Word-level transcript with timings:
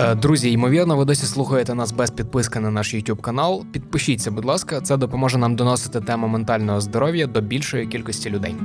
Е, 0.00 0.14
друзі, 0.14 0.52
ймовірно, 0.52 0.96
ви 0.96 1.04
досі 1.04 1.26
слухаєте 1.26 1.74
нас 1.74 1.92
без 1.92 2.10
підписки 2.10 2.60
на 2.60 2.70
наш 2.70 2.94
YouTube 2.94 3.20
канал. 3.20 3.64
Підпишіться, 3.72 4.30
будь 4.30 4.44
ласка, 4.44 4.80
це 4.80 4.96
допоможе 4.96 5.38
нам 5.38 5.56
доносити 5.56 6.00
тему 6.00 6.28
ментального 6.28 6.80
здоров'я 6.80 7.26
до 7.26 7.40
більшої 7.40 7.86
кількості 7.86 8.30
людей. 8.30 8.56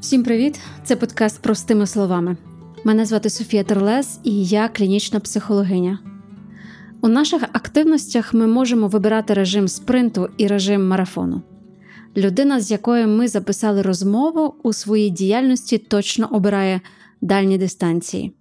Всім 0.00 0.24
привіт! 0.24 0.60
Це 0.84 0.96
подкаст 0.96 1.42
простими 1.42 1.86
словами. 1.86 2.36
Мене 2.84 3.06
звати 3.06 3.30
Софія 3.30 3.64
Терлес 3.64 4.18
і 4.24 4.44
я 4.44 4.68
клінічна 4.68 5.20
психологиня. 5.20 5.98
У 7.04 7.08
наших 7.08 7.42
активностях 7.42 8.34
ми 8.34 8.46
можемо 8.46 8.88
вибирати 8.88 9.34
режим 9.34 9.68
спринту 9.68 10.28
і 10.36 10.46
режим 10.46 10.88
марафону. 10.88 11.42
Людина, 12.16 12.60
з 12.60 12.70
якою 12.70 13.08
ми 13.08 13.28
записали 13.28 13.82
розмову, 13.82 14.54
у 14.62 14.72
своїй 14.72 15.10
діяльності 15.10 15.78
точно 15.78 16.28
обирає 16.30 16.80
дальні 17.20 17.58
дистанції. 17.58 18.32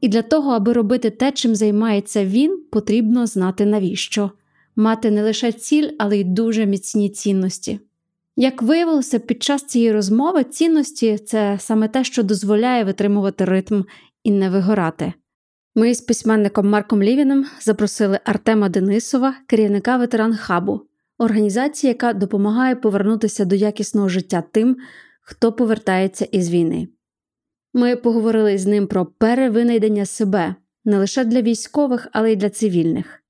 І 0.00 0.08
для 0.08 0.22
того, 0.22 0.50
аби 0.50 0.72
робити 0.72 1.10
те, 1.10 1.32
чим 1.32 1.54
займається 1.54 2.24
він, 2.24 2.62
потрібно 2.72 3.26
знати 3.26 3.66
навіщо, 3.66 4.30
мати 4.76 5.10
не 5.10 5.22
лише 5.22 5.52
ціль, 5.52 5.90
але 5.98 6.18
й 6.18 6.24
дуже 6.24 6.66
міцні 6.66 7.10
цінності. 7.10 7.80
Як 8.36 8.62
виявилося, 8.62 9.18
під 9.18 9.42
час 9.42 9.64
цієї 9.64 9.92
розмови 9.92 10.44
цінності 10.44 11.18
це 11.18 11.56
саме 11.60 11.88
те, 11.88 12.04
що 12.04 12.22
дозволяє 12.22 12.84
витримувати 12.84 13.44
ритм 13.44 13.82
і 14.24 14.30
не 14.30 14.50
вигорати. 14.50 15.12
Ми 15.74 15.94
з 15.94 16.00
письменником 16.00 16.68
Марком 16.68 17.02
Лівіним 17.02 17.46
запросили 17.60 18.20
Артема 18.24 18.68
Денисова, 18.68 19.34
керівника 19.46 19.96
ветеран 19.96 20.36
хабу, 20.36 20.80
організації, 21.18 21.88
яка 21.88 22.12
допомагає 22.12 22.76
повернутися 22.76 23.44
до 23.44 23.54
якісного 23.54 24.08
життя 24.08 24.42
тим, 24.52 24.76
хто 25.20 25.52
повертається 25.52 26.24
із 26.24 26.50
війни. 26.50 26.88
Ми 27.74 27.96
поговорили 27.96 28.58
з 28.58 28.66
ним 28.66 28.86
про 28.86 29.06
перевинайдення 29.06 30.06
себе 30.06 30.54
не 30.84 30.98
лише 30.98 31.24
для 31.24 31.42
військових, 31.42 32.08
але 32.12 32.32
й 32.32 32.36
для 32.36 32.50
цивільних, 32.50 33.22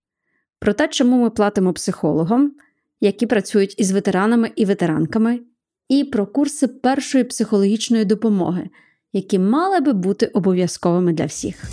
про 0.58 0.72
те, 0.72 0.88
чому 0.88 1.22
ми 1.22 1.30
платимо 1.30 1.72
психологам, 1.72 2.52
які 3.00 3.26
працюють 3.26 3.80
із 3.80 3.90
ветеранами 3.90 4.50
і 4.56 4.64
ветеранками, 4.64 5.40
і 5.88 6.04
про 6.04 6.26
курси 6.26 6.68
першої 6.68 7.24
психологічної 7.24 8.04
допомоги, 8.04 8.70
які 9.12 9.38
мали 9.38 9.80
би 9.80 9.92
бути 9.92 10.26
обов'язковими 10.26 11.12
для 11.12 11.24
всіх. 11.24 11.64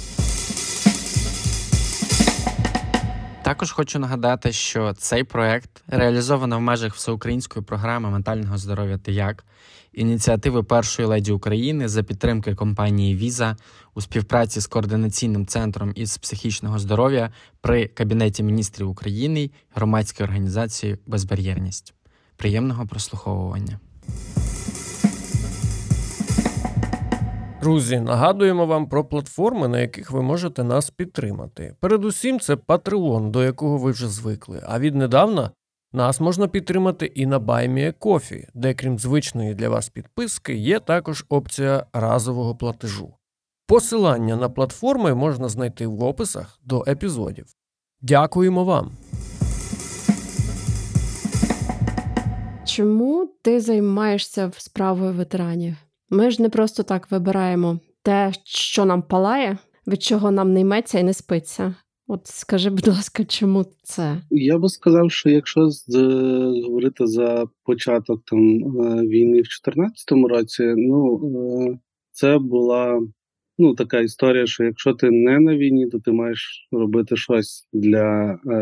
Також 3.50 3.72
хочу 3.72 4.00
нагадати, 4.00 4.52
що 4.52 4.94
цей 4.94 5.24
проект 5.24 5.84
реалізовано 5.88 6.58
в 6.58 6.62
межах 6.62 6.96
всеукраїнської 6.96 7.66
програми 7.66 8.10
ментального 8.10 8.58
здоров'я 8.58 8.98
«Ти 8.98 9.12
як», 9.12 9.46
ініціативи 9.94 10.64
першої 10.64 11.08
леді 11.08 11.32
України 11.32 11.88
за 11.88 12.04
підтримки 12.04 12.56
компанії 12.56 13.16
Віза 13.16 13.58
у 13.94 14.02
співпраці 14.02 14.60
з 14.60 14.68
координаційним 14.68 15.46
центром 15.46 15.92
із 15.96 16.18
психічного 16.18 16.80
здоров'я 16.80 17.32
при 17.62 17.88
Кабінеті 17.88 18.44
міністрів 18.44 18.90
України 18.90 19.52
громадської 19.76 20.28
організації 20.28 20.98
Безбар'єрність. 21.08 21.94
Приємного 22.36 22.88
прослуховування. 22.88 23.80
Друзі, 27.62 28.00
нагадуємо 28.00 28.66
вам 28.66 28.90
про 28.90 29.06
платформи, 29.06 29.68
на 29.68 29.80
яких 29.80 30.12
ви 30.12 30.22
можете 30.22 30.64
нас 30.64 30.90
підтримати. 30.90 31.76
Передусім, 31.80 32.40
це 32.40 32.56
Patreon, 32.56 33.30
до 33.30 33.44
якого 33.44 33.78
ви 33.78 33.92
вже 33.92 34.08
звикли. 34.08 34.62
А 34.68 34.80
віднедавна 34.80 35.52
нас 35.94 36.20
можна 36.20 36.48
підтримати 36.48 37.06
і 37.06 37.26
на 37.26 37.40
BuyMeACoffee, 37.40 38.48
де, 38.54 38.74
крім 38.74 39.00
звичної 39.00 39.54
для 39.54 39.70
вас 39.70 39.90
підписки, 39.90 40.56
є 40.56 40.80
також 40.80 41.26
опція 41.30 41.86
разового 41.94 42.56
платежу. 42.56 43.14
Посилання 43.68 44.36
на 44.36 44.50
платформи 44.50 45.14
можна 45.14 45.50
знайти 45.50 45.88
в 45.88 46.04
описах 46.04 46.60
до 46.64 46.84
епізодів. 46.88 47.46
Дякуємо 48.02 48.64
вам! 48.64 48.92
Чому 52.66 53.30
ти 53.42 53.62
займаєшся 53.62 54.52
справою 54.58 55.14
ветеранів? 55.14 55.89
Ми 56.10 56.32
ж 56.32 56.42
не 56.42 56.50
просто 56.50 56.84
так 56.84 57.12
вибираємо 57.12 57.80
те, 58.04 58.32
що 58.44 58.86
нам 58.86 59.02
палає, 59.02 59.58
від 59.88 60.04
чого 60.04 60.32
нам 60.32 60.54
не 60.54 60.60
йметься 60.60 61.00
і 61.00 61.04
не 61.04 61.14
спиться. 61.14 61.76
От 62.08 62.28
скажи, 62.28 62.70
будь 62.70 62.88
ласка, 62.88 63.26
чому 63.26 63.66
це? 63.84 64.22
Я 64.30 64.58
би 64.58 64.70
сказав, 64.70 65.12
що 65.12 65.30
якщо 65.30 65.70
з, 65.70 65.96
говорити 66.66 67.08
за 67.08 67.46
початок 67.64 68.22
там 68.26 68.40
е, 68.40 69.08
війни 69.08 69.42
в 69.42 69.50
2014 69.50 70.12
році, 70.12 70.74
ну 70.78 71.22
е, 71.72 71.80
це 72.12 72.38
була 72.38 73.02
ну 73.58 73.76
така 73.76 74.00
історія, 74.00 74.48
що 74.48 74.64
якщо 74.64 74.94
ти 74.94 75.12
не 75.12 75.40
на 75.40 75.58
війні, 75.58 75.88
то 75.88 76.00
ти 76.00 76.12
маєш 76.12 76.68
робити 76.72 77.16
щось 77.16 77.68
для 77.74 78.40
е, 78.46 78.56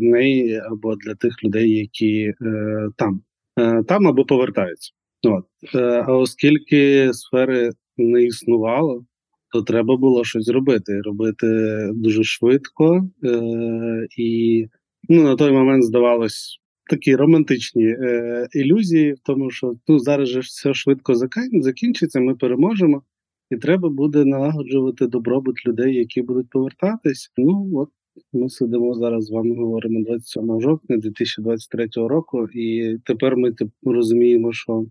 неї 0.00 0.62
або 0.70 0.96
для 0.96 1.14
тих 1.14 1.44
людей, 1.44 1.70
які 1.70 2.34
е, 2.42 2.88
там, 2.96 3.20
е, 3.58 3.82
там 3.82 4.08
або 4.08 4.24
повертаються. 4.24 4.92
От. 5.24 5.44
Е, 5.74 6.04
а 6.06 6.16
оскільки 6.16 7.10
сфери 7.12 7.70
не 7.96 8.22
існувало, 8.22 9.04
то 9.52 9.62
треба 9.62 9.96
було 9.96 10.24
щось 10.24 10.48
робити. 10.48 11.00
Робити 11.00 11.46
дуже 11.94 12.24
швидко. 12.24 13.08
Е, 13.24 14.06
І 14.18 14.66
ну, 15.08 15.22
на 15.22 15.36
той 15.36 15.52
момент 15.52 15.84
здавалось 15.84 16.58
такі 16.90 17.16
романтичні 17.16 17.86
е, 17.86 18.48
ілюзії, 18.54 19.12
в 19.12 19.18
тому, 19.18 19.50
що 19.50 19.74
ну, 19.88 19.98
зараз 19.98 20.28
же 20.28 20.40
все 20.40 20.74
швидко 20.74 21.14
закінчиться, 21.52 22.20
ми 22.20 22.34
переможемо, 22.34 23.02
і 23.50 23.56
треба 23.56 23.88
буде 23.88 24.24
налагоджувати 24.24 25.06
добробут 25.06 25.66
людей, 25.66 25.94
які 25.94 26.22
будуть 26.22 26.50
повертатись. 26.50 27.32
Ну 27.36 27.70
от 27.74 27.88
ми 28.32 28.48
сидимо 28.48 28.94
зараз 28.94 29.24
з 29.24 29.30
вами 29.30 29.56
говоримо 29.56 30.04
27 30.04 30.60
жовтня 30.60 30.96
2023 30.96 31.88
року, 31.94 32.48
і 32.54 32.96
тепер 33.04 33.36
ми 33.36 33.54
розуміємо, 33.82 34.52
що 34.52 34.86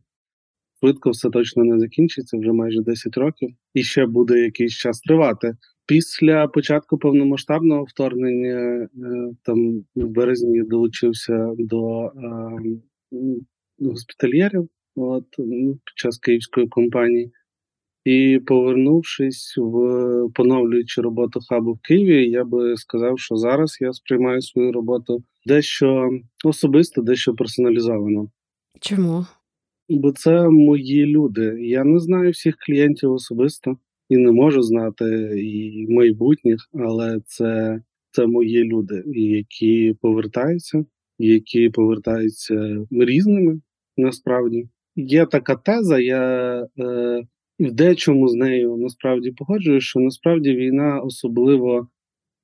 швидко 0.81 1.11
все 1.11 1.29
точно 1.29 1.63
не 1.63 1.79
закінчиться, 1.79 2.37
вже 2.37 2.51
майже 2.51 2.81
10 2.81 3.17
років, 3.17 3.49
і 3.73 3.83
ще 3.83 4.05
буде 4.05 4.39
якийсь 4.39 4.73
час 4.73 4.99
тривати. 5.01 5.55
Після 5.85 6.47
початку 6.47 6.97
повномасштабного 6.97 7.83
вторгнення, 7.83 8.57
е, 8.57 8.89
там 9.43 9.85
в 9.95 10.07
березні 10.07 10.63
долучився 10.63 11.51
до 11.57 12.05
е, 12.05 12.11
госпітальєрів 13.79 14.69
от, 14.95 15.25
ну, 15.37 15.73
під 15.73 15.97
час 15.97 16.17
київської 16.17 16.67
компанії. 16.67 17.31
І 18.05 18.39
повернувшись 18.45 19.53
в 19.57 19.71
поновлюючи 20.35 21.01
роботу 21.01 21.39
хабу 21.49 21.73
в 21.73 21.79
Києві, 21.79 22.29
я 22.29 22.43
би 22.43 22.77
сказав, 22.77 23.19
що 23.19 23.35
зараз 23.35 23.77
я 23.81 23.93
сприймаю 23.93 24.41
свою 24.41 24.71
роботу 24.71 25.23
дещо 25.45 26.09
особисто, 26.45 27.01
дещо 27.01 27.33
персоналізовано. 27.33 28.27
Чому? 28.81 29.25
Бо 29.93 30.11
це 30.11 30.49
мої 30.49 31.05
люди. 31.05 31.57
Я 31.59 31.83
не 31.83 31.99
знаю 31.99 32.31
всіх 32.31 32.55
клієнтів 32.65 33.11
особисто 33.11 33.77
і 34.09 34.17
не 34.17 34.31
можу 34.31 34.61
знати 34.61 35.33
і 35.37 35.85
майбутніх, 35.89 36.69
але 36.73 37.19
це 37.25 37.81
це 38.11 38.27
мої 38.27 38.63
люди, 38.63 39.03
які 39.15 39.95
повертаються, 40.01 40.85
які 41.19 41.69
повертаються 41.69 42.85
різними 42.91 43.61
насправді. 43.97 44.69
Є 44.95 45.25
така 45.25 45.55
теза, 45.55 45.99
я 45.99 46.57
е, 46.79 47.23
в 47.59 47.71
дечому 47.71 48.27
з 48.27 48.35
нею 48.35 48.77
насправді 48.77 49.31
погоджуюсь, 49.31 49.83
що 49.83 49.99
насправді 49.99 50.55
війна 50.55 50.99
особливо 50.99 51.87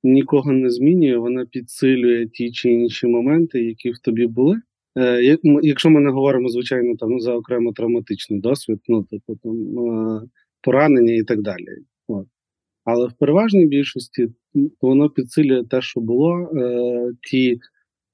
нікого 0.02 0.52
не 0.52 0.70
змінює, 0.70 1.16
вона 1.16 1.46
підсилює 1.46 2.26
ті 2.26 2.50
чи 2.50 2.70
інші 2.70 3.06
моменти, 3.06 3.64
які 3.64 3.90
в 3.90 3.98
тобі 3.98 4.26
були. 4.26 4.60
Е, 4.98 5.38
якщо 5.62 5.90
ми 5.90 6.00
не 6.00 6.10
говоримо, 6.10 6.48
звичайно, 6.48 6.96
там 6.96 7.20
за 7.20 7.34
окремо 7.34 7.72
травматичний 7.72 8.40
досвід, 8.40 8.78
ну 8.88 9.02
типу 9.02 9.38
там 9.42 9.78
е, 9.78 10.22
поранення 10.62 11.14
і 11.14 11.22
так 11.22 11.42
далі. 11.42 11.64
От. 12.08 12.26
Але 12.84 13.08
в 13.08 13.12
переважній 13.12 13.66
більшості 13.66 14.28
воно 14.80 15.10
підсилює 15.10 15.64
те, 15.64 15.82
що 15.82 16.00
було, 16.00 16.38
е, 16.38 17.12
ті 17.30 17.60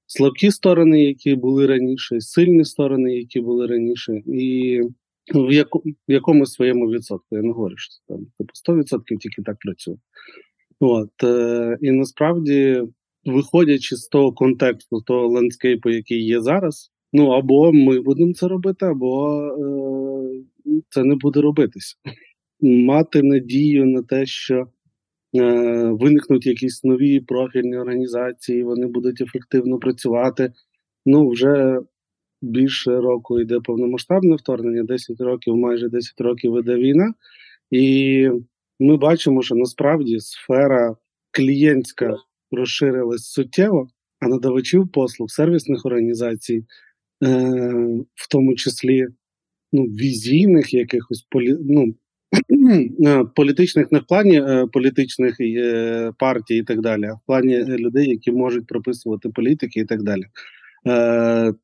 слабкі 0.06 0.50
сторони, 0.50 1.04
які 1.04 1.34
були 1.34 1.66
раніше, 1.66 2.20
сильні 2.20 2.64
сторони, 2.64 3.16
які 3.16 3.40
були 3.40 3.66
раніше, 3.66 4.22
і 4.26 4.80
в 5.34 5.52
яку, 5.52 5.78
в 6.08 6.12
якомусь 6.12 6.52
своєму 6.52 6.90
відсотку. 6.90 7.36
Я 7.36 7.42
не 7.42 7.52
говорю, 7.52 7.74
що 7.76 7.94
там 8.08 8.26
типу 8.38 8.50
100% 8.72 9.18
тільки 9.20 9.42
так 9.42 9.56
працює. 9.58 9.96
От, 10.80 11.10
І 11.80 11.90
насправді 11.90 12.82
виходячи 13.26 13.96
з 13.96 14.08
того 14.08 14.32
контексту, 14.32 15.00
того 15.00 15.28
ландскейпу, 15.28 15.90
який 15.90 16.24
є 16.26 16.40
зараз, 16.40 16.90
ну 17.12 17.28
або 17.28 17.72
ми 17.72 18.00
будемо 18.00 18.34
це 18.34 18.48
робити, 18.48 18.86
або 18.86 19.40
е, 20.66 20.82
це 20.88 21.04
не 21.04 21.14
буде 21.14 21.40
робитися. 21.40 21.96
Мати 22.60 23.22
надію 23.22 23.86
на 23.86 24.02
те, 24.02 24.26
що 24.26 24.66
е, 25.34 25.42
виникнуть 25.88 26.46
якісь 26.46 26.84
нові 26.84 27.20
профільні 27.20 27.76
організації, 27.76 28.62
вони 28.62 28.86
будуть 28.86 29.20
ефективно 29.20 29.78
працювати. 29.78 30.52
Ну, 31.06 31.28
вже 31.28 31.80
більше 32.42 32.96
року 33.00 33.40
йде 33.40 33.60
повномасштабне 33.60 34.36
вторгнення, 34.36 34.82
10 34.84 35.20
років, 35.20 35.56
майже 35.56 35.88
10 35.88 36.20
років 36.20 36.58
іде 36.58 36.74
війна, 36.74 37.14
і 37.70 38.28
ми 38.80 38.96
бачимо, 38.96 39.42
що 39.42 39.54
насправді 39.54 40.20
сфера 40.20 40.96
клієнтська 41.30 42.16
розширилась 42.56 43.24
суттєво, 43.24 43.88
а 44.20 44.28
надавачів 44.28 44.88
послуг 44.92 45.30
сервісних 45.30 45.86
організацій, 45.86 46.64
е, 47.24 47.28
в 48.14 48.28
тому 48.30 48.54
числі 48.54 49.06
ну, 49.72 49.82
візійних 49.82 50.74
якихось 50.74 51.26
полі, 51.30 51.56
ну, 51.60 51.94
е, 53.06 53.24
політичних, 53.36 53.92
не 53.92 53.98
в 53.98 54.06
плані 54.06 54.40
е, 54.40 54.66
політичних 54.72 55.40
е, 55.40 56.12
партій 56.18 56.56
і 56.56 56.62
так 56.62 56.80
далі, 56.80 57.04
а 57.04 57.14
в 57.14 57.20
плані 57.26 57.64
людей, 57.64 58.08
які 58.08 58.32
можуть 58.32 58.66
прописувати 58.66 59.28
політики 59.28 59.80
і 59.80 59.84
так 59.84 60.02
далі. 60.02 60.24
Е, 60.86 61.54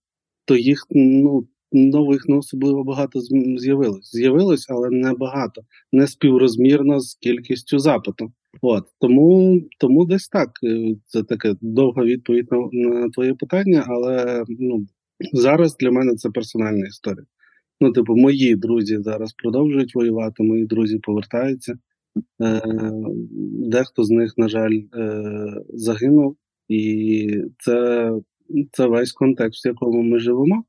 то 0.44 0.56
їх 0.56 0.86
ну, 0.90 1.46
нових 1.72 2.28
не 2.28 2.36
особливо 2.36 2.84
багато 2.84 3.20
з'явилось. 3.58 4.10
З'явилось, 4.12 4.66
але 4.68 4.90
не 4.90 5.12
багато, 5.12 5.62
не 5.92 6.06
співрозмірно 6.06 7.00
з 7.00 7.14
кількістю 7.14 7.78
запиту. 7.78 8.32
От 8.62 8.84
тому 9.00 9.60
тому 9.78 10.04
десь 10.04 10.28
так. 10.28 10.50
Е, 10.64 10.94
це 11.06 11.22
таке 11.22 11.54
довга 11.60 12.04
відповідь 12.04 12.48
на, 12.50 12.68
на 12.72 13.08
твоє 13.10 13.34
питання, 13.34 13.84
але 13.88 14.44
ну 14.48 14.86
зараз 15.32 15.76
для 15.76 15.90
мене 15.90 16.14
це 16.14 16.30
персональна 16.30 16.86
історія. 16.86 17.26
Ну, 17.80 17.92
типу, 17.92 18.16
мої 18.16 18.56
друзі 18.56 18.98
зараз 19.02 19.32
продовжують 19.32 19.94
воювати, 19.94 20.42
мої 20.42 20.66
друзі 20.66 20.98
повертаються. 20.98 21.74
Е, 22.42 22.62
Дехто 23.70 24.04
з 24.04 24.10
них, 24.10 24.34
на 24.36 24.48
жаль, 24.48 24.80
е, 24.94 25.54
загинув, 25.68 26.36
і 26.68 27.42
це 27.58 28.10
це 28.72 28.86
весь 28.86 29.12
контекст, 29.12 29.66
в 29.66 29.68
якому 29.68 30.02
ми 30.02 30.18
живемо. 30.18 30.64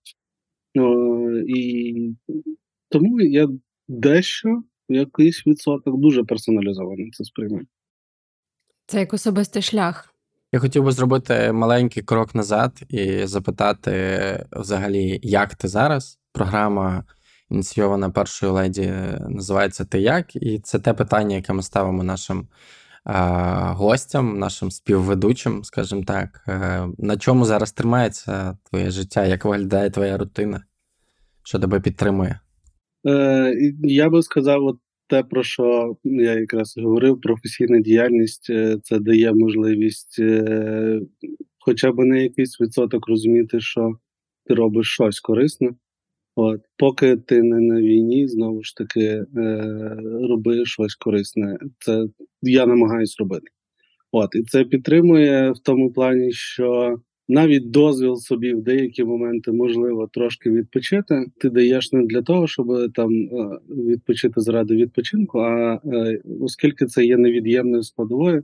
О, 0.80 1.32
І 1.48 2.16
тому 2.90 3.22
я 3.22 3.48
дещо 3.88 4.64
якийсь 4.96 5.48
відсоток 5.48 5.98
дуже 5.98 6.24
персоналізований 6.24 7.12
це 7.12 7.24
сприймаю. 7.24 7.66
Це 8.86 9.00
як 9.00 9.14
особистий 9.14 9.62
шлях. 9.62 10.14
Я 10.52 10.60
хотів 10.60 10.84
би 10.84 10.92
зробити 10.92 11.52
маленький 11.52 12.04
крок 12.04 12.36
назад 12.36 12.84
і 12.90 13.26
запитати 13.26 14.46
взагалі, 14.52 15.20
як 15.24 15.56
ти 15.56 15.68
зараз? 15.68 16.20
Програма 16.32 17.04
ініційована 17.50 18.10
першою 18.10 18.54
леді 18.54 18.94
називається 19.30 19.86
Ти 19.86 20.00
як? 20.00 20.36
І 20.36 20.60
це 20.60 20.80
те 20.80 20.94
питання, 20.94 21.36
яке 21.36 21.54
ми 21.54 21.64
ставимо 21.64 22.04
нашим 22.04 22.48
гостям, 23.06 24.40
нашим 24.40 24.72
співведучим, 24.72 25.64
скажімо 25.64 26.04
так, 26.04 26.44
е, 26.48 26.88
на 26.98 27.18
чому 27.18 27.46
зараз 27.46 27.72
тримається 27.72 28.58
твоє 28.64 28.92
життя, 28.92 29.26
як 29.26 29.46
виглядає 29.46 29.90
твоя 29.90 30.18
рутина, 30.18 30.64
що 31.44 31.60
тебе 31.60 31.80
підтримує? 31.80 32.40
Е, 33.08 33.74
Я 33.84 34.10
би 34.10 34.22
сказав, 34.24 34.66
от 34.66 34.78
те, 35.08 35.24
про 35.24 35.44
що 35.44 35.96
я 36.04 36.34
якраз 36.34 36.78
говорив, 36.78 37.22
професійна 37.22 37.80
діяльність 37.80 38.50
е, 38.50 38.78
це 38.84 39.00
дає 39.00 39.34
можливість 39.34 40.20
е, 40.20 41.00
хоча 41.60 41.92
б 41.92 42.00
на 42.06 42.18
якийсь 42.18 42.62
відсоток 42.62 43.08
розуміти, 43.08 43.62
що 43.62 43.96
ти 44.46 44.54
робиш 44.54 44.88
щось 44.88 45.20
корисне. 45.20 45.70
От, 46.36 46.62
Поки 46.78 47.18
ти 47.18 47.44
не 47.44 47.60
на 47.60 47.82
війні, 47.82 48.28
знову 48.28 48.64
ж 48.64 48.76
таки 48.76 49.02
е, 49.02 49.26
роби 50.30 50.66
щось 50.66 50.96
корисне. 50.96 51.58
Це 51.80 52.06
я 52.42 52.66
намагаюсь 52.66 53.20
робити. 53.20 53.48
От, 54.12 54.36
І 54.36 54.44
це 54.44 54.64
підтримує 54.64 55.52
в 55.52 55.60
тому 55.60 55.94
плані, 55.94 56.32
що 56.32 56.98
навіть 57.32 57.72
дозвіл 57.72 58.16
собі 58.16 58.54
в 58.54 58.62
деякі 58.62 59.04
моменти 59.04 59.52
можливо 59.52 60.08
трошки 60.08 60.52
відпочити. 60.52 61.26
Ти 61.38 61.50
даєш 61.50 61.92
не 61.92 62.06
для 62.06 62.22
того, 62.22 62.48
щоб 62.48 62.94
там 62.94 63.12
е, 63.14 63.60
відпочити 63.70 64.42
заради 64.42 64.76
відпочинку, 64.76 65.40
а 65.40 65.82
е, 65.86 66.22
оскільки 66.42 66.86
це 66.86 67.06
є 67.06 67.18
невід'ємною 67.18 67.84
складовою 67.84 68.44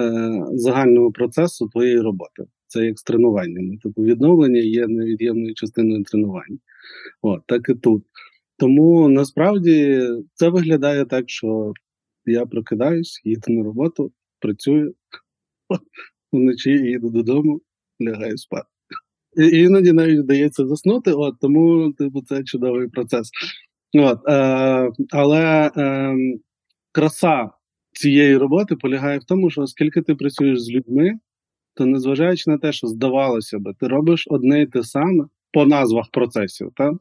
е, 0.00 0.44
загального 0.52 1.12
процесу 1.12 1.68
твоєї 1.68 2.00
роботи. 2.00 2.44
Це 2.66 2.86
як 2.86 2.98
з 2.98 3.02
тренуваннями. 3.02 3.78
Типу 3.82 4.02
відновлення 4.02 4.60
є 4.60 4.86
невід'ємною 4.86 5.54
частиною 5.54 6.04
тренування. 6.04 6.58
От, 7.22 7.42
так 7.46 7.68
і 7.68 7.74
тут. 7.74 8.04
Тому 8.58 9.08
насправді 9.08 10.02
це 10.34 10.48
виглядає 10.48 11.04
так, 11.04 11.30
що 11.30 11.72
я 12.26 12.46
прокидаюсь, 12.46 13.22
їду 13.24 13.52
на 13.52 13.64
роботу, 13.64 14.12
працюю 14.40 14.94
вночі 16.32 16.70
їду 16.70 17.10
додому, 17.10 17.60
лягаю 18.02 18.38
спати. 18.38 18.66
І 19.36 19.58
Іноді 19.58 19.92
навіть 19.92 20.20
вдається 20.20 20.66
заснути, 20.66 21.12
от 21.12 21.34
тому 21.40 21.92
типу, 21.92 22.22
це 22.22 22.44
чудовий 22.44 22.88
процес. 22.88 23.30
От, 23.94 24.18
е, 24.28 24.90
Але 25.10 25.70
е, 25.76 26.14
краса 26.92 27.50
цієї 27.92 28.36
роботи 28.36 28.76
полягає 28.76 29.18
в 29.18 29.24
тому, 29.24 29.50
що 29.50 29.62
оскільки 29.62 30.02
ти 30.02 30.14
працюєш 30.14 30.60
з 30.60 30.70
людьми, 30.70 31.12
то 31.74 31.86
незважаючи 31.86 32.50
на 32.50 32.58
те, 32.58 32.72
що 32.72 32.86
здавалося 32.86 33.58
би, 33.58 33.74
ти 33.80 33.88
робиш 33.88 34.26
одне 34.30 34.62
і 34.62 34.66
те 34.66 34.82
саме 34.82 35.24
по 35.52 35.66
назвах 35.66 36.10
процесів, 36.12 36.72
так? 36.76 36.94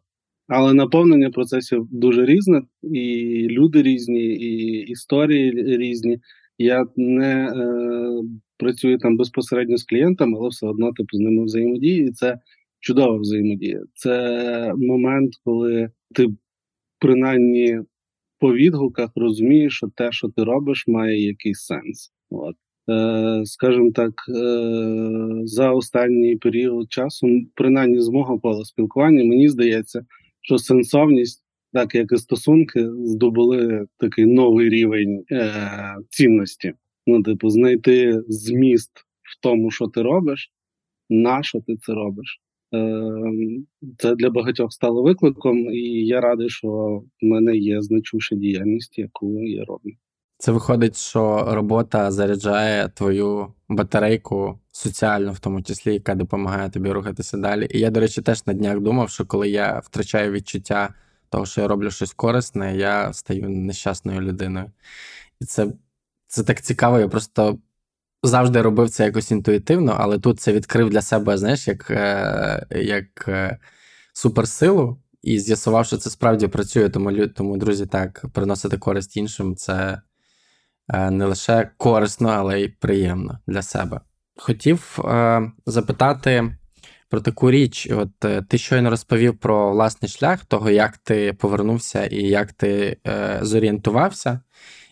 але 0.48 0.74
наповнення 0.74 1.30
процесів 1.30 1.88
дуже 1.92 2.26
різне, 2.26 2.62
і 2.84 3.48
люди 3.50 3.82
різні, 3.82 4.24
і 4.24 4.82
історії 4.82 5.52
різні. 5.78 6.20
Я 6.58 6.86
не 6.96 7.46
е, 7.46 8.24
працюю 8.62 8.98
там 8.98 9.18
безпосередньо 9.18 9.78
з 9.78 9.84
клієнтами, 9.84 10.38
але 10.40 10.50
все 10.50 10.68
одно 10.68 10.94
типу 10.94 11.18
з 11.18 11.20
ними 11.20 11.44
взаємодію, 11.44 12.08
і 12.08 12.12
це 12.12 12.40
чудова 12.80 13.18
взаємодія. 13.18 13.82
Це 13.94 14.74
момент, 14.78 15.34
коли 15.44 15.90
ти 16.16 16.28
принаймні 17.00 17.80
по 18.40 18.54
відгуках 18.54 19.10
розумієш, 19.16 19.74
що 19.74 19.88
те, 19.96 20.12
що 20.12 20.30
ти 20.30 20.44
робиш, 20.44 20.88
має 20.88 21.28
якийсь 21.28 21.60
сенс. 21.60 22.12
От. 22.30 22.56
Е, 22.90 23.42
скажімо 23.46 23.92
так, 23.92 24.14
е, 24.30 24.34
за 25.44 25.72
останній 25.72 26.36
період 26.36 26.92
часу, 26.92 27.28
принаймні 27.56 28.02
з 28.02 28.10
мого 28.10 28.40
пола 28.40 28.66
спілкування, 28.66 29.24
мені 29.24 29.50
здається, 29.50 30.06
що 30.42 30.58
сенсовність, 30.58 31.44
так 31.74 31.96
як 31.96 32.12
і 32.12 32.18
стосунки, 32.18 32.90
здобули 33.04 33.88
такий 33.98 34.26
новий 34.26 34.70
рівень 34.70 35.24
е, 35.32 35.52
цінності. 36.10 36.74
Ну, 37.08 37.24
типу, 37.24 37.50
знайти 37.50 38.24
зміст 38.28 38.92
в 39.22 39.42
тому, 39.42 39.72
що 39.72 39.88
ти 39.88 40.02
робиш, 40.02 40.52
на 41.10 41.44
що 41.44 41.62
ти 41.62 41.78
це 41.78 41.94
робиш. 41.94 42.42
Це 43.98 44.16
для 44.16 44.30
багатьох 44.30 44.74
стало 44.74 45.04
викликом, 45.04 45.58
і 45.58 46.06
я 46.06 46.22
радий, 46.22 46.50
що 46.50 46.70
в 47.22 47.26
мене 47.26 47.58
є 47.58 47.82
значуща 47.82 48.36
діяльність, 48.36 49.00
яку 49.00 49.44
я 49.44 49.66
роблю. 49.66 49.92
Це 50.38 50.52
виходить, 50.52 50.98
що 50.98 51.48
робота 51.48 52.12
заряджає 52.12 52.90
твою 52.90 53.48
батарейку 53.70 54.60
соціально, 54.72 55.32
в 55.32 55.40
тому 55.40 55.62
числі, 55.62 55.94
яка 55.94 56.16
допомагає 56.16 56.70
тобі 56.70 56.92
рухатися 56.92 57.38
далі. 57.38 57.68
І 57.72 57.80
я, 57.80 57.90
до 57.90 58.00
речі, 58.00 58.22
теж 58.22 58.48
на 58.48 58.54
днях 58.54 58.80
думав, 58.80 59.10
що 59.10 59.26
коли 59.26 59.50
я 59.50 59.80
втрачаю 59.80 60.32
відчуття 60.32 60.94
того, 61.30 61.46
що 61.46 61.62
я 61.62 61.68
роблю 61.68 61.92
щось 61.92 62.14
корисне, 62.14 62.78
я 62.78 63.14
стаю 63.14 63.50
нещасною 63.50 64.22
людиною. 64.22 64.72
І 65.42 65.46
це 65.46 65.68
це 66.32 66.44
так 66.44 66.62
цікаво. 66.62 67.00
Я 67.00 67.08
просто 67.08 67.60
завжди 68.24 68.62
робив 68.62 68.90
це 68.90 69.06
якось 69.06 69.32
інтуїтивно, 69.32 69.98
але 70.00 70.20
тут 70.20 70.40
це 70.40 70.54
відкрив 70.54 70.90
для 70.90 71.02
себе, 71.02 71.38
знаєш, 71.38 71.68
як, 71.68 71.92
е, 71.92 72.68
як 72.72 73.26
е, 73.28 73.58
суперсилу. 74.14 74.98
І 75.22 75.40
з'ясував, 75.40 75.86
що 75.86 75.98
це 75.98 76.10
справді 76.10 76.48
працює, 76.48 76.90
тому 76.90 77.28
тому, 77.28 77.58
друзі, 77.58 77.86
так, 77.86 78.26
приносити 78.34 78.78
користь 78.78 79.18
іншим 79.18 79.56
це 79.56 80.02
Е, 80.94 81.12
не 81.12 81.26
лише 81.26 81.70
корисно, 81.78 82.30
але 82.30 82.62
й 82.62 82.68
приємно 82.68 83.40
для 83.48 83.62
себе. 83.62 84.02
Хотів 84.38 85.00
запитати 85.66 86.56
про 87.10 87.22
таку 87.22 87.52
річ: 87.52 87.88
от 87.92 88.48
ти 88.48 88.58
щойно 88.58 88.90
розповів 88.90 89.38
про 89.38 89.72
власний 89.72 90.10
шлях, 90.10 90.46
того, 90.46 90.70
як 90.70 90.98
ти 90.98 91.34
повернувся 91.34 92.06
і 92.06 92.24
як 92.24 92.54
ти 92.54 92.98
е, 93.08 93.40
зорієнтувався, 93.42 94.40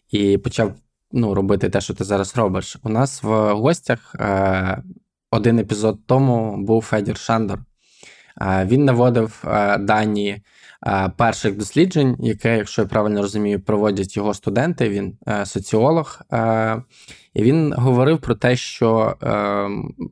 і 0.09 0.37
почав 0.37 0.75
ну, 1.11 1.33
робити 1.33 1.69
те, 1.69 1.81
що 1.81 1.93
ти 1.93 2.03
зараз 2.03 2.37
робиш. 2.37 2.77
У 2.83 2.89
нас 2.89 3.23
в 3.23 3.53
гостях 3.53 4.15
е, 4.19 4.83
один 5.31 5.59
епізод 5.59 5.99
тому 6.05 6.57
був 6.57 6.81
Федір 6.81 7.17
Шандор. 7.17 7.59
Е, 8.41 8.65
він 8.65 8.85
наводив 8.85 9.43
дані 9.79 10.41
Е, 10.87 11.11
перших 11.17 11.57
досліджень, 11.57 12.15
яке, 12.19 12.57
якщо 12.57 12.81
я 12.81 12.87
правильно 12.87 13.21
розумію, 13.21 13.59
проводять 13.59 14.17
його 14.17 14.33
студенти. 14.33 14.89
Він 14.89 15.17
е, 15.27 15.45
соціолог, 15.45 16.21
е, 16.33 16.81
і 17.33 17.43
він 17.43 17.73
говорив 17.73 18.19
про 18.19 18.35
те, 18.35 18.55
що 18.55 19.15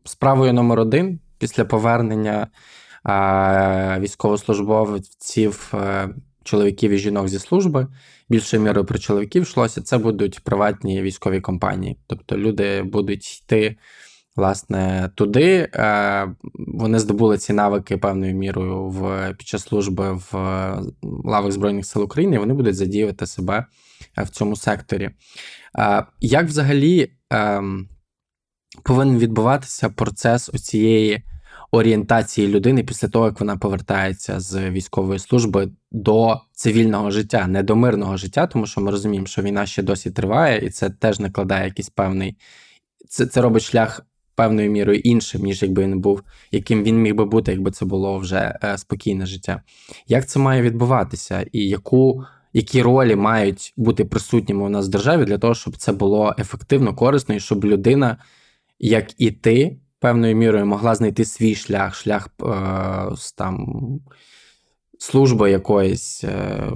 справою 0.05 0.53
номер 0.53 0.79
один 0.79 1.19
після 1.37 1.65
повернення 1.65 2.47
військовослужбовців. 3.99 5.73
Чоловіків 6.43 6.91
і 6.91 6.97
жінок 6.97 7.27
зі 7.27 7.39
служби, 7.39 7.87
більшою 8.29 8.63
мірою 8.63 8.85
про 8.85 8.99
чоловіків 8.99 9.43
йшлося, 9.43 9.81
це 9.81 9.97
будуть 9.97 10.39
приватні 10.39 11.01
військові 11.01 11.41
компанії. 11.41 11.97
Тобто 12.07 12.37
люди 12.37 12.83
будуть 12.83 13.37
йти 13.39 13.77
Власне, 14.37 15.09
туди 15.15 15.69
е, 15.73 16.35
вони 16.53 16.99
здобули 16.99 17.37
ці 17.37 17.53
навики 17.53 17.97
певною 17.97 18.35
мірою 18.35 18.83
в 18.89 19.33
під 19.37 19.47
час 19.47 19.63
служби 19.63 20.13
в 20.13 20.33
лавах 21.01 21.51
Збройних 21.51 21.85
сил 21.85 22.03
України. 22.03 22.35
і 22.35 22.39
Вони 22.39 22.53
будуть 22.53 22.75
задіяти 22.75 23.27
себе 23.27 23.65
в 24.17 24.29
цьому 24.29 24.55
секторі. 24.55 25.09
Е, 25.79 26.05
як 26.19 26.45
взагалі 26.45 27.11
е, 27.33 27.61
повинен 28.83 29.17
відбуватися 29.17 29.89
процес 29.89 30.49
оцієї 30.53 31.23
орієнтації 31.71 32.47
людини 32.47 32.83
після 32.83 33.07
того, 33.07 33.25
як 33.25 33.39
вона 33.39 33.57
повертається 33.57 34.39
з 34.39 34.69
військової 34.69 35.19
служби 35.19 35.69
до 35.91 36.41
цивільного 36.53 37.11
життя, 37.11 37.47
не 37.47 37.63
до 37.63 37.75
мирного 37.75 38.17
життя, 38.17 38.47
тому 38.47 38.65
що 38.65 38.81
ми 38.81 38.91
розуміємо, 38.91 39.27
що 39.27 39.41
війна 39.41 39.65
ще 39.65 39.83
досі 39.83 40.11
триває, 40.11 40.65
і 40.65 40.69
це 40.69 40.89
теж 40.89 41.19
накладає 41.19 41.65
якийсь 41.65 41.89
певний. 41.89 42.37
Це 43.09 43.25
це 43.25 43.41
робить 43.41 43.63
шлях 43.63 44.05
певною 44.35 44.71
мірою 44.71 44.99
іншим, 44.99 45.41
ніж 45.41 45.61
якби 45.61 45.83
він 45.83 45.99
був, 45.99 46.23
яким 46.51 46.83
він 46.83 47.01
міг 47.01 47.15
би 47.15 47.25
бути, 47.25 47.51
якби 47.51 47.71
це 47.71 47.85
було 47.85 48.17
вже 48.17 48.59
е, 48.63 48.77
спокійне 48.77 49.25
життя. 49.25 49.61
Як 50.07 50.27
це 50.27 50.39
має 50.39 50.61
відбуватися, 50.61 51.45
і 51.51 51.67
яку, 51.67 52.23
які 52.53 52.81
ролі 52.81 53.15
мають 53.15 53.73
бути 53.77 54.05
присутніми 54.05 54.63
у 54.63 54.69
нас 54.69 54.87
в 54.87 54.89
державі 54.89 55.25
для 55.25 55.37
того, 55.37 55.55
щоб 55.55 55.77
це 55.77 55.91
було 55.91 56.35
ефективно, 56.39 56.95
корисно, 56.95 57.35
і 57.35 57.39
щоб 57.39 57.65
людина, 57.65 58.17
як 58.79 59.21
і 59.21 59.31
ти, 59.31 59.77
певною 60.07 60.35
мірою 60.35 60.65
могла 60.65 60.95
знайти 60.95 61.25
свій 61.25 61.55
шлях, 61.55 61.95
шлях 61.95 62.29
е, 62.41 62.45
там. 63.37 63.67
Служби 64.99 65.51
якоїсь, 65.51 66.23
е, 66.23 66.71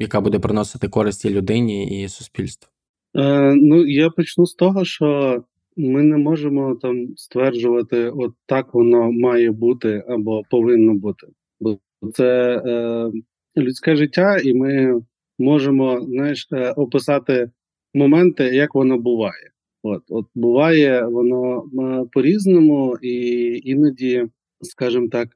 яка 0.00 0.20
буде 0.20 0.38
приносити 0.38 0.88
користь 0.88 1.24
і 1.24 1.30
людині 1.30 2.02
і 2.02 2.08
суспільству? 2.08 2.70
Е, 3.16 3.54
Ну, 3.54 3.86
я 3.86 4.10
почну 4.10 4.46
з 4.46 4.54
того, 4.54 4.84
що 4.84 5.38
ми 5.76 6.02
не 6.02 6.16
можемо 6.16 6.74
там 6.82 7.08
стверджувати, 7.16 8.10
от 8.10 8.32
так 8.46 8.74
воно 8.74 9.12
має 9.12 9.50
бути 9.50 10.04
або 10.08 10.42
повинно 10.50 10.94
бути. 10.94 11.26
Бо 11.60 11.78
це 12.12 12.62
е, 12.66 13.10
людське 13.56 13.96
життя, 13.96 14.38
і 14.38 14.54
ми 14.54 15.02
можемо 15.38 16.00
знаєш, 16.00 16.48
е, 16.52 16.70
описати 16.70 17.50
моменти, 17.94 18.44
як 18.44 18.74
воно 18.74 18.98
буває. 18.98 19.53
От, 19.86 20.02
от 20.08 20.26
буває 20.34 21.06
воно 21.06 21.58
е, 21.58 22.04
по-різному, 22.12 22.96
і 23.02 23.16
іноді, 23.64 24.26
скажімо 24.60 25.08
так, 25.08 25.28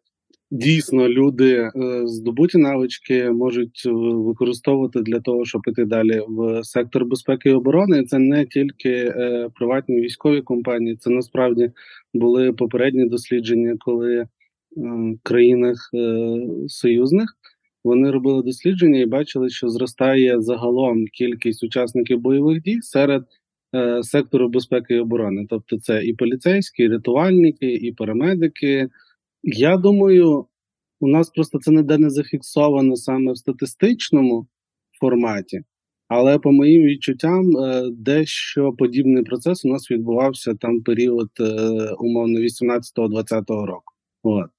дійсно 0.51 1.09
люди 1.09 1.55
е, 1.55 1.71
здобуті 2.05 2.59
навички 2.59 3.31
можуть 3.31 3.83
е, 3.87 3.91
використовувати 3.93 5.01
для 5.01 5.21
того, 5.21 5.45
щоб 5.45 5.63
іти 5.69 5.85
далі 5.85 6.23
в 6.29 6.65
сектор 6.65 7.05
безпеки 7.05 7.51
і 7.51 7.53
оборони. 7.53 8.05
Це 8.05 8.19
не 8.19 8.47
тільки 8.47 9.15
приватні 9.55 10.01
військові 10.01 10.43
компанії, 10.43 10.97
це 10.97 11.11
насправді 11.11 11.71
були 12.15 12.53
попередні 12.53 13.09
дослідження, 13.09 13.77
коли 13.79 14.27
в 14.77 15.19
країнах 15.23 15.91
союзних. 16.67 17.35
Вони 17.85 18.11
робили 18.11 18.43
дослідження 18.43 19.01
і 19.01 19.07
бачили, 19.07 19.49
що 19.49 19.69
зростає 19.69 20.41
загалом 20.41 21.07
кількість 21.07 21.65
учасників 21.65 22.21
бойових 22.21 22.63
дій 22.63 22.79
серед 22.81 23.23
Е, 23.23 23.48
сектору 24.03 24.49
безпеки 24.49 24.95
і 24.95 25.01
оборони. 25.01 25.47
Тобто, 25.51 25.79
це 25.79 26.05
і 26.05 26.15
поліцейські, 26.15 26.83
і 26.83 26.89
рятувальники, 26.89 27.75
і 27.75 27.93
парамедики. 27.93 28.89
Я 29.43 29.77
думаю, 29.77 30.47
у 31.01 31.09
нас 31.09 31.31
просто 31.31 31.59
це 31.59 31.71
ніде 31.71 31.99
не 31.99 32.11
зафіксовано 32.11 32.97
саме 32.97 33.33
в 33.33 33.37
статистичному 33.37 34.47
форматі, 35.01 35.63
але 36.09 36.39
по 36.39 36.53
моїм 36.53 36.83
відчуттям, 36.83 37.57
е, 37.57 37.91
дещо 37.93 38.73
подібний 38.73 39.23
процес 39.23 39.65
у 39.65 39.69
нас 39.69 39.91
відбувався 39.91 40.55
там 40.55 40.81
період 40.81 41.31
е, 41.41 41.45
умовно 41.99 42.41
18-20 42.41 43.67
року. 43.67 43.95
От 44.23 44.51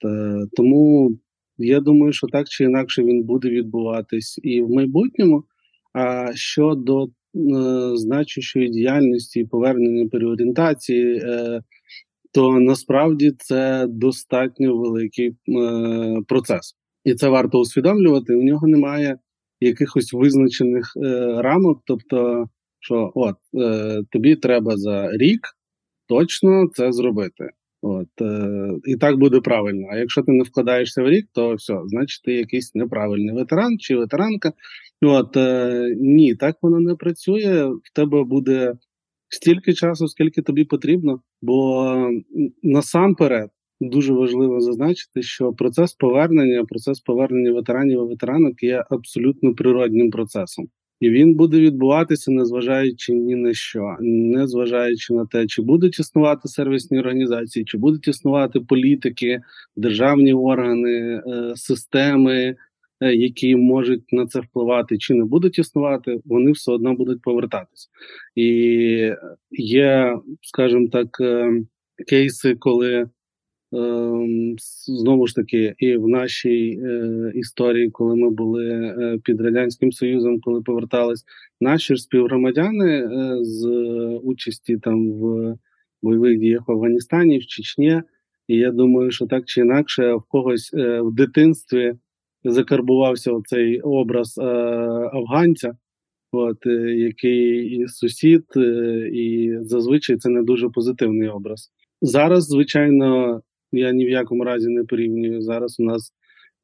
тому 0.57 1.17
я 1.57 1.79
думаю, 1.79 2.13
що 2.13 2.27
так 2.27 2.49
чи 2.49 2.63
інакше 2.63 3.03
він 3.03 3.23
буде 3.23 3.49
відбуватись 3.49 4.39
і 4.43 4.61
в 4.61 4.69
майбутньому. 4.69 5.43
А 5.93 6.33
щодо 6.33 7.07
Е, 7.07 7.09
значущої 7.95 8.69
діяльності 8.69 9.39
і 9.39 9.45
повернення 9.45 10.09
переорієнтації, 10.09 11.21
е, 11.23 11.61
то 12.33 12.59
насправді 12.59 13.31
це 13.37 13.85
достатньо 13.89 14.77
великий 14.77 15.27
е, 15.27 15.35
процес, 16.27 16.75
і 17.03 17.13
це 17.13 17.29
варто 17.29 17.59
усвідомлювати. 17.59 18.35
У 18.35 18.43
нього 18.43 18.67
немає 18.67 19.17
якихось 19.59 20.13
визначених 20.13 20.93
рамок, 21.37 21.81
тобто, 21.85 22.45
що 22.79 23.11
от 23.15 23.35
тобі 24.11 24.35
треба 24.35 24.77
за 24.77 25.11
рік 25.11 25.39
точно 26.07 26.69
це 26.73 26.91
зробити. 26.91 27.49
От 27.81 28.21
е, 28.21 28.69
І 28.85 28.95
так 28.95 29.17
буде 29.17 29.41
правильно. 29.41 29.87
А 29.91 29.97
якщо 29.97 30.21
ти 30.21 30.31
не 30.31 30.43
вкладаєшся 30.43 31.03
в 31.03 31.09
рік, 31.09 31.27
то 31.33 31.53
все, 31.55 31.79
значить 31.85 32.23
ти 32.23 32.33
якийсь 32.33 32.75
неправильний 32.75 33.35
ветеран 33.35 33.79
чи 33.79 33.95
ветеранка. 33.95 34.53
От 35.01 35.37
е, 35.37 35.95
Ні, 35.99 36.35
так 36.35 36.57
воно 36.61 36.79
не 36.79 36.95
працює. 36.95 37.65
В 37.65 37.93
тебе 37.93 38.23
буде 38.23 38.73
стільки 39.29 39.73
часу, 39.73 40.07
скільки 40.07 40.41
тобі 40.41 40.65
потрібно. 40.65 41.21
Бо 41.41 41.95
насамперед 42.63 43.49
дуже 43.81 44.13
важливо 44.13 44.61
зазначити, 44.61 45.21
що 45.21 45.53
процес 45.53 45.93
повернення, 45.93 46.65
процес 46.65 46.99
повернення 46.99 47.51
ветеранів 47.51 47.99
і 47.99 48.09
ветеранок 48.09 48.63
є 48.63 48.83
абсолютно 48.89 49.53
природним 49.53 50.11
процесом. 50.11 50.67
І 50.99 51.09
він 51.09 51.35
буде 51.35 51.59
відбуватися, 51.59 52.31
незважаючи 52.31 53.13
ні 53.13 53.35
на 53.35 53.53
що, 53.53 53.95
не 53.99 54.47
зважаючи 54.47 55.13
на 55.13 55.25
те, 55.25 55.47
чи 55.47 55.61
будуть 55.61 55.99
існувати 55.99 56.47
сервісні 56.47 56.99
організації, 56.99 57.65
чи 57.65 57.77
будуть 57.77 58.07
існувати 58.07 58.59
політики, 58.59 59.41
державні 59.75 60.33
органи, 60.33 61.21
е, 61.27 61.53
системи, 61.55 62.55
які 63.01 63.55
можуть 63.55 64.13
на 64.13 64.27
це 64.27 64.39
впливати, 64.39 64.97
чи 64.97 65.13
не 65.13 65.25
будуть 65.25 65.59
існувати, 65.59 66.19
вони 66.25 66.51
все 66.51 66.71
одно 66.71 66.93
будуть 66.93 67.21
повертатися. 67.21 67.89
І 68.35 68.45
є, 69.51 70.19
скажімо 70.41 70.87
так, 70.91 71.17
е, 71.21 71.51
кейси, 72.07 72.55
коли 72.55 73.09
Ем, 73.73 74.55
знову 74.87 75.27
ж 75.27 75.35
таки, 75.35 75.75
і 75.77 75.97
в 75.97 76.07
нашій 76.07 76.79
е, 76.83 77.31
історії, 77.35 77.89
коли 77.89 78.15
ми 78.15 78.29
були 78.29 78.69
е, 78.69 79.19
під 79.23 79.41
радянським 79.41 79.91
союзом, 79.91 80.39
коли 80.41 80.61
повертались 80.61 81.25
наші 81.61 81.95
співгромадяни 81.95 82.89
е, 82.89 83.37
з 83.41 83.67
участі 84.23 84.77
там 84.77 85.11
в 85.11 85.55
бойових 86.01 86.39
діях 86.39 86.67
в 86.67 86.71
Афганістані, 86.71 87.39
в 87.39 87.45
Чечні. 87.45 88.01
І 88.47 88.55
я 88.55 88.71
думаю, 88.71 89.11
що 89.11 89.27
так 89.27 89.45
чи 89.45 89.61
інакше 89.61 90.13
в 90.13 90.21
когось 90.21 90.73
в 90.73 91.11
дитинстві 91.11 91.93
закарбувався 92.43 93.31
цей 93.45 93.81
образ 93.81 94.37
афганця, 95.13 95.73
от 96.31 96.65
який 96.95 97.77
і 97.77 97.87
сусід, 97.87 98.43
і 99.13 99.53
зазвичай 99.61 100.17
це 100.17 100.29
не 100.29 100.43
дуже 100.43 100.69
позитивний 100.69 101.29
образ. 101.29 101.71
Зараз, 102.01 102.45
звичайно, 102.45 103.41
я 103.71 103.91
ні 103.91 104.05
в 104.05 104.09
якому 104.09 104.43
разі 104.43 104.69
не 104.69 104.83
порівнюю. 104.83 105.41
Зараз 105.41 105.79
у 105.79 105.83
нас 105.83 106.13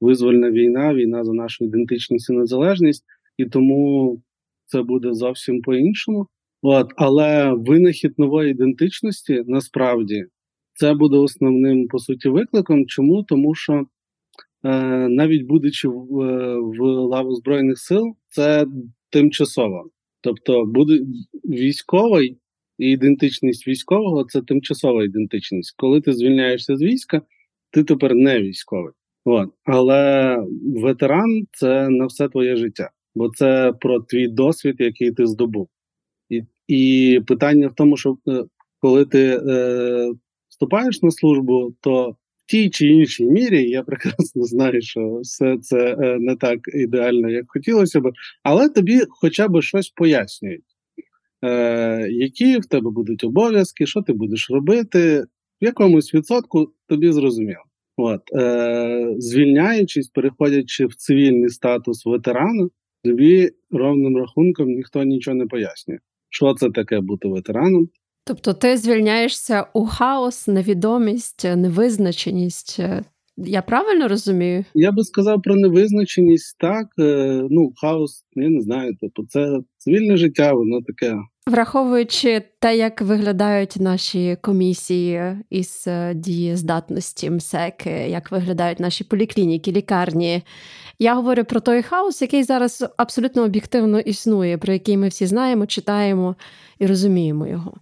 визвольна 0.01 0.51
війна, 0.51 0.94
війна 0.94 1.24
за 1.24 1.34
нашу 1.34 1.65
ідентичність 1.65 2.29
і 2.29 2.34
незалежність, 2.34 3.03
і 3.38 3.46
тому 3.46 4.22
це 4.65 4.82
буде 4.82 5.13
зовсім 5.13 5.62
по-іншому. 5.62 6.27
От, 6.62 6.91
Але 6.96 7.53
винахід 7.53 8.20
нової 8.20 8.51
ідентичності 8.51 9.44
насправді 9.48 10.25
це 10.74 10.94
буде 10.94 11.17
основним 11.17 11.88
по 11.88 12.00
суті 12.00 12.29
викликом. 12.29 12.86
Чому? 12.86 13.24
Тому 13.24 13.55
що 13.55 13.74
е, 13.74 13.86
навіть 15.10 15.44
будучи 15.44 15.88
в, 15.88 16.22
е, 16.22 16.60
в 16.60 16.82
лаву 16.84 17.36
Збройних 17.36 17.80
сил, 17.80 18.16
це 18.28 18.68
тимчасово. 19.10 19.90
Тобто 20.22 20.66
буде 20.66 21.00
військовий 21.44 22.38
і 22.78 22.92
ідентичність 22.92 23.68
військового 23.68 24.24
це 24.24 24.42
тимчасова 24.42 25.04
ідентичність. 25.04 25.76
Коли 25.78 26.02
ти 26.02 26.14
звільняєшся 26.14 26.78
з 26.78 26.82
війська, 26.82 27.22
ти 27.72 27.84
тепер 27.84 28.16
не 28.16 28.42
військовий. 28.42 28.94
От. 29.26 29.50
Але 29.64 30.38
ветеран 30.76 31.48
це 31.52 31.90
на 31.90 32.06
все 32.06 32.30
твоє 32.30 32.56
життя, 32.56 32.90
бо 33.16 33.30
це 33.30 33.74
про 33.82 34.00
твій 34.00 34.28
досвід, 34.28 34.76
який 34.80 35.12
ти 35.12 35.28
здобув. 35.28 35.70
І 36.30 36.44
і 36.68 37.22
питання 37.28 37.68
в 37.68 37.76
тому, 37.76 37.98
що 37.98 38.18
е, 38.28 38.44
коли 38.80 39.06
ти 39.06 39.42
е, 39.48 40.14
вступаєш 40.50 41.02
на 41.02 41.12
службу, 41.12 41.74
то 41.82 42.16
тій 42.46 42.70
чи 42.70 42.88
іншій 42.88 43.25
мірі 43.25 43.70
я 43.70 43.84
прекрасно 43.84 44.44
знаю, 44.44 44.82
що 44.82 45.20
все 45.22 45.58
це 45.58 45.98
е, 46.00 46.18
не 46.20 46.36
так 46.36 46.60
ідеально, 46.74 47.30
як 47.30 47.46
хотілося 47.48 48.02
б, 48.02 48.12
але 48.44 48.70
тобі 48.70 49.02
хоча 49.10 49.48
б 49.48 49.62
щось 49.62 49.90
пояснюють. 49.90 50.64
Е, 51.46 52.08
які 52.10 52.58
в 52.58 52.66
тебе 52.66 52.92
будуть 52.92 53.24
обов'язки, 53.24 53.86
що 53.86 54.02
ти 54.02 54.14
будеш 54.14 54.50
робити, 54.50 55.25
в 55.62 55.66
якомусь 55.66 56.14
відсотку 56.14 56.74
тобі 56.88 57.12
зрозуміло. 57.12 57.64
От, 57.98 58.22
е, 58.36 59.16
Звільняючись, 59.18 60.10
переходячи 60.10 60.86
в 60.86 60.96
цивільний 60.96 61.50
статус 61.50 62.06
ветерана, 62.06 62.70
тобі 63.04 63.52
ровним 63.72 64.18
рахунком 64.18 64.68
ніхто 64.68 65.04
нічого 65.04 65.36
не 65.36 65.46
пояснює, 65.46 65.98
що 66.30 66.54
це 66.54 66.70
таке 66.70 67.00
бути 67.00 67.28
ветераном, 67.28 67.90
Тобто 68.27 68.53
ти 68.53 68.77
звільняєшся 68.77 69.65
у 69.74 69.86
хаос, 69.86 70.48
невідомість, 70.48 71.46
невизначеність. 71.55 72.79
Я 73.38 73.62
правильно 73.62 74.08
розумію? 74.08 74.65
Я 74.74 74.91
би 74.91 75.03
сказав 75.03 75.41
про 75.41 75.55
невизначеність 75.55 76.58
так. 76.60 76.88
Е, 77.00 77.41
ну, 77.50 77.72
хаос, 77.82 78.24
я 78.36 78.50
не 78.50 78.62
знаю. 78.62 78.94
Тобто, 79.01 79.24
це 79.29 79.60
цивільне 79.77 80.17
життя, 80.17 80.53
воно 80.53 80.82
таке. 80.82 81.15
Враховуючи 81.48 82.41
те, 82.60 82.77
як 82.77 83.01
виглядають 83.01 83.75
наші 83.79 84.38
комісії 84.41 85.22
із 85.50 85.84
е, 85.88 86.13
дієздатності 86.13 87.29
МСЕК, 87.29 87.86
як 88.08 88.32
виглядають 88.32 88.79
наші 88.79 89.03
поліклініки, 89.03 89.72
лікарні, 89.72 90.44
я 91.00 91.15
говорю 91.15 91.44
про 91.44 91.60
той 91.60 91.82
хаос, 91.82 92.22
який 92.22 92.44
зараз 92.44 92.86
абсолютно 92.98 93.44
об'єктивно 93.44 94.00
існує, 94.00 94.58
про 94.58 94.74
який 94.74 94.98
ми 94.98 95.08
всі 95.08 95.25
знаємо, 95.25 95.65
читаємо 95.65 96.36
і 96.79 96.88
розуміємо 96.88 97.48
його. 97.48 97.74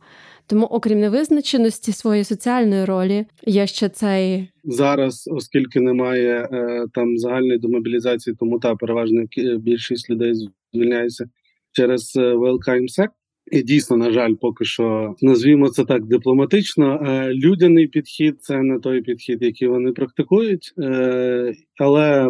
Тому, 0.48 0.66
окрім 0.66 1.00
невизначеності 1.00 1.92
своєї 1.92 2.24
соціальної 2.24 2.86
ролі, 2.86 3.26
є 3.46 3.68
ще 3.68 3.90
цей 3.90 4.48
зараз, 4.64 5.30
оскільки 5.32 5.80
немає 5.80 6.50
е, 6.52 6.86
там 6.94 7.18
загальної 7.18 7.60
демобілізації, 7.60 8.36
тому 8.40 8.60
та 8.60 8.76
переважна 8.76 9.26
більшість 9.58 10.10
людей 10.10 10.34
звільняється 10.74 11.26
через 11.72 12.16
е, 12.16 12.34
ВЛК 12.34 12.68
МСЕК. 12.82 13.12
І 13.52 13.64
дійсно, 13.64 13.98
на 13.98 14.12
жаль, 14.12 14.34
поки 14.42 14.66
що 14.66 15.16
назвімо 15.22 15.70
це 15.70 15.86
так 15.86 16.06
дипломатично. 16.06 17.04
Е, 17.06 17.34
людяний 17.34 17.88
підхід 17.88 18.42
це 18.42 18.62
не 18.62 18.80
той 18.80 19.02
підхід, 19.02 19.42
який 19.42 19.68
вони 19.68 19.92
практикують, 19.92 20.74
е, 20.80 21.54
але 21.80 22.30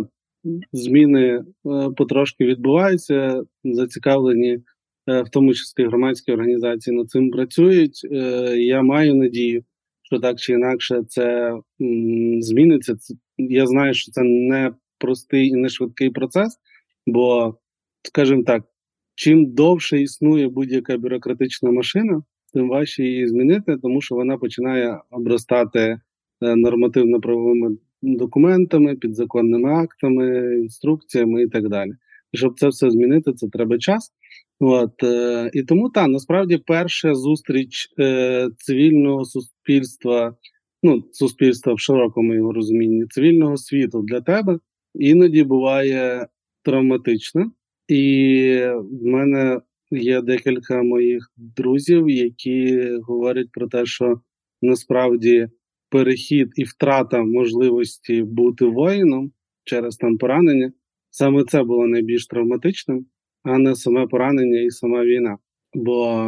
зміни 0.73 1.43
потрошки 1.97 2.45
відбуваються, 2.45 3.43
зацікавлені, 3.63 4.59
в 5.07 5.29
тому 5.31 5.53
числі 5.53 5.85
громадські 5.85 6.31
організації 6.31 6.95
над 6.95 7.09
цим 7.09 7.31
працюють. 7.31 8.07
Я 8.57 8.81
маю 8.81 9.15
надію, 9.15 9.63
що 10.03 10.19
так 10.19 10.39
чи 10.39 10.53
інакше 10.53 11.03
це 11.07 11.53
зміниться. 12.39 12.95
Я 13.37 13.67
знаю, 13.67 13.93
що 13.93 14.11
це 14.11 14.21
не 14.23 14.71
простий 14.97 15.47
і 15.47 15.55
не 15.55 15.69
швидкий 15.69 16.09
процес, 16.09 16.57
бо, 17.07 17.55
скажімо 18.03 18.43
так, 18.43 18.63
чим 19.15 19.53
довше 19.53 20.01
існує 20.01 20.47
будь-яка 20.47 20.97
бюрократична 20.97 21.71
машина, 21.71 22.23
тим 22.53 22.69
важче 22.69 23.03
її 23.03 23.27
змінити, 23.27 23.77
тому 23.77 24.01
що 24.01 24.15
вона 24.15 24.37
починає 24.37 24.99
обростати 25.11 25.79
е, 25.79 25.99
нормативно-правовими 26.55 27.77
документами, 28.01 28.95
підзаконними 28.95 29.69
актами, 29.73 30.55
інструкціями 30.59 31.43
і 31.43 31.47
так 31.47 31.69
далі. 31.69 31.91
Щоб 32.33 32.59
це 32.59 32.67
все 32.67 32.91
змінити, 32.91 33.33
це 33.33 33.47
треба 33.47 33.77
час. 33.77 34.11
От 34.59 35.03
е, 35.03 35.49
і 35.53 35.63
тому 35.63 35.89
та 35.89 36.07
насправді 36.07 36.57
перша 36.57 37.15
зустріч 37.15 37.93
е, 37.99 38.49
цивільного 38.57 39.25
суспільства, 39.25 40.35
ну 40.83 41.03
суспільства 41.11 41.73
в 41.73 41.79
широкому 41.79 42.33
його 42.33 42.53
розумінні, 42.53 43.05
цивільного 43.09 43.57
світу 43.57 44.01
для 44.07 44.21
тебе 44.21 44.59
іноді 44.95 45.43
буває 45.43 46.27
травматична. 46.63 47.51
І 47.87 48.57
в 49.01 49.05
мене 49.05 49.61
є 49.91 50.21
декілька 50.21 50.83
моїх 50.83 51.31
друзів, 51.37 52.09
які 52.09 52.89
говорять 53.07 53.47
про 53.51 53.67
те, 53.67 53.85
що 53.85 54.19
насправді 54.61 55.47
перехід 55.89 56.49
і 56.55 56.63
втрата 56.63 57.23
можливості 57.23 58.23
бути 58.23 58.65
воїном 58.65 59.31
через 59.63 59.97
там 59.97 60.17
поранення 60.17 60.71
саме 61.13 61.43
це 61.43 61.63
було 61.63 61.87
найбільш 61.87 62.27
травматичним, 62.27 63.05
а 63.43 63.57
не 63.57 63.75
саме 63.75 64.07
поранення 64.07 64.59
і 64.59 64.69
сама 64.69 65.03
війна. 65.03 65.37
Бо 65.73 66.27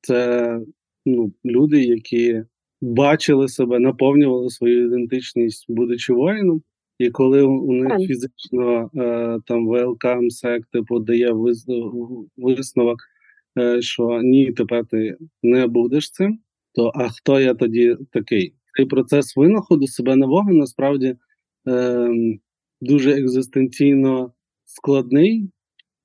це 0.00 0.60
ну, 1.06 1.32
люди, 1.44 1.84
які 1.84 2.42
бачили 2.80 3.48
себе, 3.48 3.78
наповнювали 3.78 4.50
свою 4.50 4.86
ідентичність, 4.86 5.64
будучи 5.68 6.12
воїном. 6.12 6.62
І 6.98 7.10
коли 7.10 7.42
у 7.42 7.72
них 7.72 8.08
фізично 8.08 8.90
е, 8.94 9.38
там 9.46 9.68
ВЛК 9.68 10.04
МСЕК 10.20 10.66
типу 10.66 10.98
дає 10.98 11.32
висновок, 12.36 12.98
е, 13.58 13.82
що 13.82 14.20
ні, 14.22 14.52
тепер 14.52 14.86
ти 14.86 15.16
не 15.42 15.66
будеш 15.66 16.10
цим, 16.10 16.38
то 16.74 16.92
а 16.94 17.08
хто 17.08 17.40
я 17.40 17.54
тоді 17.54 17.96
такий? 18.12 18.54
Цей 18.76 18.86
процес 18.86 19.36
винаходу 19.36 19.86
себе 19.86 20.16
нового 20.16 20.52
насправді 20.52 21.16
е, 21.68 22.10
дуже 22.80 23.10
екзистенційно 23.10 24.32
складний, 24.64 25.50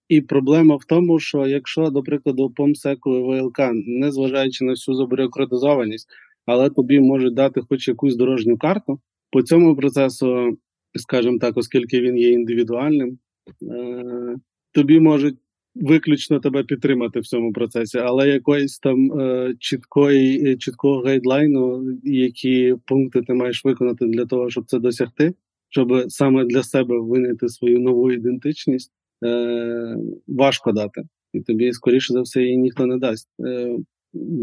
і 0.09 0.21
проблема 0.21 0.75
в 0.75 0.85
тому, 0.85 1.19
що 1.19 1.47
якщо, 1.47 1.89
до 1.89 2.03
прикладу, 2.03 2.49
по 2.49 2.67
МСЕКу 2.67 3.15
і 3.15 3.21
ВЛК, 3.21 3.59
незважаючи 3.73 4.65
на 4.65 4.71
всю 4.71 4.95
забюрократизованість, 4.95 6.07
але 6.45 6.69
тобі 6.69 6.99
можуть 6.99 7.33
дати 7.33 7.61
хоч 7.69 7.87
якусь 7.87 8.15
дорожню 8.15 8.57
карту, 8.57 8.99
по 9.31 9.41
цьому 9.41 9.75
процесу 9.75 10.57
скажімо 10.95 11.37
так, 11.37 11.57
оскільки 11.57 12.01
він 12.01 12.17
є 12.17 12.31
індивідуальним, 12.31 13.17
е, 13.63 14.35
тобі 14.71 14.99
можуть 14.99 15.35
виключно 15.75 16.39
тебе 16.39 16.63
підтримати 16.63 17.19
в 17.19 17.27
цьому 17.27 17.53
процесі, 17.53 17.97
але 17.97 18.29
якоїсь 18.29 18.79
там 18.79 19.19
е, 19.19 19.55
чіткої, 19.59 20.57
чіткого 20.57 21.01
гайдлайну, 21.01 21.83
які 22.03 22.75
пункти 22.85 23.21
ти 23.21 23.33
маєш 23.33 23.65
виконати 23.65 24.05
для 24.05 24.25
того, 24.25 24.49
щоб 24.49 24.65
це 24.65 24.79
досягти, 24.79 25.33
щоб 25.71 26.05
саме 26.07 26.45
для 26.45 26.63
себе 26.63 26.99
винайти 26.99 27.49
свою 27.49 27.79
нову 27.79 28.11
ідентичність, 28.11 28.91
е, 29.25 29.95
важко 30.27 30.71
дати. 30.71 31.03
І 31.33 31.41
тобі, 31.41 31.73
скоріше 31.73 32.13
за 32.13 32.21
все, 32.21 32.41
її 32.41 32.57
ніхто 32.57 32.85
не 32.85 32.97
дасть. 32.97 33.29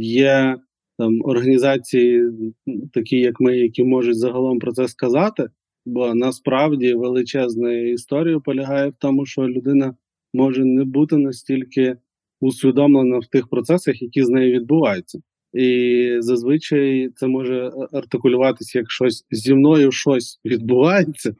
Є 0.01 0.57
там 0.99 1.21
організації, 1.25 2.31
такі 2.93 3.19
як 3.19 3.41
ми, 3.41 3.59
які 3.59 3.85
можуть 3.85 4.19
загалом 4.19 4.59
про 4.59 4.73
це 4.73 4.89
сказати, 4.89 5.49
Бо 5.89 6.15
насправді 6.15 6.95
величезна 6.95 7.73
історія 7.73 8.41
полягає 8.41 8.89
в 8.89 8.95
тому, 8.99 9.27
що 9.27 9.49
людина 9.49 9.95
може 10.35 10.65
не 10.65 10.85
бути 10.85 11.17
настільки 11.17 11.97
усвідомлена 12.41 13.19
в 13.19 13.27
тих 13.27 13.49
процесах, 13.49 14.03
які 14.03 14.25
з 14.25 14.29
нею 14.29 14.53
відбуваються. 14.53 15.19
І 15.59 16.17
зазвичай 16.21 17.11
це 17.17 17.27
може 17.27 17.71
артикулюватися 17.93 18.79
як 18.79 18.91
щось 18.91 19.27
зі 19.31 19.55
мною 19.55 19.93
щось 19.93 20.41
відбувається, 20.45 21.35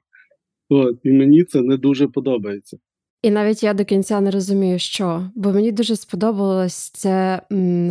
От, 0.69 0.99
і 1.05 1.11
мені 1.13 1.45
це 1.45 1.63
не 1.63 1.77
дуже 1.77 2.09
подобається. 2.09 2.77
І 3.23 3.31
навіть 3.31 3.63
я 3.63 3.75
до 3.75 3.85
кінця 3.85 4.21
не 4.21 4.31
розумію, 4.31 4.79
що, 4.79 5.31
бо 5.35 5.53
мені 5.53 5.73
дуже 5.73 5.97
сподобалось 5.97 6.91
це, 6.91 7.43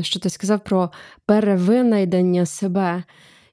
що 0.02 0.20
ти 0.20 0.30
сказав 0.30 0.64
про 0.64 0.92
перевинайдення 1.26 2.46
себе. 2.46 3.04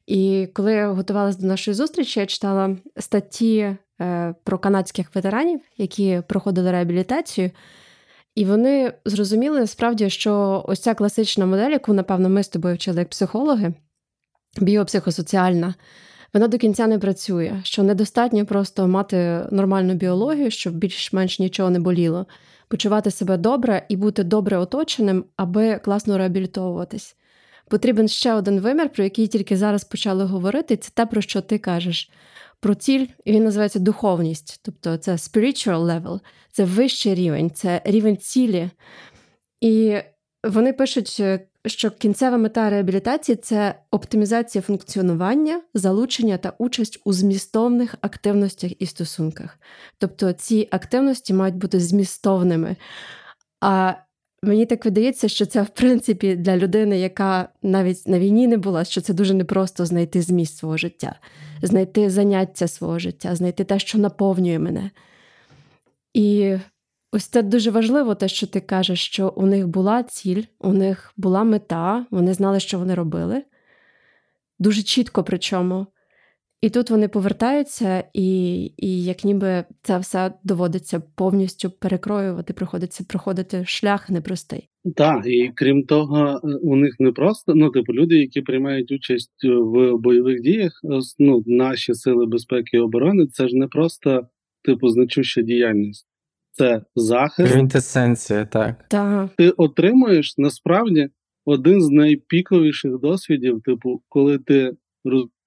І 0.06 0.48
коли 0.54 0.72
я 0.72 0.92
готувалася 0.92 1.40
до 1.40 1.46
нашої 1.46 1.74
зустрічі, 1.74 2.20
я 2.20 2.26
читала 2.26 2.76
статті 2.96 3.76
е, 4.00 4.34
про 4.44 4.58
канадських 4.58 5.14
ветеранів, 5.14 5.60
які 5.76 6.22
проходили 6.28 6.72
реабілітацію. 6.72 7.50
І 8.34 8.44
вони 8.44 8.92
зрозуміли 9.04 9.60
насправді, 9.60 10.10
що 10.10 10.64
ось 10.68 10.80
ця 10.80 10.94
класична 10.94 11.46
модель, 11.46 11.70
яку, 11.70 11.92
напевно, 11.92 12.28
ми 12.28 12.42
з 12.42 12.48
тобою 12.48 12.74
вчили 12.74 12.98
як 12.98 13.08
психологи, 13.08 13.74
біопсихосоціальна, 14.60 15.74
вона 16.34 16.48
до 16.48 16.58
кінця 16.58 16.86
не 16.86 16.98
працює, 16.98 17.60
що 17.62 17.82
недостатньо 17.82 18.46
просто 18.46 18.88
мати 18.88 19.46
нормальну 19.50 19.94
біологію, 19.94 20.50
щоб 20.50 20.74
більш-менш 20.74 21.38
нічого 21.38 21.70
не 21.70 21.80
боліло, 21.80 22.26
почувати 22.68 23.10
себе 23.10 23.36
добре 23.36 23.86
і 23.88 23.96
бути 23.96 24.24
добре 24.24 24.58
оточеним, 24.58 25.24
аби 25.36 25.78
класно 25.78 26.18
реабілітовуватись 26.18 27.16
потрібен 27.68 28.08
ще 28.08 28.34
один 28.34 28.60
вимір, 28.60 28.88
про 28.88 29.04
який 29.04 29.26
тільки 29.26 29.56
зараз 29.56 29.84
почали 29.84 30.24
говорити. 30.24 30.76
Це 30.76 30.90
те, 30.94 31.06
про 31.06 31.20
що 31.20 31.40
ти 31.40 31.58
кажеш. 31.58 32.10
Про 32.60 32.74
ціль, 32.74 33.06
і 33.24 33.32
він 33.32 33.44
називається 33.44 33.78
духовність, 33.78 34.60
тобто 34.62 34.96
це 34.96 35.12
spiritual 35.12 35.84
level, 35.84 36.20
це 36.52 36.64
вищий 36.64 37.14
рівень, 37.14 37.50
це 37.50 37.82
рівень 37.84 38.16
цілі. 38.16 38.70
І 39.60 39.96
вони 40.44 40.72
пишуть, 40.72 41.22
що 41.66 41.90
кінцева 41.90 42.36
мета 42.36 42.70
реабілітації 42.70 43.36
це 43.36 43.74
оптимізація 43.90 44.62
функціонування, 44.62 45.62
залучення 45.74 46.38
та 46.38 46.52
участь 46.58 47.00
у 47.04 47.12
змістовних 47.12 47.94
активностях 48.00 48.82
і 48.82 48.86
стосунках. 48.86 49.58
Тобто 49.98 50.32
ці 50.32 50.68
активності 50.70 51.34
мають 51.34 51.56
бути 51.56 51.80
змістовними. 51.80 52.76
А 53.60 53.94
Мені 54.44 54.66
так 54.66 54.84
видається, 54.84 55.28
що 55.28 55.46
це 55.46 55.62
в 55.62 55.68
принципі 55.68 56.36
для 56.36 56.56
людини, 56.56 56.98
яка 56.98 57.48
навіть 57.62 58.08
на 58.08 58.18
війні 58.18 58.46
не 58.46 58.56
була, 58.56 58.84
що 58.84 59.00
це 59.00 59.14
дуже 59.14 59.34
непросто 59.34 59.86
знайти 59.86 60.22
зміст 60.22 60.56
свого 60.56 60.76
життя, 60.76 61.16
знайти 61.62 62.10
заняття 62.10 62.68
свого 62.68 62.98
життя, 62.98 63.36
знайти 63.36 63.64
те, 63.64 63.78
що 63.78 63.98
наповнює 63.98 64.58
мене. 64.58 64.90
І 66.14 66.56
ось 67.12 67.24
це 67.24 67.42
дуже 67.42 67.70
важливо, 67.70 68.14
те, 68.14 68.28
що 68.28 68.46
ти 68.46 68.60
кажеш, 68.60 69.06
що 69.06 69.32
у 69.36 69.46
них 69.46 69.68
була 69.68 70.02
ціль, 70.02 70.42
у 70.58 70.72
них 70.72 71.12
була 71.16 71.44
мета, 71.44 72.06
вони 72.10 72.34
знали, 72.34 72.60
що 72.60 72.78
вони 72.78 72.94
робили. 72.94 73.42
Дуже 74.58 74.82
чітко 74.82 75.24
причому. 75.24 75.86
І 76.64 76.70
тут 76.70 76.90
вони 76.90 77.08
повертаються, 77.08 78.04
і 78.12 78.60
і 78.76 79.04
як 79.04 79.24
ніби 79.24 79.64
це 79.82 79.98
все 79.98 80.32
доводиться 80.44 81.02
повністю 81.14 81.70
перекроювати, 81.70 82.52
приходиться 82.52 83.04
проходити 83.08 83.64
шлях 83.66 84.10
непростий. 84.10 84.68
Так, 84.96 85.26
і 85.26 85.52
крім 85.54 85.82
того, 85.82 86.40
у 86.62 86.76
них 86.76 86.96
не 86.98 87.12
просто 87.12 87.54
ну, 87.54 87.70
типу, 87.70 87.92
люди, 87.92 88.16
які 88.16 88.40
приймають 88.40 88.92
участь 88.92 89.44
в 89.44 89.96
бойових 89.96 90.40
діях, 90.40 90.80
ну, 91.18 91.42
наші 91.46 91.94
сили 91.94 92.26
безпеки 92.26 92.76
і 92.76 92.80
оборони, 92.80 93.26
це 93.26 93.48
ж 93.48 93.56
не 93.56 93.66
просто 93.66 94.26
типу 94.62 94.88
значуща 94.88 95.42
діяльність, 95.42 96.06
це 96.52 96.82
захист. 96.96 97.52
Квінтесенція, 97.52 98.44
так. 98.44 98.84
Так. 98.88 99.30
Ти 99.36 99.50
отримуєш 99.50 100.34
насправді 100.38 101.08
один 101.44 101.82
з 101.82 101.88
найпіковіших 101.90 102.98
досвідів, 102.98 103.62
типу, 103.62 104.02
коли 104.08 104.38
ти 104.38 104.72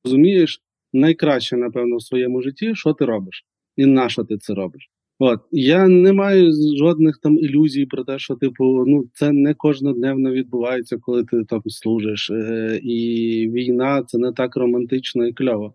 розумієш 0.04 0.64
найкраще, 0.94 1.58
напевно, 1.58 1.98
в 1.98 2.04
своєму 2.04 2.42
житті, 2.42 2.76
що 2.76 2.94
ти 2.94 3.06
робиш, 3.06 3.46
і 3.78 3.86
на 3.86 4.10
що 4.10 4.24
ти 4.24 4.38
це 4.38 4.54
робиш. 4.54 4.90
От 5.20 5.40
я 5.52 5.88
не 5.88 6.14
маю 6.14 6.54
жодних 6.78 7.18
там 7.18 7.38
ілюзій 7.38 7.86
про 7.86 8.04
те, 8.04 8.20
що 8.20 8.36
типу, 8.36 8.84
ну 8.88 9.06
це 9.14 9.32
не 9.32 9.54
кожнодневно 9.54 10.32
відбувається, 10.32 10.98
коли 10.98 11.24
ти 11.24 11.44
там 11.44 11.62
служиш, 11.68 12.30
е, 12.30 12.80
і 12.84 13.50
війна 13.54 14.04
це 14.08 14.18
не 14.18 14.32
так 14.32 14.58
романтично 14.58 15.28
і 15.28 15.34
кльово. 15.34 15.74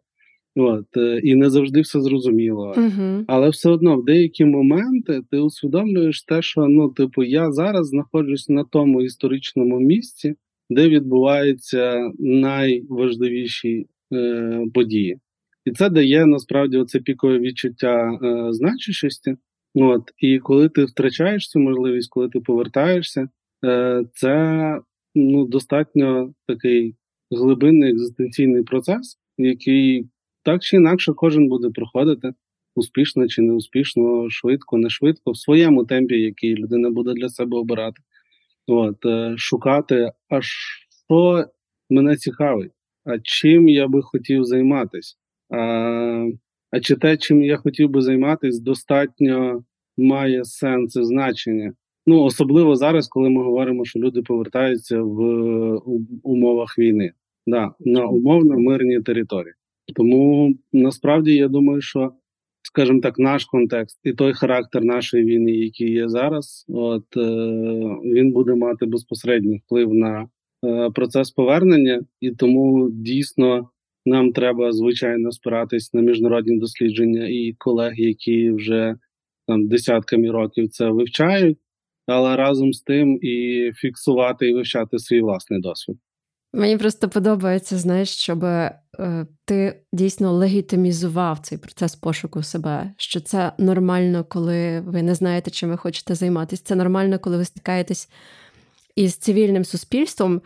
От 0.57 0.96
е, 0.96 1.20
і 1.25 1.35
не 1.35 1.51
завжди 1.51 1.81
все 1.81 2.01
зрозуміло, 2.01 2.75
Угу. 2.77 3.25
але 3.27 3.48
все 3.48 3.70
одно 3.70 3.96
в 3.96 4.05
деякі 4.05 4.44
моменти 4.44 5.20
ти 5.31 5.38
усвідомлюєш 5.38 6.22
те, 6.22 6.42
що 6.42 6.68
ну, 6.68 6.88
типу, 6.88 7.22
я 7.22 7.53
зараз 7.53 7.88
знаходжусь 7.88 8.48
на 8.48 8.64
тому 8.64 9.03
історичному 9.03 9.81
місці, 9.81 10.35
де 10.70 10.88
відбуваються 10.88 12.11
найважливіші 12.18 13.87
е, 14.12 14.64
події. 14.75 15.18
І 15.64 15.72
це 15.72 15.90
дає 15.90 16.27
насправді 16.27 16.79
оце 16.79 17.01
пікове 17.01 17.38
відчуття 17.38 18.18
е, 18.22 18.53
значущості. 18.53 19.37
От, 19.75 20.03
І 20.18 20.38
коли 20.38 20.68
ти 20.68 20.85
втрачаєш 20.85 21.48
цю 21.48 21.61
можливість, 21.61 22.11
коли 22.11 22.29
ти 22.29 22.40
повертаєшся, 22.40 23.29
е, 23.64 24.05
це 24.14 24.79
ну, 25.14 25.46
достатньо 25.46 26.33
такий 26.46 26.94
глибинний 27.31 27.92
екзистенційний 27.92 28.62
процес, 28.62 29.18
який 29.38 30.09
так 30.42 30.62
чи 30.62 30.77
інакше 30.77 31.12
кожен 31.12 31.48
буде 31.48 31.70
проходити 31.70 32.33
успішно 32.75 33.29
чи 33.29 33.42
неуспішно, 33.42 34.31
швидко, 34.31 34.79
не 34.79 34.90
швидко, 34.90 35.31
в 35.31 35.37
своєму 35.37 35.85
темпі, 35.85 36.20
який 36.20 36.55
людина 36.55 36.90
буде 36.90 37.12
для 37.12 37.29
себе 37.29 37.59
обирати. 37.59 38.03
От, 38.66 39.07
е, 39.07 39.35
Шукати, 39.38 40.12
а 40.29 40.40
що 40.42 41.44
мене 41.90 42.16
цікавить, 42.16 42.72
а 43.05 43.19
чим 43.23 43.69
я 43.69 43.88
би 43.88 44.03
хотів 44.03 44.45
займатися. 44.45 45.17
А 45.51 46.29
а 46.71 46.81
чи 46.81 46.97
те, 46.97 47.17
чим 47.17 47.43
я 47.43 47.57
хотів 47.57 47.91
би 47.91 48.03
займатися, 48.03 48.62
достатньо 48.62 49.65
має 49.97 50.45
сенс 50.45 50.97
і 50.97 51.05
значення? 51.05 51.73
Ну 52.07 52.23
особливо 52.23 52.77
зараз, 52.77 53.09
коли 53.09 53.31
ми 53.31 53.43
говоримо, 53.43 53.85
що 53.85 53.99
люди 53.99 54.23
повертаються 54.23 55.03
в 55.03 55.21
умовах 56.23 56.79
війни, 56.79 57.12
да, 57.47 57.75
на 57.81 58.07
умовно 58.07 58.59
мирній 58.59 59.01
території. 59.01 59.55
Тому 59.95 60.55
насправді 60.73 61.35
я 61.35 61.49
думаю, 61.49 61.81
що, 61.81 62.12
скажімо 62.62 63.01
так, 63.01 63.19
наш 63.19 63.45
контекст 63.45 64.01
і 64.05 64.12
той 64.12 64.33
характер 64.33 64.85
нашої 64.85 65.25
війни, 65.25 65.53
який 65.53 65.93
є 65.93 66.09
зараз, 66.09 66.65
от 66.69 67.17
е, 67.17 67.21
він 68.05 68.33
буде 68.33 68.55
мати 68.55 68.87
безпосередній 68.87 69.62
вплив 69.67 69.95
на 69.95 70.29
процес 70.94 71.31
повернення, 71.31 72.05
і 72.20 72.31
тому 72.31 72.90
дійсно. 72.90 73.68
Нам 74.07 74.33
треба 74.33 74.72
звичайно 74.72 75.33
спиратись 75.33 75.94
на 75.94 76.01
міжнародні 76.01 76.59
дослідження 76.59 77.27
і 77.29 77.55
колег, 77.59 77.92
які 77.96 78.51
вже 78.51 78.96
там 79.46 79.68
десятками 79.68 80.31
років 80.31 80.70
це 80.70 80.90
вивчають, 80.90 81.59
але 82.07 82.37
разом 82.37 82.72
з 82.72 82.83
тим 82.83 83.18
і 83.22 83.70
фіксувати 83.75 84.48
і 84.48 84.55
вивчати 84.55 84.98
свій 84.98 85.20
власний 85.20 85.61
досвід. 85.61 85.96
Мені 86.55 86.77
просто 86.77 87.09
подобається, 87.09 87.79
знаєш, 87.79 88.09
щоб 88.09 88.44
е, 88.44 88.79
ти 89.44 89.83
дійсно 89.92 90.33
легітимізував 90.33 91.38
цей 91.38 91.59
процес 91.59 91.96
пошуку 91.96 92.42
себе. 92.42 92.90
Що 92.96 93.20
це 93.20 93.53
нормально, 93.59 94.25
коли 94.29 94.81
ви 94.81 95.03
не 95.03 95.14
знаєте, 95.14 95.51
чим 95.51 95.70
ви 95.70 95.77
хочете 95.77 96.14
займатися. 96.14 96.62
Це 96.66 96.75
нормально, 96.75 97.18
коли 97.18 97.37
ви 97.37 97.44
стикаєтесь 97.44 98.09
із 98.97 99.17
цивільним 99.17 99.65
суспільством, 99.65 100.41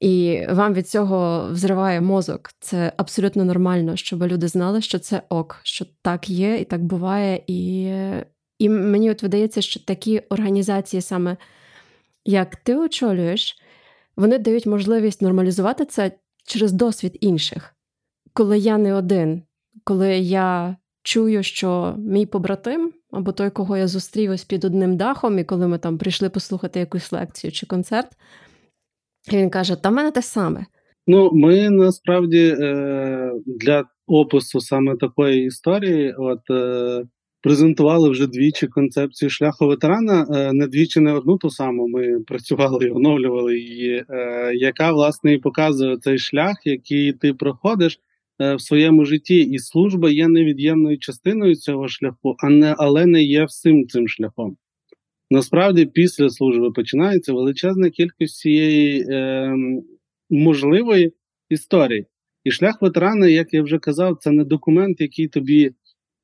і 0.00 0.42
вам 0.50 0.74
від 0.74 0.88
цього 0.88 1.48
взриває 1.52 2.00
мозок. 2.00 2.50
Це 2.60 2.92
абсолютно 2.96 3.44
нормально, 3.44 3.96
щоб 3.96 4.22
люди 4.22 4.48
знали, 4.48 4.80
що 4.80 4.98
це 4.98 5.22
ок, 5.28 5.60
що 5.62 5.86
так 6.02 6.30
є 6.30 6.56
і 6.56 6.64
так 6.64 6.84
буває. 6.84 7.42
І 7.46 7.92
і 8.58 8.68
мені 8.68 9.10
от 9.10 9.22
видається, 9.22 9.62
що 9.62 9.80
такі 9.80 10.18
організації, 10.18 11.02
саме 11.02 11.36
як 12.24 12.56
ти 12.56 12.76
очолюєш, 12.76 13.56
вони 14.16 14.38
дають 14.38 14.66
можливість 14.66 15.22
нормалізувати 15.22 15.84
це 15.84 16.12
через 16.44 16.72
досвід 16.72 17.18
інших. 17.20 17.74
Коли 18.32 18.58
я 18.58 18.78
не 18.78 18.94
один, 18.94 19.42
коли 19.84 20.18
я 20.18 20.76
чую, 21.02 21.42
що 21.42 21.94
мій 21.98 22.26
побратим 22.26 22.92
або 23.10 23.32
той, 23.32 23.50
кого 23.50 23.76
я 23.76 23.88
зустрів 23.88 24.30
ось 24.30 24.44
під 24.44 24.64
одним 24.64 24.96
дахом, 24.96 25.38
і 25.38 25.44
коли 25.44 25.68
ми 25.68 25.78
там 25.78 25.98
прийшли 25.98 26.30
послухати 26.30 26.80
якусь 26.80 27.12
лекцію 27.12 27.52
чи 27.52 27.66
концерт, 27.66 28.08
він 29.32 29.50
каже: 29.50 29.76
Та 29.76 29.88
в 29.88 29.92
мене 29.92 30.10
те 30.10 30.22
саме. 30.22 30.66
Ну, 31.06 31.30
ми 31.32 31.70
насправді 31.70 32.56
е, 32.60 33.32
для 33.46 33.84
опису 34.06 34.60
саме 34.60 34.96
такої 34.96 35.46
історії, 35.46 36.14
от 36.18 36.50
е, 36.50 37.04
презентували 37.42 38.10
вже 38.10 38.26
двічі 38.26 38.66
концепцію 38.66 39.30
шляху 39.30 39.66
ветерана. 39.66 40.26
Е, 40.30 40.52
не 40.52 40.66
двічі, 40.66 41.00
не 41.00 41.12
одну 41.12 41.38
ту 41.38 41.50
саму. 41.50 41.88
Ми 41.88 42.20
працювали 42.20 42.86
і 42.86 42.90
оновлювали 42.90 43.58
її, 43.58 44.04
яка 44.54 44.92
власне 44.92 45.34
і 45.34 45.38
показує 45.38 45.96
цей 45.96 46.18
шлях, 46.18 46.56
який 46.64 47.12
ти 47.12 47.34
проходиш. 47.34 48.00
Е, 48.40 48.54
в 48.54 48.60
своєму 48.60 49.04
житті, 49.04 49.40
і 49.40 49.58
служба 49.58 50.10
є 50.10 50.28
невід'ємною 50.28 50.98
частиною 50.98 51.56
цього 51.56 51.88
шляху, 51.88 52.36
а 52.38 52.50
не 52.50 52.74
але 52.78 53.06
не 53.06 53.22
є 53.22 53.44
всім 53.44 53.88
цим 53.88 54.08
шляхом. 54.08 54.56
Насправді, 55.30 55.86
після 55.86 56.30
служби 56.30 56.70
починається 56.70 57.32
величезна 57.32 57.90
кількість 57.90 58.36
цієї 58.36 59.06
е, 59.10 59.54
можливої 60.30 61.12
історії. 61.48 62.06
І 62.44 62.50
шлях 62.50 62.82
ветерана, 62.82 63.26
як 63.26 63.54
я 63.54 63.62
вже 63.62 63.78
казав, 63.78 64.18
це 64.20 64.30
не 64.30 64.44
документ, 64.44 65.00
який 65.00 65.28
тобі 65.28 65.70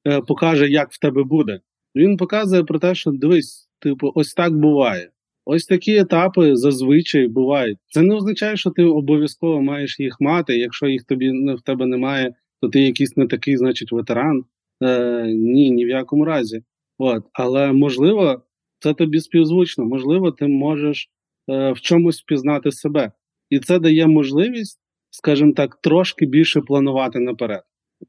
е, 0.06 0.20
покаже, 0.20 0.68
як 0.68 0.92
в 0.92 1.00
тебе 1.00 1.24
буде. 1.24 1.60
Він 1.96 2.16
показує 2.16 2.64
про 2.64 2.78
те, 2.78 2.94
що 2.94 3.10
дивись, 3.10 3.68
типу, 3.78 4.12
ось 4.14 4.34
так 4.34 4.56
буває. 4.56 5.10
Ось 5.46 5.64
такі 5.64 5.96
етапи 5.96 6.56
зазвичай 6.56 7.28
бувають. 7.28 7.78
Це 7.88 8.02
не 8.02 8.14
означає, 8.14 8.56
що 8.56 8.70
ти 8.70 8.84
обов'язково 8.84 9.62
маєш 9.62 10.00
їх 10.00 10.20
мати. 10.20 10.58
Якщо 10.58 10.86
їх 10.86 11.04
тобі 11.04 11.30
в 11.54 11.60
тебе 11.60 11.86
немає, 11.86 12.34
то 12.60 12.68
ти 12.68 12.80
якийсь 12.80 13.16
не 13.16 13.26
такий, 13.26 13.56
значить, 13.56 13.92
ветеран. 13.92 14.44
Е, 14.82 15.26
Ні, 15.26 15.70
ні 15.70 15.84
в 15.84 15.88
якому 15.88 16.24
разі. 16.24 16.62
От. 16.98 17.24
Але 17.32 17.72
можливо, 17.72 18.42
це 18.78 18.94
тобі 18.94 19.20
співзвучно, 19.20 19.84
можливо, 19.84 20.32
ти 20.32 20.46
можеш 20.46 21.08
е, 21.50 21.72
в 21.72 21.80
чомусь 21.80 22.22
впізнати 22.22 22.72
себе. 22.72 23.12
І 23.50 23.58
це 23.58 23.78
дає 23.78 24.06
можливість, 24.06 24.80
скажімо 25.10 25.52
так, 25.52 25.78
трошки 25.82 26.26
більше 26.26 26.60
планувати 26.60 27.20
наперед. 27.20 27.62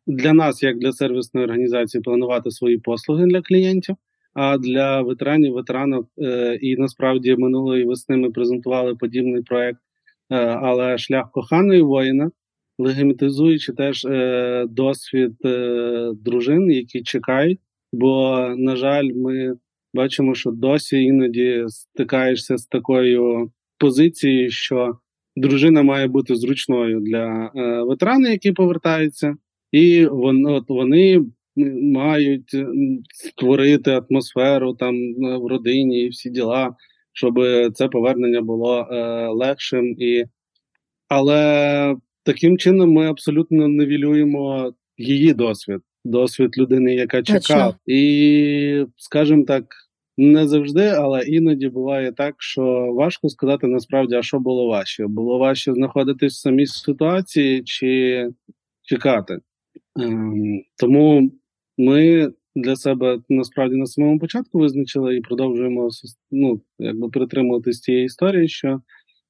Для 0.07 0.33
нас, 0.33 0.63
як 0.63 0.79
для 0.79 0.91
сервісної 0.91 1.45
організації, 1.45 2.01
планувати 2.01 2.51
свої 2.51 2.77
послуги 2.77 3.25
для 3.25 3.41
клієнтів. 3.41 3.95
А 4.35 4.57
для 4.57 5.01
ветеранів, 5.01 5.53
ветеранок 5.53 6.07
е, 6.17 6.55
і 6.61 6.75
насправді 6.75 7.35
минулої 7.35 7.85
весни 7.85 8.17
ми 8.17 8.31
презентували 8.31 8.95
подібний 8.95 9.41
проект, 9.41 9.79
е, 10.29 10.35
але 10.37 10.97
шлях 10.97 11.31
коханої 11.31 11.81
воїна, 11.81 12.31
легімітизуючи 12.77 13.73
теж 13.73 14.05
е, 14.05 14.65
досвід 14.69 15.33
дружин, 16.23 16.71
які 16.71 17.01
чекають. 17.01 17.59
Бо, 17.93 18.39
на 18.57 18.75
жаль, 18.75 19.09
ми 19.15 19.55
бачимо, 19.93 20.35
що 20.35 20.51
досі 20.51 21.03
іноді 21.03 21.65
стикаєшся 21.67 22.57
з 22.57 22.65
такою 22.65 23.51
позицією, 23.77 24.49
що 24.49 24.97
дружина 25.35 25.83
має 25.83 26.07
бути 26.07 26.35
зручною 26.35 26.99
для 26.99 27.51
ветерана, 27.83 28.29
які 28.29 28.51
повертаються, 28.51 29.35
і 29.71 30.05
вон, 30.05 30.63
вони 30.67 31.25
мають 31.81 32.53
е, 32.53 32.67
створити 33.09 33.91
атмосферу 33.91 34.73
там 34.73 34.95
е, 34.95 35.37
в 35.37 35.45
родині 35.45 36.01
і 36.01 36.09
всі 36.09 36.29
діла, 36.29 36.75
щоб 37.13 37.39
це 37.73 37.87
повернення 37.87 38.41
було 38.41 38.87
е, 38.91 39.27
легшим. 39.27 39.95
І... 39.99 40.25
Але 41.07 41.95
таким 42.23 42.57
чином 42.57 42.91
ми 42.91 43.07
абсолютно 43.07 43.67
невілюємо 43.67 44.73
її 44.97 45.33
досвід, 45.33 45.79
досвід 46.05 46.57
людини, 46.57 46.95
яка 46.95 47.23
чекала. 47.23 47.75
І, 47.85 48.85
скажімо 48.97 49.43
так, 49.45 49.65
не 50.17 50.47
завжди, 50.47 50.87
але 50.87 51.21
іноді 51.21 51.69
буває 51.69 52.11
так, 52.11 52.35
що 52.37 52.63
важко 52.93 53.29
сказати 53.29 53.67
насправді, 53.67 54.15
а 54.15 54.21
що 54.21 54.39
було 54.39 54.67
важче. 54.67 55.07
Було 55.07 55.37
важче 55.37 55.73
знаходитись 55.73 56.33
в 56.33 56.41
самій 56.41 56.65
ситуації 56.65 57.63
чи 57.63 58.29
чекати. 58.81 59.39
Ем, 59.99 60.61
тому 60.79 61.31
ми 61.77 62.31
для 62.55 62.75
себе 62.75 63.19
насправді 63.29 63.75
на 63.75 63.85
самому 63.85 64.19
початку 64.19 64.59
визначили 64.59 65.17
і 65.17 65.21
продовжуємо 65.21 65.89
ну, 66.31 66.61
якби 66.79 67.09
притримуватись 67.09 67.79
цієї 67.79 68.05
історії, 68.05 68.47
що 68.47 68.81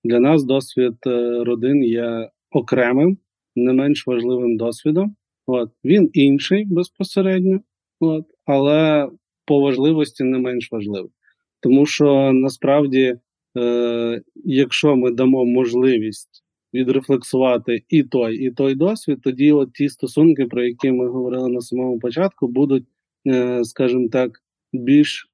для 0.03 0.19
нас 0.19 0.43
досвід 0.43 0.93
е, 1.07 1.43
родин 1.43 1.83
є 1.83 2.29
окремим, 2.51 3.17
не 3.55 3.73
менш 3.73 4.07
важливим 4.07 4.57
досвідом. 4.57 5.15
От 5.47 5.71
Він 5.83 6.09
інший 6.13 6.65
безпосередньо, 6.65 7.59
от, 7.99 8.25
але 8.45 9.09
по 9.45 9.59
важливості 9.59 10.23
не 10.23 10.37
менш 10.37 10.71
важливий. 10.71 11.11
Тому 11.59 11.85
що 11.85 12.31
насправді, 12.33 13.15
е, 13.57 14.21
якщо 14.35 14.95
ми 14.95 15.11
дамо 15.11 15.45
можливість 15.45 16.44
відрефлексувати 16.75 17.83
і 17.89 18.03
той, 18.03 18.37
і 18.37 18.51
той 18.51 18.75
досвід, 18.75 19.19
тоді 19.23 19.51
от 19.51 19.73
ті 19.73 19.89
стосунки, 19.89 20.45
про 20.45 20.63
які 20.63 20.91
ми 20.91 21.07
говорили 21.07 21.49
на 21.49 21.61
самому 21.61 21.99
початку, 21.99 22.47
будуть, 22.47 22.85
е, 23.27 23.63
скажімо 23.63 24.07
так, 24.11 24.31
більш 24.73 25.29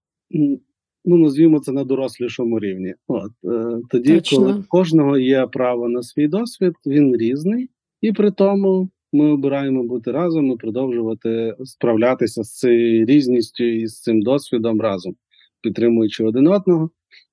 ну 1.05 1.17
назвімо 1.17 1.59
це 1.59 1.71
на 1.71 1.83
дорослішому 1.83 2.59
рівні. 2.59 2.93
От 3.07 3.31
е, 3.43 3.81
тоді, 3.89 4.15
Точно. 4.15 4.37
коли 4.37 4.63
кожного 4.67 5.17
є 5.17 5.47
право 5.47 5.89
на 5.89 6.03
свій 6.03 6.27
досвід, 6.27 6.73
він 6.85 7.17
різний, 7.17 7.69
і 8.01 8.11
при 8.11 8.31
тому 8.31 8.89
ми 9.13 9.31
обираємо 9.31 9.83
бути 9.83 10.11
разом 10.11 10.51
і 10.51 10.55
продовжувати 10.55 11.55
справлятися 11.63 12.43
з 12.43 12.57
цією 12.57 13.05
різністю 13.05 13.63
і 13.63 13.87
з 13.87 14.01
цим 14.01 14.21
досвідом 14.21 14.81
разом, 14.81 15.15
підтримуючи 15.61 16.23
один 16.23 16.47
одного. 16.47 16.89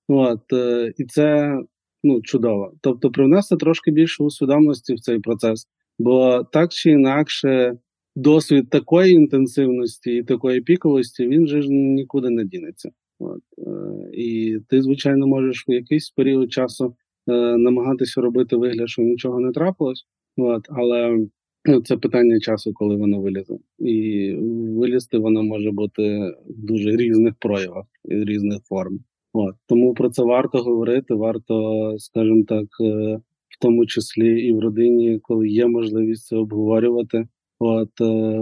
От 0.09 0.53
е, 0.53 0.93
і 0.99 1.05
це 1.05 1.59
ну 2.03 2.23
чудово. 2.23 2.73
Тобто, 2.81 3.11
привнести 3.11 3.57
трошки 3.57 3.91
більше 3.91 4.23
усвідомленості 4.23 4.95
в 4.95 5.01
цей 5.01 5.19
процес, 5.19 5.67
бо 5.99 6.45
так 6.53 6.73
чи 6.73 6.91
інакше. 6.91 7.79
Досвід 8.17 8.71
такої 8.71 9.13
інтенсивності 9.13 10.17
і 10.17 10.23
такої 10.23 10.61
піковості 10.61 11.29
він 11.29 11.47
же 11.47 11.63
ж 11.63 11.69
нікуди 11.69 12.31
не 12.31 12.45
дінеться. 12.45 12.91
От, 13.19 13.41
е, 13.59 13.71
І 14.13 14.59
ти, 14.69 14.83
звичайно, 14.83 15.27
можеш 15.27 15.65
в 15.69 15.71
якийсь 15.71 16.11
період 16.11 16.53
часу 16.53 16.97
е, 17.29 17.57
намагатися 17.57 18.21
робити 18.21 18.57
вигляд, 18.57 18.89
що 18.89 19.03
нічого 19.03 19.41
не 19.41 19.53
трапилось, 19.53 20.05
от, 20.37 20.67
але 20.69 21.27
ну, 21.65 21.83
це 21.83 21.97
питання 21.97 22.41
часу, 22.41 22.73
коли 22.75 22.97
воно 22.97 23.21
вилізе. 23.21 23.59
І 23.79 24.35
вилізти 24.79 25.19
воно 25.19 25.43
може 25.43 25.71
бути 25.71 26.19
в 26.47 26.67
дуже 26.67 26.97
різних 26.97 27.35
проявах 27.39 27.85
різних 28.05 28.63
форм. 28.65 29.01
От, 29.41 29.55
Тому 29.67 29.95
про 29.95 30.11
це 30.11 30.23
варто 30.23 30.59
говорити, 30.59 31.15
варто, 31.15 31.95
скажімо 31.99 32.45
так, 32.49 32.67
е, 32.81 33.21
в 33.49 33.61
тому 33.61 33.87
числі 33.87 34.41
і 34.41 34.53
в 34.53 34.61
родині, 34.61 35.19
коли 35.23 35.49
є 35.49 35.67
можливість 35.67 36.27
це 36.27 36.37
обговорювати. 36.37 37.29
От 37.59 38.01
е, 38.01 38.41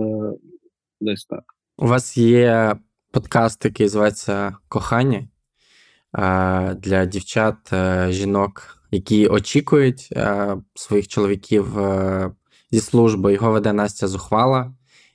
десь 1.00 1.24
так. 1.24 1.42
У 1.78 1.86
вас 1.86 2.16
є 2.16 2.76
подкаст, 3.12 3.64
який 3.64 3.88
зветься 3.88 4.56
Кохання 4.68 5.28
для 6.76 7.06
дівчат, 7.06 7.72
е, 7.72 8.06
жінок, 8.10 8.78
які 8.90 9.26
очікують 9.26 10.08
е, 10.12 10.56
своїх 10.74 11.08
чоловіків 11.08 11.78
е, 11.78 12.30
зі 12.70 12.80
служби. 12.80 13.32
Його 13.32 13.52
веде 13.52 13.72
Настя 13.72 14.08
Зухвала. 14.08 14.72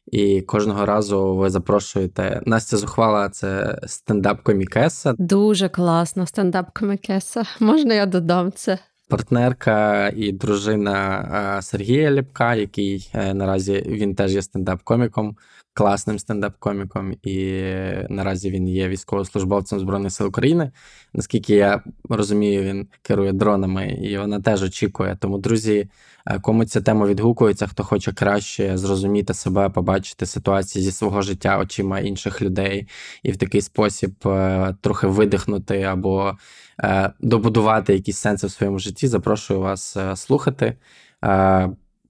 І 0.07 0.41
кожного 0.41 0.85
разу 0.85 1.35
ви 1.35 1.49
запрошуєте. 1.49 2.41
Настя 2.45 2.77
Зухвала 2.77 3.29
це 3.29 3.79
стендап-комікеса. 3.87 5.13
Дуже 5.17 5.69
класно, 5.69 6.23
стендап-комікеса. 6.23 7.43
Можна 7.59 7.93
я 7.93 8.05
додам 8.05 8.51
це? 8.51 8.77
Партнерка 9.09 10.09
і 10.15 10.31
дружина 10.31 11.59
Сергія 11.61 12.11
Ліпка, 12.11 12.55
який 12.55 13.11
наразі 13.13 13.83
він 13.87 14.15
теж 14.15 14.33
є 14.33 14.39
стендап-коміком 14.41 15.35
класним 15.73 16.17
стендап-коміком, 16.17 17.13
і 17.23 17.63
наразі 18.09 18.51
він 18.51 18.67
є 18.67 18.87
військовослужбовцем 18.87 19.79
Збройних 19.79 20.11
сил 20.11 20.27
України. 20.27 20.71
Наскільки 21.13 21.55
я 21.55 21.83
розумію, 22.09 22.63
він 22.63 22.87
керує 23.01 23.33
дронами, 23.33 23.87
і 23.87 24.17
вона 24.17 24.41
теж 24.41 24.63
очікує. 24.63 25.17
Тому, 25.19 25.37
друзі, 25.37 25.89
е, 26.27 26.39
кому 26.39 26.65
ця 26.65 26.81
тема 26.81 27.07
відгукується, 27.07 27.67
хто 27.67 27.83
хоче 27.83 28.13
краще 28.13 28.77
зрозуміти 28.77 29.33
себе, 29.33 29.69
побачити 29.69 30.25
ситуації 30.25 30.85
зі 30.85 30.91
свого 30.91 31.21
життя 31.21 31.59
очима 31.59 31.99
інших 31.99 32.41
людей, 32.41 32.87
і 33.23 33.31
в 33.31 33.37
такий 33.37 33.61
спосіб 33.61 34.15
е, 34.25 34.75
трохи 34.81 35.07
видихнути 35.07 35.81
або 35.81 36.37
е, 36.83 37.11
добудувати 37.19 37.93
якісь 37.93 38.17
сенси 38.17 38.47
в 38.47 38.51
своєму 38.51 38.79
житті, 38.79 39.07
запрошую 39.07 39.59
вас 39.59 39.97
слухати. 40.15 40.77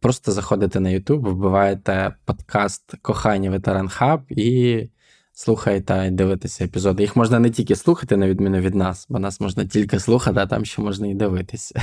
Просто 0.01 0.31
заходите 0.31 0.79
на 0.79 0.89
YouTube, 0.89 1.29
вбиваєте 1.29 2.15
подкаст 2.25 2.95
Кохання 3.01 3.49
Ветеран 3.49 3.89
Хаб 3.89 4.21
і 4.29 4.89
слухаєте 5.33 6.05
і 6.07 6.11
дивитеся 6.11 6.65
епізоди. 6.65 7.03
Їх 7.03 7.15
можна 7.15 7.39
не 7.39 7.49
тільки 7.49 7.75
слухати, 7.75 8.17
на 8.17 8.27
відміну 8.27 8.59
від 8.59 8.75
нас, 8.75 9.05
бо 9.09 9.19
нас 9.19 9.41
можна 9.41 9.65
тільки 9.65 9.99
слухати, 9.99 10.39
а 10.39 10.47
там 10.47 10.65
ще 10.65 10.81
можна 10.81 11.07
і 11.07 11.13
дивитися. 11.13 11.81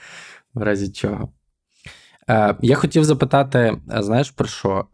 В 0.54 0.62
разі 0.62 0.92
чого. 0.92 1.32
Е, 2.30 2.56
Я 2.62 2.76
хотів 2.76 3.04
запитати: 3.04 3.76
знаєш 3.88 4.30
про 4.30 4.46
що? 4.46 4.86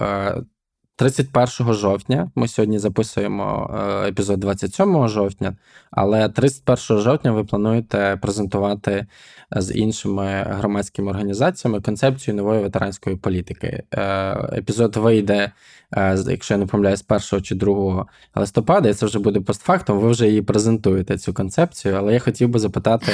Е, 1.00 1.10
31 1.10 1.74
жовтня 1.74 2.30
ми 2.34 2.48
сьогодні 2.48 2.78
записуємо 2.78 3.76
е, 4.04 4.08
епізод 4.08 4.40
27 4.40 5.08
жовтня, 5.08 5.56
але 5.90 6.28
31 6.28 6.98
жовтня 6.98 7.32
ви 7.32 7.44
плануєте 7.44 8.18
презентувати 8.22 9.06
з 9.50 9.74
іншими 9.74 10.46
громадськими 10.48 11.10
організаціями 11.10 11.80
концепцію 11.80 12.34
нової 12.34 12.62
ветеранської 12.62 13.16
політики. 13.16 13.82
Е, 13.94 14.02
епізод 14.58 14.96
вийде, 14.96 15.52
е, 15.96 16.18
якщо 16.26 16.54
я 16.54 16.58
не 16.58 16.66
помиляюсь, 16.66 17.04
1 17.08 17.42
чи 17.42 17.54
2 17.54 18.06
листопада, 18.34 18.88
і 18.88 18.94
це 18.94 19.06
вже 19.06 19.18
буде 19.18 19.40
постфактом. 19.40 19.98
Ви 19.98 20.10
вже 20.10 20.28
її 20.28 20.42
презентуєте 20.42 21.18
цю 21.18 21.34
концепцію, 21.34 21.94
але 21.94 22.12
я 22.12 22.18
хотів 22.20 22.48
би 22.48 22.58
запитати. 22.58 23.12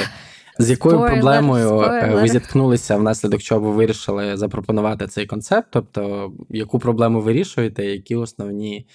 З 0.59 0.69
якою 0.69 0.95
спойлер, 0.95 1.13
проблемою 1.13 1.67
спойлер. 1.67 2.15
ви 2.15 2.27
зіткнулися 2.27 2.97
внаслідок 2.97 3.41
чого 3.41 3.61
ви 3.61 3.75
вирішили 3.75 4.37
запропонувати 4.37 5.07
цей 5.07 5.25
концепт? 5.25 5.67
Тобто, 5.71 6.33
яку 6.49 6.79
проблему 6.79 7.21
вирішуєте, 7.21 7.85
які 7.85 8.15
основні 8.15 8.87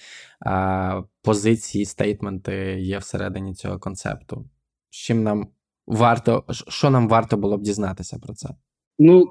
а, 0.45 1.01
позиції, 1.21 1.85
стейтменти 1.85 2.55
є 2.79 2.97
всередині 2.97 3.53
цього 3.53 3.79
концепту? 3.79 4.45
З 4.89 4.95
чим 4.95 5.23
нам 5.23 5.47
варто, 5.87 6.43
що 6.49 6.89
нам 6.89 7.07
варто 7.07 7.37
було 7.37 7.57
б 7.57 7.61
дізнатися 7.61 8.19
про 8.19 8.33
це? 8.33 8.49
Ну, 9.03 9.25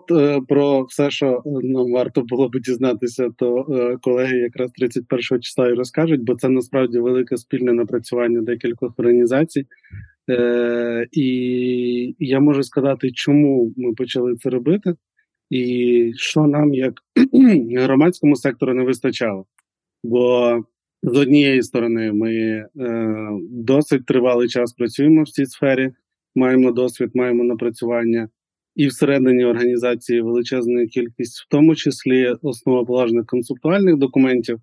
про 0.49 0.83
все, 0.83 1.11
що 1.11 1.43
нам 1.47 1.93
варто 1.93 2.23
було 2.23 2.49
б 2.49 2.61
дізнатися, 2.61 3.31
то 3.37 3.67
е, 3.71 3.97
колеги 4.03 4.37
якраз 4.37 4.71
31 4.71 5.41
числа 5.41 5.69
і 5.69 5.75
розкажуть, 5.75 6.25
бо 6.25 6.35
це 6.35 6.49
насправді 6.49 6.99
велике 6.99 7.37
спільне 7.37 7.73
напрацювання 7.73 8.41
декількох 8.41 8.93
організацій. 8.97 9.67
Е, 10.31 11.07
І 11.13 12.17
я 12.19 12.41
можу 12.41 12.63
сказати, 12.63 13.11
чому 13.13 13.73
ми 13.77 13.95
почали 13.95 14.37
це 14.37 14.51
робити, 14.51 14.95
і 15.51 16.13
що 16.17 16.47
нам, 16.47 16.75
як 16.75 16.95
громадському 17.77 18.37
сектору, 18.37 18.75
не 18.75 18.85
вистачало. 18.85 19.47
Бо 20.05 20.57
з 21.03 21.17
однієї 21.19 21.63
сторони, 21.63 22.13
ми 22.13 22.35
е, 22.35 22.69
досить 23.51 24.07
тривалий 24.07 24.49
час 24.49 24.73
працюємо 24.73 25.23
в 25.23 25.29
цій 25.29 25.47
сфері, 25.47 25.91
маємо 26.35 26.73
досвід, 26.73 27.11
маємо 27.15 27.45
напрацювання. 27.45 28.29
І 28.77 28.87
всередині 28.87 29.45
організації 29.45 30.21
величезна 30.21 30.87
кількість, 30.87 31.41
в 31.41 31.47
тому 31.51 31.75
числі 31.75 32.35
основоположних 32.43 33.27
концептуальних 33.27 33.97
документів, 33.97 34.61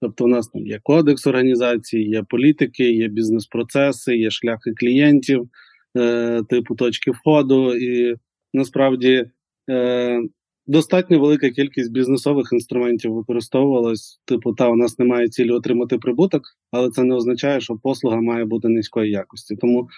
Тобто, 0.00 0.24
у 0.24 0.28
нас 0.28 0.48
там 0.48 0.66
є 0.66 0.80
кодекс 0.82 1.26
організації, 1.26 2.08
є 2.08 2.22
політики, 2.22 2.92
є 2.92 3.08
бізнес-процеси, 3.08 4.16
є 4.16 4.30
шляхи 4.30 4.72
клієнтів, 4.76 5.48
е, 5.96 6.42
типу 6.48 6.74
точки 6.74 7.10
входу, 7.10 7.74
і 7.74 8.16
насправді 8.54 9.26
е, 9.70 10.20
достатньо 10.66 11.20
велика 11.20 11.50
кількість 11.50 11.92
бізнесових 11.92 12.48
інструментів 12.52 13.14
використовувалась. 13.14 14.20
Типу, 14.24 14.52
та 14.52 14.68
у 14.68 14.76
нас 14.76 14.98
немає 14.98 15.28
цілі 15.28 15.50
отримати 15.50 15.98
прибуток, 15.98 16.42
але 16.70 16.90
це 16.90 17.02
не 17.02 17.14
означає, 17.14 17.60
що 17.60 17.76
послуга 17.82 18.20
має 18.20 18.44
бути 18.44 18.68
низької 18.68 19.10
якості. 19.10 19.56
Тому 19.56 19.88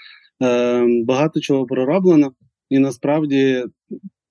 е, 0.43 0.87
багато 1.07 1.41
чого 1.41 1.67
пророблено, 1.67 2.33
і 2.71 2.79
насправді 2.79 3.65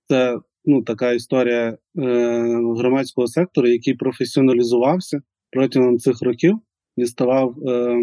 це 0.08 0.40
ну, 0.66 0.84
така 0.84 1.12
історія 1.12 1.68
е, 1.68 1.78
громадського 2.78 3.28
сектору, 3.28 3.68
який 3.68 3.94
професіоналізувався 3.94 5.22
протягом 5.52 5.98
цих 5.98 6.22
років 6.22 6.60
і 6.98 7.06
ставав 7.06 7.56
е, 7.68 8.00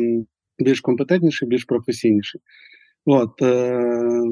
більш 0.59 0.81
компетентніший, 0.81 1.49
більш 1.49 1.65
професійніший. 1.65 2.41
От, 3.07 3.43
е, 3.43 4.23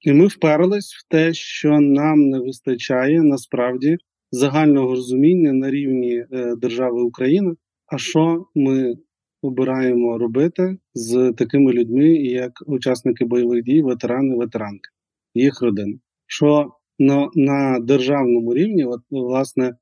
І 0.00 0.12
ми 0.12 0.26
вперлись 0.26 0.94
в 0.94 1.08
те, 1.08 1.34
що 1.34 1.80
нам 1.80 2.28
не 2.28 2.38
вистачає 2.38 3.22
насправді 3.22 3.96
загального 4.32 4.88
розуміння 4.88 5.52
на 5.52 5.70
рівні 5.70 6.24
е, 6.32 6.54
держави 6.56 7.02
України, 7.02 7.54
а 7.86 7.98
що 7.98 8.46
ми 8.54 8.94
обираємо 9.42 10.18
робити 10.18 10.76
з 10.94 11.32
такими 11.32 11.72
людьми, 11.72 12.08
як 12.14 12.52
учасники 12.66 13.24
бойових 13.24 13.62
дій, 13.62 13.82
ветерани, 13.82 14.36
ветеранки, 14.36 14.90
їх 15.34 15.62
родини. 15.62 15.98
Що 16.26 16.70
на, 16.98 17.28
на 17.34 17.78
державному 17.80 18.54
рівні, 18.54 18.84
от, 18.84 19.00
власне, 19.10 19.74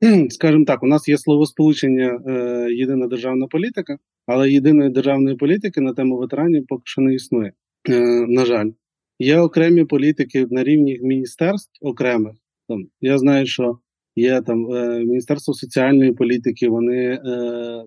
скажімо 0.30 0.64
так, 0.64 0.82
у 0.82 0.86
нас 0.86 1.08
є 1.08 1.18
словосполучення 1.18 2.20
е, 2.26 2.66
єдина 2.72 3.06
державна 3.06 3.46
політика, 3.46 3.98
але 4.26 4.50
єдиної 4.50 4.90
державної 4.90 5.36
політики 5.36 5.80
на 5.80 5.92
тему 5.92 6.16
ветеранів 6.16 6.64
поки 6.68 6.82
що 6.84 7.02
не 7.02 7.14
існує. 7.14 7.52
Е, 7.88 8.26
на 8.28 8.44
жаль, 8.44 8.70
є 9.18 9.38
окремі 9.38 9.84
політики 9.84 10.46
на 10.50 10.64
рівні 10.64 11.00
міністерств 11.02 11.72
окремих. 11.80 12.32
Там 12.68 12.86
я 13.00 13.18
знаю, 13.18 13.46
що 13.46 13.78
є 14.16 14.42
там 14.42 14.72
е, 14.72 14.98
Міністерство 14.98 15.54
соціальної 15.54 16.12
політики, 16.12 16.68
вони 16.68 16.96
е, 16.96 17.20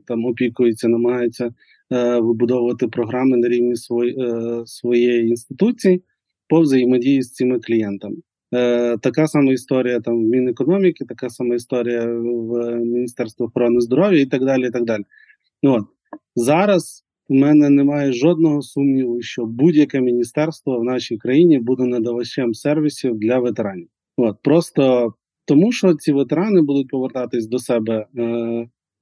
там 0.06 0.26
опікуються, 0.26 0.88
намагаються 0.88 1.54
е, 1.92 2.20
вибудовувати 2.20 2.88
програми 2.88 3.38
на 3.38 3.48
рівні 3.48 3.76
свої, 3.76 4.16
е, 4.20 4.62
своєї 4.66 5.28
інституції 5.28 6.04
по 6.48 6.62
взаємодії 6.62 7.22
з 7.22 7.34
цими 7.34 7.60
клієнтами. 7.60 8.16
Е, 8.54 8.98
Така 8.98 9.28
сама 9.28 9.52
історія 9.52 10.00
там 10.00 10.16
в 10.16 10.28
Мінекономіки, 10.28 11.06
така 11.06 11.30
сама 11.30 11.56
історія 11.56 12.06
в 12.06 12.76
Міністерстві 12.76 13.46
охорони 13.46 13.82
здоров'я 13.82 14.20
і 14.20 14.26
так 14.26 14.46
далі. 14.46 14.68
і 14.68 14.72
так 14.72 14.86
далі. 14.86 15.04
Ну, 15.64 15.74
от. 15.74 15.86
Зараз 16.36 17.04
у 17.30 17.36
мене 17.36 17.70
немає 17.70 18.14
жодного 18.14 18.62
сумніву, 18.62 19.22
що 19.22 19.46
будь-яке 19.46 20.02
міністерство 20.02 20.80
в 20.80 20.84
нашій 20.84 21.18
країні 21.18 21.60
буде 21.60 21.84
надавачем 21.84 22.54
сервісів 22.54 23.20
для 23.20 23.40
ветеранів. 23.40 23.88
От 24.18 24.38
Просто 24.44 25.14
тому, 25.46 25.72
що 25.72 25.94
ці 25.94 26.12
ветерани 26.12 26.62
будуть 26.62 26.88
повертатись 26.88 27.48
до 27.48 27.60
себе 27.60 28.06
е, 28.18 28.24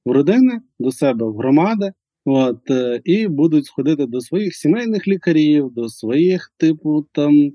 в 0.05 0.11
родини, 0.11 0.61
до 0.79 0.91
себе 0.91 1.25
в 1.25 1.37
громади, 1.37 1.91
от, 2.25 2.71
е, 2.71 3.01
і 3.03 3.27
будуть 3.27 3.65
сходити 3.65 4.05
до 4.05 4.21
своїх 4.21 4.55
сімейних 4.55 5.07
лікарів, 5.07 5.69
до 5.71 5.89
своїх, 5.89 6.53
типу, 6.57 7.07
там, 7.11 7.51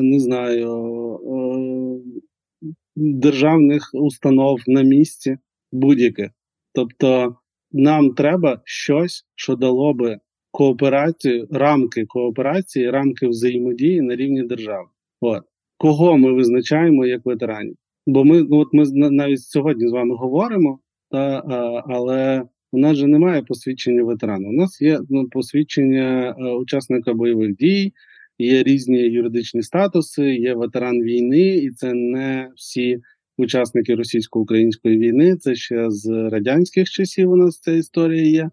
не 0.00 0.20
знаю, 0.20 0.70
е, 1.16 2.72
державних 2.96 3.90
установ 3.94 4.60
на 4.66 4.82
місці 4.82 5.36
будь-яких. 5.72 6.30
Тобто 6.74 7.36
нам 7.72 8.14
треба 8.14 8.60
щось, 8.64 9.24
що 9.34 9.56
дало 9.56 9.94
би 9.94 10.18
кооперацію, 10.50 11.48
рамки 11.50 12.04
кооперації, 12.04 12.90
рамки 12.90 13.28
взаємодії 13.28 14.00
на 14.00 14.16
рівні 14.16 14.42
держави. 14.42 14.88
От. 15.20 15.42
Кого 15.76 16.18
ми 16.18 16.32
визначаємо 16.32 17.06
як 17.06 17.26
ветеранів? 17.26 17.76
Бо 18.06 18.24
ми 18.24 18.42
ну 18.42 18.58
от 18.58 18.68
ми 18.72 18.84
навіть 19.10 19.40
сьогодні 19.40 19.88
з 19.88 19.92
вами 19.92 20.14
говоримо, 20.14 20.78
та, 21.10 21.18
а, 21.18 21.82
але 21.86 22.42
у 22.72 22.78
нас 22.78 22.96
же 22.96 23.06
немає 23.06 23.42
посвідчення 23.42 24.02
ветерана. 24.02 24.48
У 24.48 24.52
нас 24.52 24.82
є 24.82 25.00
ну, 25.10 25.28
посвідчення 25.28 26.34
учасника 26.60 27.14
бойових 27.14 27.56
дій, 27.56 27.92
є 28.38 28.62
різні 28.62 28.98
юридичні 28.98 29.62
статуси, 29.62 30.34
є 30.34 30.54
ветеран 30.54 31.02
війни, 31.02 31.56
і 31.56 31.70
це 31.70 31.92
не 31.94 32.48
всі 32.56 32.98
учасники 33.36 33.94
російсько-української 33.94 34.98
війни. 34.98 35.36
Це 35.36 35.54
ще 35.54 35.90
з 35.90 36.28
радянських 36.30 36.90
часів. 36.90 37.30
У 37.30 37.36
нас 37.36 37.60
ця 37.60 37.72
історія 37.72 38.22
є. 38.22 38.50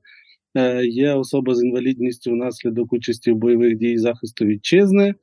Е, 0.55 0.85
Є 0.85 1.13
особа 1.13 1.55
з 1.55 1.63
інвалідністю 1.63 2.31
внаслідок 2.31 2.93
участі 2.93 3.31
в 3.31 3.35
бойових 3.35 3.77
дій 3.77 3.97
захисту 3.97 4.45
вітчизни. 4.45 5.13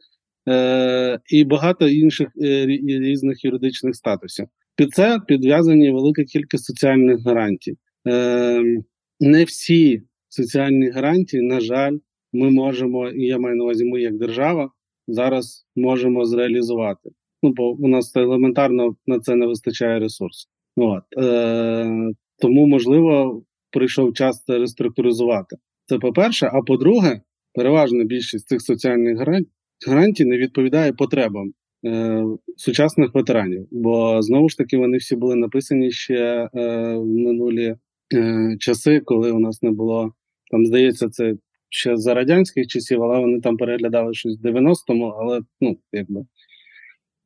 Е, 0.48 1.20
і 1.30 1.44
багато 1.44 1.88
інших 1.88 2.28
е, 2.42 2.66
різних 2.86 3.44
юридичних 3.44 3.96
статусів. 3.96 4.46
Під 4.76 4.90
це 4.90 5.18
підв'язані 5.26 5.90
велика 5.90 6.24
кількість 6.24 6.64
соціальних 6.64 7.24
гарантій. 7.24 7.76
Е, 8.08 8.62
не 9.20 9.44
всі 9.44 10.02
соціальні 10.28 10.90
гарантії, 10.90 11.42
на 11.42 11.60
жаль, 11.60 11.96
ми 12.36 12.50
можемо, 12.50 13.08
і 13.08 13.22
я 13.22 13.38
маю 13.38 13.56
на 13.56 13.64
увазі, 13.64 13.84
ми 13.84 14.00
як 14.00 14.18
держава 14.18 14.70
зараз 15.08 15.66
можемо 15.76 16.24
зреалізувати. 16.24 17.10
Ну, 17.42 17.52
бо 17.52 17.70
у 17.70 17.88
нас 17.88 18.16
елементарно 18.16 18.96
на 19.06 19.18
це 19.20 19.34
не 19.34 19.46
вистачає 19.46 19.98
ресурсів. 19.98 20.50
От. 20.76 21.02
Е, 21.18 22.12
Тому, 22.38 22.66
можливо, 22.66 23.42
прийшов 23.70 24.14
час 24.14 24.44
це 24.44 24.58
реструктуризувати. 24.58 25.56
Це 25.86 25.98
по-перше, 25.98 26.50
а 26.52 26.62
по-друге, 26.62 27.20
переважна 27.54 28.04
більшість 28.04 28.48
цих 28.48 28.62
соціальних 28.62 29.18
гарантій 29.86 30.24
не 30.24 30.36
відповідає 30.36 30.92
потребам 30.92 31.52
е, 31.86 32.24
сучасних 32.56 33.14
ветеранів. 33.14 33.66
Бо 33.70 34.22
знову 34.22 34.48
ж 34.48 34.58
таки 34.58 34.76
вони 34.76 34.96
всі 34.96 35.16
були 35.16 35.34
написані 35.34 35.90
ще 35.90 36.14
е, 36.14 36.48
в 36.96 37.06
минулі 37.06 37.76
е, 38.14 38.56
часи, 38.60 39.00
коли 39.04 39.32
у 39.32 39.38
нас 39.38 39.62
не 39.62 39.70
було 39.70 40.12
там, 40.50 40.66
здається, 40.66 41.08
це 41.08 41.34
ще 41.70 41.96
за 41.96 42.14
радянських 42.14 42.66
часів, 42.66 43.02
але 43.02 43.20
вони 43.20 43.40
там 43.40 43.56
переглядали 43.56 44.14
щось 44.14 44.38
в 44.38 44.46
90-му, 44.46 45.04
але 45.04 45.40
ну 45.60 45.78
якби. 45.92 46.24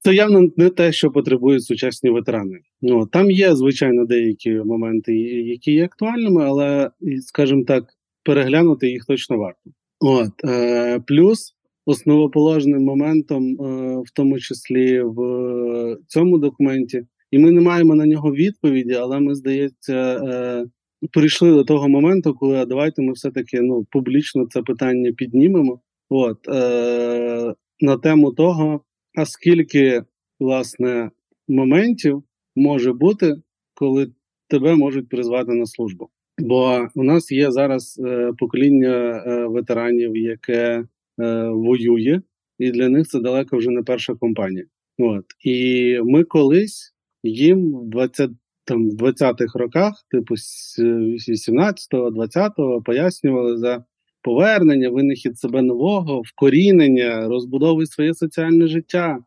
Це 0.02 0.14
явно 0.14 0.48
не 0.56 0.70
те, 0.70 0.92
що 0.92 1.10
потребують 1.10 1.64
сучасні 1.64 2.10
ветерани. 2.10 2.58
Ну 2.82 3.06
там 3.06 3.30
є 3.30 3.54
звичайно 3.54 4.04
деякі 4.04 4.50
моменти, 4.50 5.14
які 5.14 5.72
є 5.72 5.84
актуальними, 5.84 6.44
але 6.44 6.90
скажімо 7.20 7.64
так, 7.64 7.84
переглянути 8.24 8.90
їх 8.90 9.04
точно 9.04 9.38
варто. 9.38 9.70
От 10.00 10.44
е, 10.44 11.00
плюс 11.06 11.54
основоположним 11.86 12.84
моментом, 12.84 13.52
е, 13.52 13.96
в 14.06 14.10
тому 14.14 14.38
числі 14.38 15.02
в 15.02 15.96
цьому 16.06 16.38
документі, 16.38 17.02
і 17.30 17.38
ми 17.38 17.50
не 17.50 17.60
маємо 17.60 17.94
на 17.94 18.06
нього 18.06 18.32
відповіді, 18.32 18.94
але 18.94 19.20
ми 19.20 19.34
здається. 19.34 19.94
Е, 20.24 20.64
прийшли 21.12 21.50
до 21.50 21.64
того 21.64 21.88
моменту, 21.88 22.34
коли 22.34 22.66
давайте 22.66 23.02
ми 23.02 23.12
все-таки 23.12 23.60
ну 23.60 23.86
публічно 23.90 24.46
це 24.50 24.62
питання 24.62 25.12
піднімемо. 25.12 25.80
От 26.08 26.48
е, 26.48 27.54
на 27.80 27.96
тему 27.96 28.32
того, 28.32 28.80
а 29.18 29.26
скільки 29.26 30.02
власне 30.40 31.10
моментів 31.48 32.22
може 32.56 32.92
бути, 32.92 33.34
коли 33.74 34.12
тебе 34.48 34.76
можуть 34.76 35.08
призвати 35.08 35.52
на 35.52 35.66
службу. 35.66 36.08
Бо 36.38 36.88
у 36.94 37.02
нас 37.02 37.32
є 37.32 37.50
зараз 37.50 38.00
е, 38.06 38.32
покоління 38.38 39.24
е, 39.26 39.46
ветеранів, 39.46 40.16
яке 40.16 40.84
Е, 41.20 41.48
воює, 41.48 42.20
і 42.58 42.70
для 42.70 42.88
них 42.88 43.06
це 43.06 43.20
далеко 43.20 43.56
вже 43.56 43.70
не 43.70 43.82
перша 43.82 44.14
компанія. 44.14 44.64
От 44.98 45.24
і 45.44 45.98
ми 46.04 46.24
колись 46.24 46.94
їм 47.22 47.74
в 47.74 47.88
20 47.88 48.30
там 48.70 48.90
в 48.90 48.94
20-х 48.94 49.58
роках, 49.58 49.92
типу 50.10 50.36
з 50.36 50.78
18-го, 50.78 52.10
20-го, 52.10 52.82
пояснювали 52.82 53.56
за 53.58 53.84
повернення, 54.22 54.90
винахід 54.90 55.38
себе 55.38 55.62
нового, 55.62 56.22
вкорінення, 56.24 57.28
розбудовуй 57.28 57.86
своє 57.86 58.14
соціальне 58.14 58.66
життя. 58.66 59.18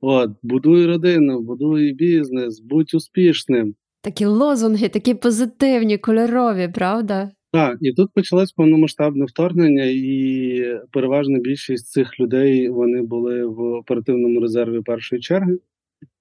От, 0.00 0.30
будуй 0.42 0.86
родину, 0.86 1.40
будуй 1.40 1.92
бізнес, 1.92 2.60
будь 2.60 2.94
успішним. 2.94 3.74
Такі 4.02 4.24
лозунги, 4.24 4.88
такі 4.88 5.14
позитивні, 5.14 5.98
кольорові, 5.98 6.68
правда? 6.74 7.30
Так, 7.52 7.78
і 7.80 7.92
тут 7.92 8.10
почалось 8.14 8.52
повномасштабне 8.52 9.24
вторгнення, 9.24 9.84
і 9.84 10.78
переважна 10.92 11.38
більшість 11.38 11.90
цих 11.90 12.20
людей 12.20 12.68
вони 12.68 13.02
були 13.02 13.44
в 13.44 13.60
оперативному 13.60 14.40
резерві 14.40 14.80
першої 14.80 15.22
черги. 15.22 15.58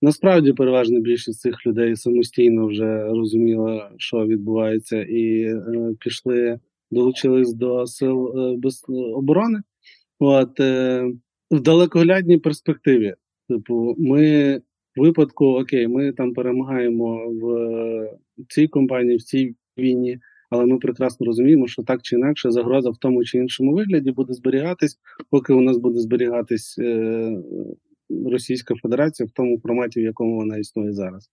Насправді, 0.01 0.53
переважна 0.53 0.99
більшість 0.99 1.39
цих 1.39 1.67
людей 1.67 1.95
самостійно 1.95 2.67
вже 2.67 3.03
розуміла, 3.03 3.91
що 3.97 4.25
відбувається, 4.25 5.01
і 5.01 5.41
е, 5.41 5.95
пішли, 5.99 6.59
долучились 6.91 7.53
до 7.53 7.87
сил 7.87 8.39
е, 8.39 8.57
без 8.57 8.85
оборони. 8.89 9.61
От 10.19 10.59
е, 10.59 11.03
в 11.51 11.59
далекоглядній 11.59 12.37
перспективі, 12.37 13.13
типу, 13.49 13.95
ми 13.97 14.55
в 14.95 15.01
випадку 15.01 15.45
окей, 15.45 15.87
ми 15.87 16.11
там 16.11 16.33
перемагаємо 16.33 17.29
в 17.29 18.45
цій 18.49 18.67
компанії, 18.67 19.17
в 19.17 19.23
цій 19.23 19.55
війні. 19.77 20.19
Але 20.49 20.65
ми 20.65 20.77
прекрасно 20.77 21.25
розуміємо, 21.25 21.67
що 21.67 21.83
так 21.83 22.01
чи 22.01 22.15
інакше 22.15 22.51
загроза 22.51 22.89
в 22.89 22.97
тому 22.97 23.23
чи 23.23 23.37
іншому 23.37 23.73
вигляді 23.73 24.11
буде 24.11 24.33
зберігатись, 24.33 24.97
поки 25.29 25.53
у 25.53 25.61
нас 25.61 25.77
буде 25.77 25.99
зберігатись 25.99 26.77
е, 26.79 27.37
Російська 28.09 28.75
Федерація 28.75 29.27
в 29.27 29.31
тому 29.31 29.59
форматі, 29.59 29.99
в 29.99 30.03
якому 30.03 30.35
вона 30.35 30.57
існує 30.57 30.93
зараз. 30.93 31.29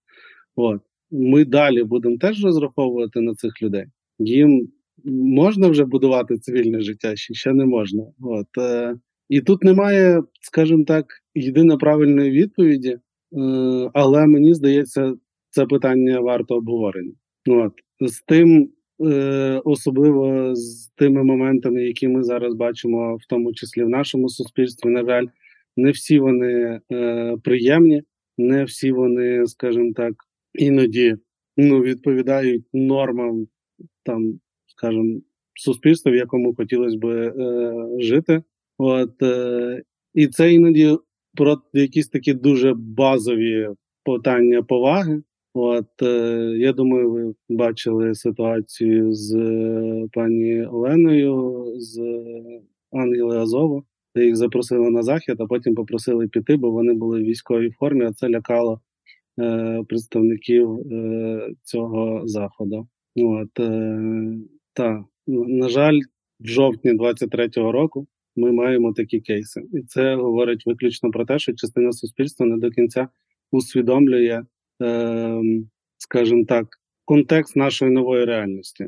От 0.55 0.81
ми 1.11 1.45
далі 1.45 1.83
будемо 1.83 2.17
теж 2.17 2.43
розраховувати 2.43 3.21
на 3.21 3.33
цих 3.33 3.61
людей. 3.61 3.85
Їм 4.19 4.69
можна 5.05 5.67
вже 5.67 5.85
будувати 5.85 6.37
цивільне 6.37 6.81
життя, 6.81 7.15
чи 7.15 7.33
ще 7.33 7.53
не 7.53 7.65
можна. 7.65 8.03
От 8.21 8.47
е, 8.57 8.95
і 9.29 9.41
тут 9.41 9.63
немає, 9.63 10.23
скажімо 10.41 10.83
так, 10.83 11.05
єдино 11.35 11.77
правильної 11.77 12.31
відповіді, 12.31 12.89
е, 12.89 12.99
але 13.93 14.27
мені 14.27 14.53
здається, 14.53 15.15
це 15.49 15.65
питання 15.65 16.19
варто 16.19 16.55
обговорення. 16.55 17.13
От 17.47 17.73
з 18.01 18.21
тим. 18.21 18.69
Е, 19.01 19.61
особливо 19.65 20.55
з 20.55 20.87
тими 20.87 21.23
моментами, 21.23 21.83
які 21.83 22.07
ми 22.07 22.23
зараз 22.23 22.53
бачимо, 22.53 23.15
в 23.15 23.25
тому 23.29 23.53
числі 23.53 23.83
в 23.83 23.89
нашому 23.89 24.29
суспільстві, 24.29 24.89
на 24.89 25.05
жаль, 25.05 25.25
не 25.77 25.91
всі 25.91 26.19
вони 26.19 26.79
е, 26.91 27.37
приємні, 27.43 28.03
не 28.37 28.63
всі 28.63 28.91
вони, 28.91 29.47
скажімо 29.47 29.93
так, 29.95 30.13
іноді 30.53 31.15
ну, 31.57 31.81
відповідають 31.81 32.65
нормам 32.73 33.47
там, 34.03 34.39
скажімо, 34.67 35.21
суспільства, 35.55 36.11
в 36.11 36.15
якому 36.15 36.55
хотілося 36.55 36.97
б 36.97 37.05
е, 37.05 37.73
жити. 37.99 38.43
От 38.77 39.23
е, 39.23 39.83
і 40.13 40.27
це 40.27 40.53
іноді 40.53 40.97
про 41.33 41.61
якісь 41.73 42.07
такі 42.07 42.33
дуже 42.33 42.73
базові 42.73 43.69
питання 44.05 44.63
поваги. 44.63 45.23
От 45.53 45.87
я 46.57 46.73
думаю, 46.73 47.11
ви 47.11 47.33
бачили 47.49 48.15
ситуацію 48.15 49.13
з 49.13 49.35
пані 50.13 50.65
Оленою 50.65 51.65
з 51.77 52.01
Ангели 52.91 53.37
Азова, 53.37 53.83
де 54.15 54.25
їх 54.25 54.35
запросили 54.35 54.89
на 54.89 55.03
захід, 55.03 55.35
а 55.39 55.45
потім 55.45 55.75
попросили 55.75 56.27
піти, 56.27 56.55
бо 56.55 56.71
вони 56.71 56.93
були 56.93 57.19
в 57.19 57.23
військовій 57.23 57.71
формі, 57.71 58.05
а 58.05 58.13
це 58.13 58.29
лякало 58.29 58.81
е, 59.39 59.83
представників 59.87 60.79
е, 60.79 61.49
цього 61.63 62.21
заходу. 62.27 62.87
От, 63.15 63.59
е, 63.59 63.99
та, 64.73 65.05
на 65.27 65.69
жаль, 65.69 65.99
в 66.39 66.47
жовтні 66.47 66.91
23-го 66.91 67.71
року 67.71 68.07
ми 68.35 68.51
маємо 68.51 68.93
такі 68.93 69.19
кейси, 69.19 69.61
і 69.73 69.81
це 69.81 70.15
говорить 70.15 70.65
виключно 70.65 71.11
про 71.11 71.25
те, 71.25 71.39
що 71.39 71.53
частина 71.53 71.91
суспільства 71.91 72.45
не 72.45 72.57
до 72.57 72.71
кінця 72.71 73.07
усвідомлює, 73.51 74.43
е, 74.81 75.41
скажімо 75.97 76.45
так, 76.45 76.67
контекст 77.05 77.55
нашої 77.55 77.91
нової 77.91 78.25
реальності. 78.25 78.87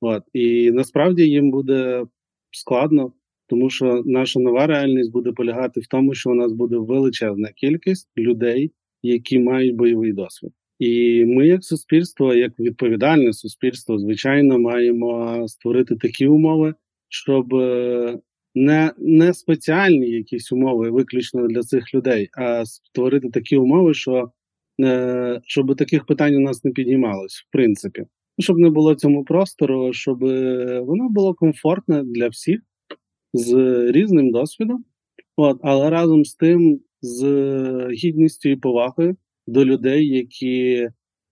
От. 0.00 0.22
І 0.32 0.70
насправді 0.70 1.22
їм 1.28 1.50
буде 1.50 2.06
складно, 2.50 3.12
тому 3.52 3.70
що 3.70 4.02
наша 4.06 4.40
нова 4.40 4.66
реальність 4.66 5.12
буде 5.12 5.32
полягати 5.32 5.80
в 5.80 5.86
тому, 5.86 6.14
що 6.14 6.30
у 6.30 6.34
нас 6.34 6.52
буде 6.52 6.76
величезна 6.76 7.48
кількість 7.48 8.08
людей, 8.18 8.72
які 9.02 9.38
мають 9.38 9.76
бойовий 9.76 10.12
досвід. 10.12 10.52
І 10.78 11.24
ми, 11.24 11.46
як 11.46 11.64
суспільство, 11.64 12.34
як 12.34 12.60
відповідальне 12.60 13.32
суспільство, 13.32 13.98
звичайно, 13.98 14.58
маємо 14.58 15.44
створити 15.48 15.96
такі 15.96 16.26
умови, 16.26 16.74
щоб 17.08 17.54
е, 17.54 18.18
не 18.54 18.92
не 18.98 19.34
спеціальні 19.34 20.10
якісь 20.10 20.52
умови 20.52 20.90
виключно 20.90 21.48
для 21.48 21.60
цих 21.60 21.94
людей, 21.94 22.28
а 22.32 22.64
створити 22.64 23.30
такі 23.30 23.56
умови, 23.56 23.94
що 23.94 24.30
е, 24.80 25.40
щоб 25.44 25.76
таких 25.76 26.06
питань 26.06 26.34
у 26.34 26.40
нас 26.40 26.64
не 26.64 26.70
піднімалось, 26.70 27.44
в 27.48 27.52
принципі, 27.52 28.04
щоб 28.38 28.58
не 28.58 28.70
було 28.70 28.94
цьому 28.94 29.24
простору, 29.24 29.92
щоб 29.92 30.24
е, 30.24 30.80
воно 30.80 31.08
було 31.08 31.34
комфортне 31.34 32.02
для 32.02 32.28
всіх 32.28 32.60
з 33.32 33.54
різним 33.92 34.30
досвідом, 34.30 34.84
от, 35.36 35.58
але 35.62 35.90
разом 35.90 36.24
з 36.24 36.34
тим, 36.34 36.80
з 37.02 37.24
гідністю 37.90 38.48
і 38.48 38.56
повагою 38.56 39.16
до 39.46 39.64
людей, 39.64 40.08
які 40.08 40.88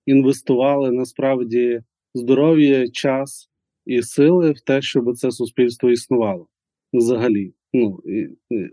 інвестували 0.07 0.91
насправді 0.91 1.83
здоров'я, 2.15 2.89
час 2.89 3.51
і 3.87 4.03
сили 4.03 4.53
в 4.53 4.61
те, 4.61 4.83
щоб 4.83 5.17
це 5.17 5.31
суспільство 5.31 5.91
існувало 5.91 6.47
взагалі, 6.93 7.55
ну 7.73 8.01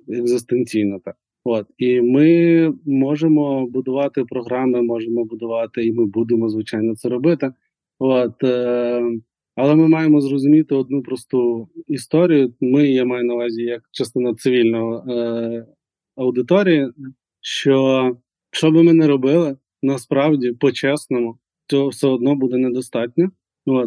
екзистенційно 0.07 0.99
так. 0.99 1.15
От 1.43 1.67
і 1.77 2.01
ми 2.01 2.73
можемо 2.85 3.67
будувати 3.67 4.25
програми, 4.25 4.81
можемо 4.81 5.25
будувати, 5.25 5.85
і 5.85 5.93
ми 5.93 6.05
будемо 6.05 6.49
звичайно 6.49 6.95
це 6.95 7.09
робити. 7.09 7.51
От 7.99 8.43
е, 8.43 9.01
але 9.57 9.75
ми 9.75 9.87
маємо 9.87 10.21
зрозуміти 10.21 10.75
одну 10.75 11.01
просту 11.01 11.69
історію. 11.87 12.53
Ми, 12.61 12.87
я 12.87 13.05
маю 13.05 13.23
на 13.23 13.33
увазі 13.33 13.63
як 13.63 13.81
частина 13.91 14.33
цивільного 14.33 15.11
е, 15.11 15.65
аудиторії, 16.15 16.89
що 17.41 18.17
що 18.51 18.71
би 18.71 18.83
ми 18.83 18.93
не 18.93 19.07
робили, 19.07 19.57
насправді 19.81 20.51
по-чесному, 20.51 21.37
цього 21.67 21.87
все 21.87 22.07
одно 22.07 22.35
буде 22.35 22.57
недостатньо. 22.57 23.31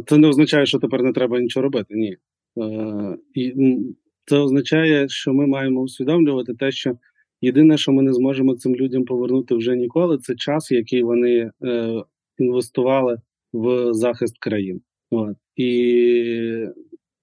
Це 0.07 0.19
не 0.19 0.29
означає, 0.29 0.67
що 0.67 0.79
тепер 0.79 1.03
не 1.03 1.13
треба 1.13 1.41
нічого 1.41 1.65
робити. 1.65 1.95
Ні. 1.95 2.17
Е, 2.59 3.17
і 3.35 3.55
Це 4.25 4.39
означає, 4.39 5.09
що 5.09 5.33
ми 5.33 5.47
маємо 5.47 5.81
усвідомлювати 5.81 6.55
те, 6.55 6.73
що 6.73 6.99
єдине, 7.41 7.77
що 7.79 7.93
ми 7.93 8.03
не 8.03 8.13
зможемо 8.13 8.55
цим 8.55 8.77
людям 8.77 9.05
повернути 9.05 9.55
вже 9.55 9.77
ніколи, 9.77 10.19
це 10.19 10.35
час, 10.35 10.71
який 10.71 11.03
вони 11.03 11.51
е, 11.65 12.03
інвестували 12.39 13.21
в 13.53 13.95
захист 13.95 14.39
країн. 14.39 14.81
От. 15.11 15.37
І 15.57 16.67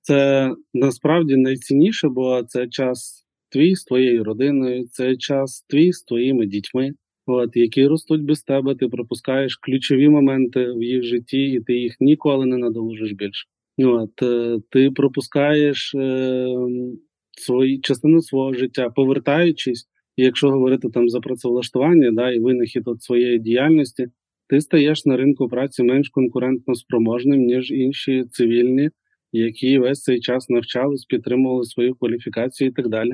це 0.02 0.52
насправді 0.74 1.36
найцінніше, 1.36 2.10
бо 2.10 2.44
це 2.44 2.68
час 2.68 3.26
твій 3.50 3.76
з 3.76 3.84
твоєю 3.84 4.24
родиною, 4.24 4.88
це 4.88 5.16
час 5.16 5.66
твій 5.70 5.94
з 5.94 6.04
твоїми 6.04 6.46
дітьми, 6.46 6.92
от, 7.26 7.50
які 7.56 7.88
ростуть 7.88 8.24
без 8.24 8.44
тебе. 8.44 8.76
Ти 8.76 8.88
пропускаєш 8.88 9.56
ключові 9.56 10.10
моменти 10.10 10.72
в 10.72 10.84
їх 10.84 11.04
житті, 11.04 11.44
і 11.44 11.60
ти 11.60 11.74
їх 11.74 11.96
ніколи 12.00 12.46
не 12.46 12.58
надолужиш 12.58 13.12
більше. 13.12 13.48
От, 13.78 14.24
е, 14.24 14.60
Ти 14.70 14.92
пропускаєш 14.92 15.96
е, 15.96 16.48
свої 17.38 17.80
частину 17.80 18.22
свого 18.22 18.54
життя, 18.54 18.90
повертаючись, 18.90 19.88
якщо 20.18 20.50
говорити 20.50 20.90
там 20.90 21.10
за 21.10 21.20
працевлаштування, 21.20 22.12
да, 22.12 22.32
і 22.32 22.40
винахід 22.40 22.84
от 22.86 23.04
своєї 23.04 23.40
діяльності 23.40 24.08
ти 24.50 24.62
стаєш 24.62 25.06
на 25.06 25.18
ринку 25.18 25.48
праці 25.48 25.84
менш 25.84 26.10
конкурентно 26.10 26.76
спроможним, 26.76 27.40
ніж 27.40 27.72
інші 27.72 28.26
цивільні, 28.32 28.90
які 29.32 29.80
весь 29.80 30.02
цей 30.04 30.20
час 30.20 30.50
навчались, 30.50 31.06
підтримували 31.06 31.66
свою 31.66 31.96
кваліфікацію 31.96 32.70
і 32.70 32.72
так 32.72 32.88
далі. 32.88 33.12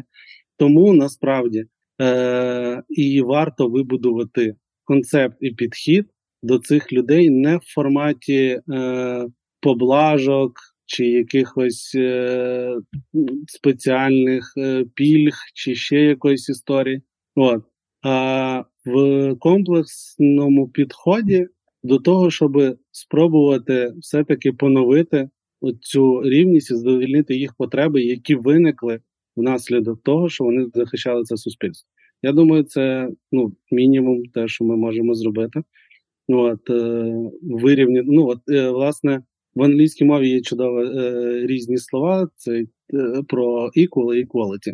Тому 0.57 0.93
насправді 0.93 1.65
е- 2.01 2.83
і 2.89 3.21
варто 3.21 3.67
вибудувати 3.67 4.55
концепт 4.83 5.37
і 5.39 5.51
підхід 5.51 6.05
до 6.43 6.59
цих 6.59 6.93
людей 6.93 7.29
не 7.29 7.57
в 7.57 7.61
форматі 7.63 8.59
е- 8.73 9.27
поблажок 9.61 10.53
чи 10.85 11.05
якихось 11.07 11.95
е- 11.95 12.75
спеціальних 13.47 14.53
е- 14.57 14.85
пільг, 14.95 15.33
чи 15.53 15.75
ще 15.75 16.01
якоїсь 16.01 16.49
історії. 16.49 17.01
От. 17.35 17.63
А 18.03 18.63
в 18.85 19.35
комплексному 19.35 20.67
підході 20.67 21.47
до 21.83 21.99
того, 21.99 22.31
щоб 22.31 22.77
спробувати 22.91 23.93
все-таки 23.97 24.53
поновити 24.53 25.29
цю 25.81 26.21
рівність 26.21 26.71
і 26.71 26.75
задовільнити 26.75 27.35
їх 27.35 27.53
потреби, 27.53 28.03
які 28.03 28.35
виникли 28.35 28.99
внаслідок 29.35 30.03
того, 30.03 30.29
що 30.29 30.43
вони 30.43 30.67
захищали 30.73 31.23
це 31.23 31.37
суспільство. 31.37 31.89
Я 32.21 32.31
думаю, 32.31 32.63
це 32.63 33.09
ну, 33.31 33.53
мінімум, 33.71 34.25
те, 34.25 34.47
що 34.47 34.65
ми 34.65 34.75
можемо 34.75 35.13
зробити. 35.13 35.63
От, 36.27 36.69
е, 36.69 37.13
вирівняти. 37.41 38.07
Ну, 38.09 38.27
от, 38.27 38.39
е, 38.49 38.69
власне, 38.69 39.23
в 39.55 39.63
англійській 39.63 40.05
мові 40.05 40.29
є 40.29 40.41
чудово 40.41 40.81
е, 40.81 41.45
різні 41.45 41.77
слова. 41.77 42.27
Це 42.35 42.61
е, 42.61 42.65
про 43.27 43.65
equal 43.77 44.13
і 44.13 44.25
equality. 44.25 44.73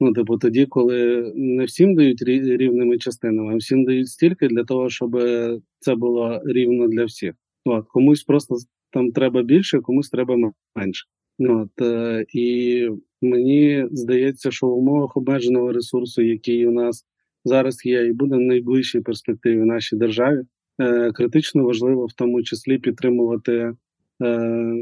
Ну, 0.00 0.12
типу, 0.12 0.38
тоді, 0.38 0.66
коли 0.66 1.32
не 1.36 1.64
всім 1.64 1.94
дають 1.94 2.22
рівними 2.22 2.98
частинами, 2.98 3.54
а 3.54 3.56
всім 3.56 3.84
дають 3.84 4.08
стільки 4.08 4.48
для 4.48 4.64
того, 4.64 4.90
щоб 4.90 5.18
це 5.78 5.94
було 5.94 6.42
рівно 6.46 6.88
для 6.88 7.04
всіх. 7.04 7.34
От, 7.64 7.86
Комусь 7.88 8.24
просто 8.24 8.56
там 8.90 9.12
треба 9.12 9.42
більше, 9.42 9.80
комусь 9.80 10.10
треба 10.10 10.52
менше. 10.76 11.06
От, 11.38 11.82
е, 11.82 12.24
І 12.32 12.88
мені 13.22 13.86
здається, 13.90 14.50
що 14.50 14.66
в 14.66 14.78
умовах 14.78 15.16
обмеженого 15.16 15.72
ресурсу, 15.72 16.22
який 16.22 16.66
у 16.66 16.70
нас 16.70 17.04
зараз 17.44 17.86
є, 17.86 18.06
і 18.06 18.12
буде 18.12 18.36
в 18.36 18.40
найближчій 18.40 19.00
перспективі 19.00 19.60
в 19.60 19.66
нашій 19.66 19.96
державі, 19.96 20.42
е, 20.80 21.12
критично 21.12 21.64
важливо 21.64 22.06
в 22.06 22.12
тому 22.12 22.42
числі 22.42 22.78
підтримувати. 22.78 23.72
Е, 24.22 24.74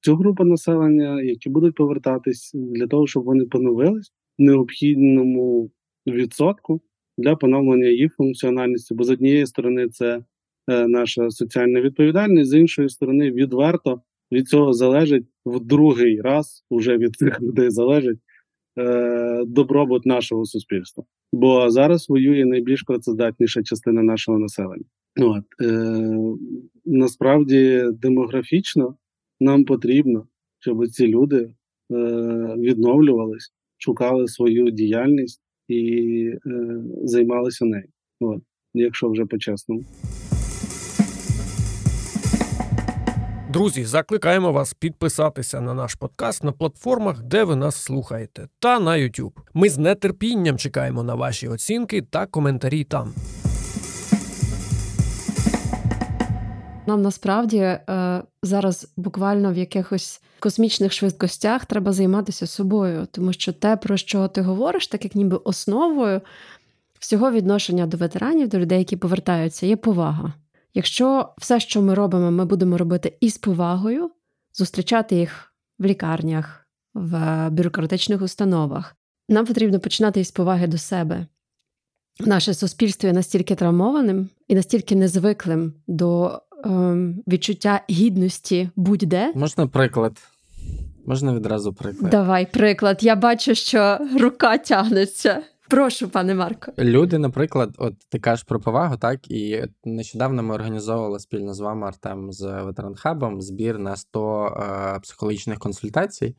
цю 0.00 0.16
групу 0.16 0.44
населення, 0.44 1.22
які 1.22 1.50
будуть 1.50 1.74
повертатись 1.74 2.50
для 2.54 2.86
того, 2.86 3.06
щоб 3.06 3.24
вони 3.24 3.44
поновились, 3.44 4.12
необхідному 4.40 5.70
відсотку 6.06 6.80
для 7.18 7.36
поновлення 7.36 7.88
їх 7.88 8.14
функціональності. 8.14 8.94
Бо 8.94 9.04
з 9.04 9.10
однієї 9.10 9.46
сторони 9.46 9.88
це 9.88 10.24
е, 10.70 10.88
наша 10.88 11.30
соціальна 11.30 11.80
відповідальність, 11.80 12.50
з 12.50 12.58
іншої 12.58 12.88
сторони, 12.88 13.30
відверто 13.30 14.02
від 14.32 14.48
цього 14.48 14.72
залежить 14.72 15.26
в 15.46 15.60
другий 15.60 16.20
раз, 16.20 16.64
уже 16.70 16.98
від 16.98 17.16
цих 17.16 17.40
людей 17.42 17.70
залежить 17.70 18.18
е, 18.78 19.44
добробут 19.46 20.06
нашого 20.06 20.44
суспільства. 20.44 21.04
Бо 21.32 21.70
зараз 21.70 22.08
воює 22.08 22.44
найбільш 22.44 22.82
працездатніша 22.82 23.62
частина 23.62 24.02
нашого 24.02 24.38
населення. 24.38 24.84
От, 25.20 25.44
е, 25.62 26.06
Насправді 26.84 27.84
демографічно 27.92 28.96
нам 29.40 29.64
потрібно, 29.64 30.26
щоб 30.58 30.88
ці 30.88 31.06
люди 31.06 31.36
е, 31.36 31.54
відновлювались 32.58 33.52
шукали 33.80 34.28
свою 34.28 34.70
діяльність 34.70 35.40
і 35.68 35.82
е, 36.46 36.82
займалися 37.04 37.64
нею. 37.64 37.88
От, 38.20 38.42
Якщо 38.74 39.10
вже 39.10 39.24
по-чесному. 39.24 39.84
Друзі, 43.52 43.84
закликаємо 43.84 44.52
вас 44.52 44.74
підписатися 44.74 45.60
на 45.60 45.74
наш 45.74 45.94
подкаст 45.94 46.44
на 46.44 46.52
платформах, 46.52 47.22
де 47.22 47.44
ви 47.44 47.56
нас 47.56 47.76
слухаєте, 47.76 48.48
та 48.58 48.80
на 48.80 48.90
YouTube. 48.90 49.32
Ми 49.54 49.68
з 49.68 49.94
нетерпінням 49.94 50.58
чекаємо 50.58 51.02
на 51.02 51.14
ваші 51.14 51.48
оцінки 51.48 52.02
та 52.02 52.26
коментарі 52.26 52.84
там. 52.84 53.12
Нам 56.90 57.02
насправді 57.02 57.56
е, 57.58 58.22
зараз 58.42 58.92
буквально 58.96 59.52
в 59.52 59.56
якихось 59.56 60.22
космічних 60.40 60.92
швидкостях 60.92 61.66
треба 61.66 61.92
займатися 61.92 62.46
собою, 62.46 63.08
тому 63.10 63.32
що 63.32 63.52
те, 63.52 63.76
про 63.76 63.96
що 63.96 64.28
ти 64.28 64.40
говориш, 64.40 64.88
так 64.88 65.04
як 65.04 65.14
ніби 65.14 65.36
основою 65.36 66.20
всього 66.98 67.30
відношення 67.30 67.86
до 67.86 67.96
ветеранів, 67.96 68.48
до 68.48 68.58
людей, 68.58 68.78
які 68.78 68.96
повертаються, 68.96 69.66
є 69.66 69.76
повага. 69.76 70.32
Якщо 70.74 71.28
все, 71.38 71.60
що 71.60 71.82
ми 71.82 71.94
робимо, 71.94 72.30
ми 72.30 72.44
будемо 72.44 72.78
робити 72.78 73.16
із 73.20 73.38
повагою, 73.38 74.10
зустрічати 74.52 75.16
їх 75.16 75.52
в 75.78 75.84
лікарнях, 75.84 76.66
в 76.94 77.48
бюрократичних 77.50 78.22
установах, 78.22 78.96
нам 79.28 79.46
потрібно 79.46 79.80
починати 79.80 80.20
із 80.20 80.30
поваги 80.30 80.66
до 80.66 80.78
себе. 80.78 81.26
Наше 82.20 82.54
суспільство 82.54 83.06
є 83.06 83.12
настільки 83.12 83.54
травмованим 83.54 84.28
і 84.48 84.54
настільки 84.54 84.96
незвиклим 84.96 85.72
до 85.86 86.40
відчуття 87.28 87.80
гідності 87.90 88.70
будь-де. 88.76 89.32
Можна 89.34 89.66
приклад. 89.66 90.12
Можна 91.06 91.34
відразу 91.34 91.72
приклад. 91.72 92.10
Давай 92.10 92.46
приклад. 92.52 92.98
Я 93.02 93.16
бачу, 93.16 93.54
що 93.54 93.98
рука 94.20 94.58
тягнеться. 94.58 95.42
Прошу, 95.70 96.08
пане 96.08 96.34
Марко. 96.34 96.72
Люди, 96.78 97.18
наприклад, 97.18 97.74
от 97.78 97.94
ти 98.08 98.18
кажеш 98.18 98.42
про 98.42 98.60
повагу, 98.60 98.96
так 98.96 99.30
і 99.30 99.62
нещодавно 99.84 100.42
ми 100.42 100.54
організовували 100.54 101.18
спільно 101.20 101.54
з 101.54 101.60
вами 101.60 101.86
Артем 101.86 102.32
з 102.32 102.62
ветеранхабом 102.62 103.42
збір 103.42 103.78
на 103.78 103.96
100 103.96 104.46
е, 104.46 105.00
психологічних 105.00 105.58
консультацій. 105.58 106.36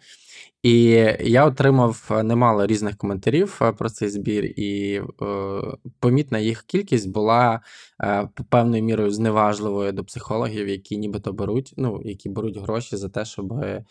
І 0.63 0.81
я 1.19 1.45
отримав 1.45 2.21
немало 2.23 2.65
різних 2.65 2.97
коментарів 2.97 3.59
е, 3.61 3.71
про 3.71 3.89
цей 3.89 4.09
збір, 4.09 4.45
і 4.45 5.01
е, 5.21 5.61
помітна 5.99 6.39
їх 6.39 6.63
кількість 6.63 7.09
була 7.09 7.61
е, 8.03 8.29
певною 8.49 8.83
мірою 8.83 9.11
зневажливою 9.11 9.91
до 9.91 10.03
психологів, 10.03 10.67
які 10.67 10.97
нібито 10.97 11.33
беруть, 11.33 11.73
ну 11.77 12.01
які 12.05 12.29
беруть 12.29 12.57
гроші 12.57 12.97
за 12.97 13.09
те, 13.09 13.25
щоб 13.25 13.53
е, 13.53 13.85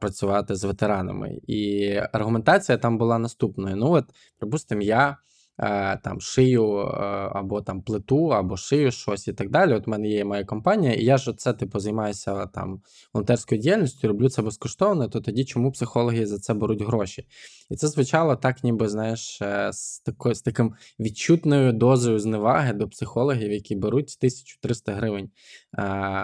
працювати 0.00 0.54
з 0.54 0.64
ветеранами. 0.64 1.40
І 1.46 1.92
аргументація 2.12 2.78
там 2.78 2.98
була 2.98 3.18
наступною: 3.18 3.76
ну, 3.76 3.90
от, 3.90 4.04
припустимо, 4.38 4.82
я. 4.82 5.16
Е, 5.58 5.96
там 6.04 6.20
шию 6.20 6.78
е, 6.78 6.84
або 7.32 7.62
там 7.62 7.82
плиту, 7.82 8.26
або 8.26 8.56
шию 8.56 8.90
щось 8.90 9.28
і 9.28 9.32
так 9.32 9.50
далі. 9.50 9.72
От 9.72 9.86
в 9.86 9.90
мене 9.90 10.08
є 10.08 10.24
моя 10.24 10.44
компанія, 10.44 10.94
і 10.94 11.04
я 11.04 11.16
ж 11.16 11.32
це 11.36 11.52
типу 11.52 11.78
займаюся 11.78 12.46
там 12.46 12.82
волонтерською 13.12 13.60
діяльністю, 13.60 14.08
роблю 14.08 14.28
це 14.28 14.42
безкоштовно, 14.42 15.08
то 15.08 15.20
тоді 15.20 15.44
чому 15.44 15.72
психологи 15.72 16.26
за 16.26 16.38
це 16.38 16.54
беруть 16.54 16.82
гроші? 16.82 17.26
І 17.70 17.76
це 17.76 17.88
звучало 17.88 18.36
так, 18.36 18.64
ніби 18.64 18.88
знаєш, 18.88 19.42
е, 19.42 19.72
з 19.72 20.00
такою 20.00 20.34
з 20.34 20.42
таким 20.42 20.74
відчутною 21.00 21.72
дозою 21.72 22.18
зневаги 22.18 22.72
до 22.72 22.88
психологів, 22.88 23.52
які 23.52 23.76
беруть 23.76 24.16
1300 24.18 24.92
гривень 24.92 25.30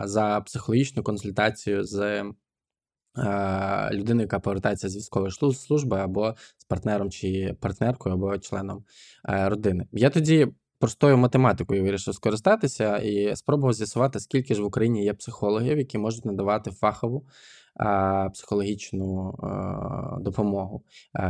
за 0.05 0.43
психологічну 0.47 1.03
консультацію 1.03 1.85
з. 1.85 2.25
Людини, 3.93 4.23
яка 4.23 4.41
повертається 4.41 4.89
з 4.89 4.97
військової 4.97 5.33
служби, 5.55 5.99
або 5.99 6.35
з 6.59 6.65
партнером 6.65 7.11
чи 7.11 7.57
партнеркою, 7.61 8.15
або 8.15 8.39
членом 8.39 8.85
Е, 9.29 9.49
родини. 9.49 9.87
Я 9.93 10.11
тоді 10.11 10.49
простою 10.83 11.17
математикою 11.17 11.83
вирішив 11.83 12.15
скористатися 12.15 12.97
і 12.97 13.37
спробував 13.37 13.73
з'ясувати, 13.73 14.21
скільки 14.21 14.55
ж 14.55 14.63
в 14.63 14.65
Україні 14.65 15.05
є 15.05 15.15
психологів, 15.15 15.79
які 15.79 15.99
можуть 15.99 16.25
надавати 16.25 16.71
фахову 16.71 17.25
психологічну 18.35 19.35
допомогу, 20.21 20.83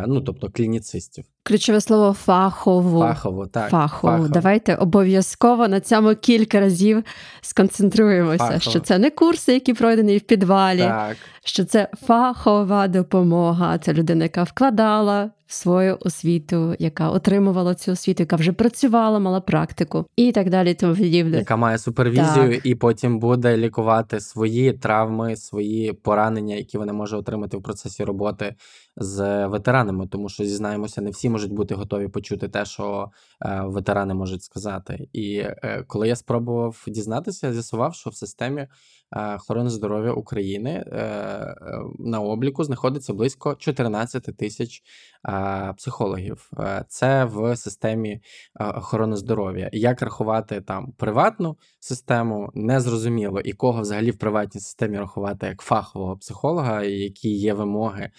ну 0.07 0.21
тобто 0.21 0.51
клініцистів. 0.51 1.25
Ключове 1.43 1.81
слово 1.81 2.13
фахово. 2.13 3.01
Фахово, 3.01 3.47
так. 3.47 3.71
Фахово. 3.71 4.13
фахово. 4.13 4.29
Давайте 4.29 4.75
обов'язково 4.75 5.69
на 5.69 5.81
цьому 5.81 6.15
кілька 6.15 6.61
разів 6.61 7.05
сконцентруємося, 7.41 8.39
фахово. 8.39 8.61
що 8.61 8.81
це 8.81 8.99
не 8.99 9.11
курси, 9.11 9.53
які 9.53 9.75
пройдені 9.75 10.19
в 10.19 10.21
підвалі, 10.21 10.81
так. 10.83 11.17
що 11.45 11.65
це 11.65 11.89
фахова 12.07 12.89
допомога. 12.89 13.79
Це 13.79 13.93
людина, 13.93 14.25
яка 14.25 14.43
вкладала 14.43 15.31
свою 15.53 15.99
освіту, 16.01 16.77
яка 16.79 17.11
отримувала 17.11 17.75
цю 17.75 17.93
освіту, 17.93 18.23
яка 18.23 18.37
вже 18.37 18.53
працювала, 18.53 19.19
мала 19.19 19.41
практику 19.41 20.07
і 20.17 20.33
так 20.33 20.51
далі. 20.51 20.75
Тому 20.75 20.95
подібне. 20.95 21.39
Яка 21.39 21.57
має 21.57 21.79
супервізію, 21.79 22.51
так. 22.55 22.67
і 22.67 22.75
потім 22.75 23.19
буде 23.19 23.57
лікувати 23.57 24.21
свої 24.21 24.73
травми, 24.73 25.37
свої 25.37 25.93
поранення, 25.93 26.55
які 26.55 26.79
вона 26.79 26.93
може 26.93 27.17
отримати 27.17 27.57
в 27.57 27.63
процесі 27.63 28.05
роботи 28.05 28.55
з 28.97 29.47
ветеранами, 29.47 30.07
тому 30.07 30.29
що 30.29 30.45
зізнаємося, 30.45 31.01
не 31.01 31.11
всі 31.11 31.29
можуть 31.29 31.53
бути 31.53 31.75
готові 31.75 32.09
почути 32.09 32.49
те, 32.49 32.65
що 32.65 33.11
е, 33.45 33.63
ветерани 33.65 34.15
можуть 34.15 34.43
сказати. 34.43 35.09
І 35.13 35.37
е, 35.37 35.85
коли 35.87 36.09
я 36.09 36.17
спробував 36.17 36.85
дізнатися, 36.87 37.47
я 37.47 37.53
з'ясував, 37.53 37.95
що 37.95 38.11
в 38.11 38.15
системі 38.15 38.67
охорони 39.13 39.71
здоров'я 39.71 40.13
України 40.13 40.71
е, 40.71 40.97
е, 40.97 41.57
на 41.99 42.21
обліку 42.21 42.65
знаходиться 42.65 43.15
близько 43.15 43.55
14 43.55 44.37
тисяч 44.37 44.83
психологів. 45.77 46.51
Це 46.89 47.25
в 47.25 47.57
системі 47.57 48.21
охорони 48.61 49.17
здоров'я. 49.17 49.71
Як 49.73 50.03
рахувати 50.03 50.61
там 50.61 50.93
приватну 50.93 51.57
систему, 51.81 52.51
незрозуміло, 52.55 53.41
і 53.41 53.53
кого 53.53 53.81
взагалі 53.81 54.11
в 54.11 54.19
приватній 54.19 54.61
системі 54.61 54.99
рахувати 54.99 55.47
як 55.47 55.61
фахового 55.61 56.17
психолога, 56.17 56.83
і 56.83 56.93
які 56.93 57.29
є 57.29 57.55
вимоги 57.55 58.11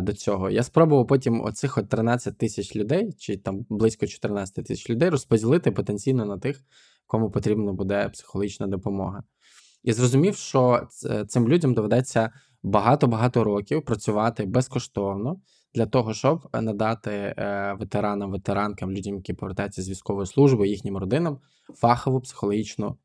до 0.00 0.12
цього. 0.12 0.50
Я 0.50 0.62
спробував 0.62 1.06
потім 1.06 1.44
оцих 1.44 1.78
от 1.78 1.88
13 1.88 2.38
тисяч 2.38 2.76
людей, 2.76 3.12
чи 3.18 3.36
там 3.36 3.66
близько 3.68 4.06
14 4.06 4.66
тисяч 4.66 4.90
людей 4.90 5.08
розподілити 5.08 5.70
потенційно 5.70 6.24
на 6.24 6.38
тих, 6.38 6.64
кому 7.06 7.30
потрібна 7.30 7.72
буде 7.72 8.08
психологічна 8.08 8.66
допомога 8.66 9.22
і 9.82 9.92
зрозумів, 9.92 10.36
що 10.36 10.88
цим 11.28 11.48
людям 11.48 11.74
доведеться 11.74 12.30
багато-багато 12.62 13.44
років 13.44 13.84
працювати 13.84 14.46
безкоштовно 14.46 15.40
для 15.74 15.86
того, 15.86 16.14
щоб 16.14 16.48
надати 16.52 17.10
е, 17.10 17.76
ветеранам, 17.80 18.30
ветеранкам, 18.30 18.90
людям, 18.90 19.14
які 19.16 19.32
повертаються 19.32 19.82
з 19.82 19.90
військової 19.90 20.26
служби, 20.26 20.68
їхнім 20.68 20.96
родинам 20.96 21.38
фахову 21.74 22.20
психологічну 22.20 22.96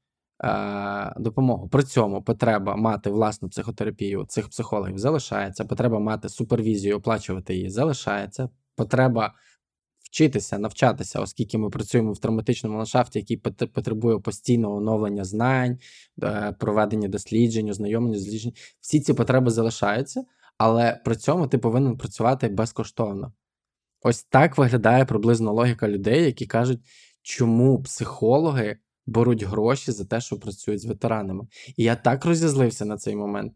е, 0.44 1.14
допомогу. 1.18 1.70
При 1.70 1.84
цьому 1.84 2.22
потреба 2.22 2.76
мати 2.76 3.10
власну 3.10 3.50
психотерапію 3.50 4.26
цих 4.26 4.50
психологів 4.50 4.98
залишається. 4.98 5.66
Потреба 5.66 6.00
мати 6.00 6.30
супервізію, 6.30 6.98
оплачувати 6.98 7.56
її 7.56 7.70
залишається. 7.70 8.50
Потреба 8.76 9.34
вчитися, 10.16 10.60
навчатися, 10.60 11.20
оскільки 11.20 11.58
ми 11.58 11.70
працюємо 11.70 12.12
в 12.12 12.18
травматичному 12.18 12.78
ландшафті, 12.78 13.20
який 13.20 13.38
потребує 13.68 14.20
постійного 14.20 14.76
оновлення 14.76 15.26
знань, 15.26 15.80
е, 16.24 16.56
проведення 16.60 17.08
досліджень, 17.08 17.70
ознайомлення 17.70 18.18
досліджень. 18.18 18.54
Всі 18.80 19.00
ці 19.00 19.14
потреби 19.14 19.52
залишаються, 19.52 20.24
але 20.58 21.02
при 21.06 21.16
цьому 21.16 21.48
ти 21.48 21.58
повинен 21.58 21.98
працювати 21.98 22.48
безкоштовно. 22.48 23.34
Ось 24.02 24.24
так 24.24 24.58
виглядає 24.58 25.06
приблизно 25.06 25.54
логіка 25.54 25.88
людей, 25.88 26.26
які 26.26 26.46
кажуть, 26.46 26.80
чому 27.22 27.84
психологи 27.84 28.78
беруть 29.06 29.44
гроші 29.44 29.92
за 29.92 30.06
те, 30.06 30.22
що 30.22 30.40
працюють 30.40 30.82
з 30.82 30.86
ветеранами. 30.86 31.48
І 31.78 31.84
я 31.84 31.96
так 31.96 32.26
розізлився 32.26 32.86
на 32.86 32.98
цей 32.98 33.16
момент. 33.16 33.54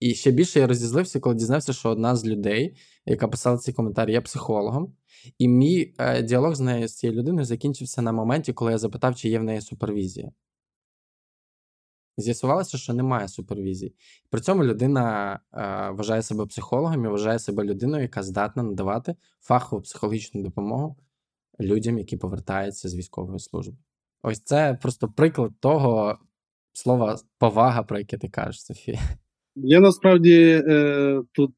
І 0.00 0.14
ще 0.14 0.30
більше 0.30 0.60
я 0.60 0.66
розізлився, 0.66 1.20
коли 1.20 1.34
дізнався, 1.34 1.72
що 1.72 1.88
одна 1.88 2.16
з 2.16 2.26
людей, 2.26 2.76
яка 3.06 3.28
писала 3.28 3.58
цей 3.58 3.74
коментар, 3.74 4.10
є 4.10 4.20
психологом. 4.20 4.96
І 5.38 5.48
мій 5.48 5.94
е, 5.98 6.22
діалог 6.22 6.54
з 6.54 6.60
нею 6.60 6.88
з 6.88 6.94
цією 6.94 7.18
людиною 7.18 7.44
закінчився 7.44 8.02
на 8.02 8.12
моменті, 8.12 8.52
коли 8.52 8.72
я 8.72 8.78
запитав, 8.78 9.16
чи 9.16 9.28
є 9.28 9.38
в 9.38 9.42
неї 9.42 9.60
супервізія. 9.60 10.32
З'ясувалося, 12.16 12.78
що 12.78 12.94
немає 12.94 13.28
супервізії. 13.28 13.94
При 14.30 14.40
цьому 14.40 14.64
людина 14.64 15.32
е, 15.52 15.90
вважає 15.90 16.22
себе 16.22 16.46
психологом 16.46 17.04
і 17.04 17.08
вважає 17.08 17.38
себе 17.38 17.64
людиною, 17.64 18.02
яка 18.02 18.22
здатна 18.22 18.62
надавати 18.62 19.16
фахову 19.40 19.82
психологічну 19.82 20.42
допомогу 20.42 20.96
людям, 21.60 21.98
які 21.98 22.16
повертаються 22.16 22.88
з 22.88 22.94
військової 22.94 23.38
служби. 23.38 23.76
Ось 24.22 24.40
це 24.40 24.78
просто 24.82 25.08
приклад 25.08 25.52
того 25.60 26.18
слова 26.72 27.18
повага, 27.38 27.82
про 27.82 27.98
яке 27.98 28.18
ти 28.18 28.28
кажеш, 28.28 28.64
Софія. 28.64 29.00
Я 29.56 29.80
насправді 29.80 30.62
е, 30.68 31.22
тут 31.32 31.50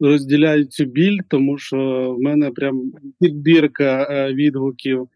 розділяю 0.00 0.64
цю 0.64 0.84
біль, 0.84 1.18
тому 1.28 1.58
що 1.58 1.76
в 2.18 2.22
мене 2.22 2.50
прям 2.50 2.92
підбірка 3.20 4.08
е, 4.10 4.32
відгуків 4.34 5.08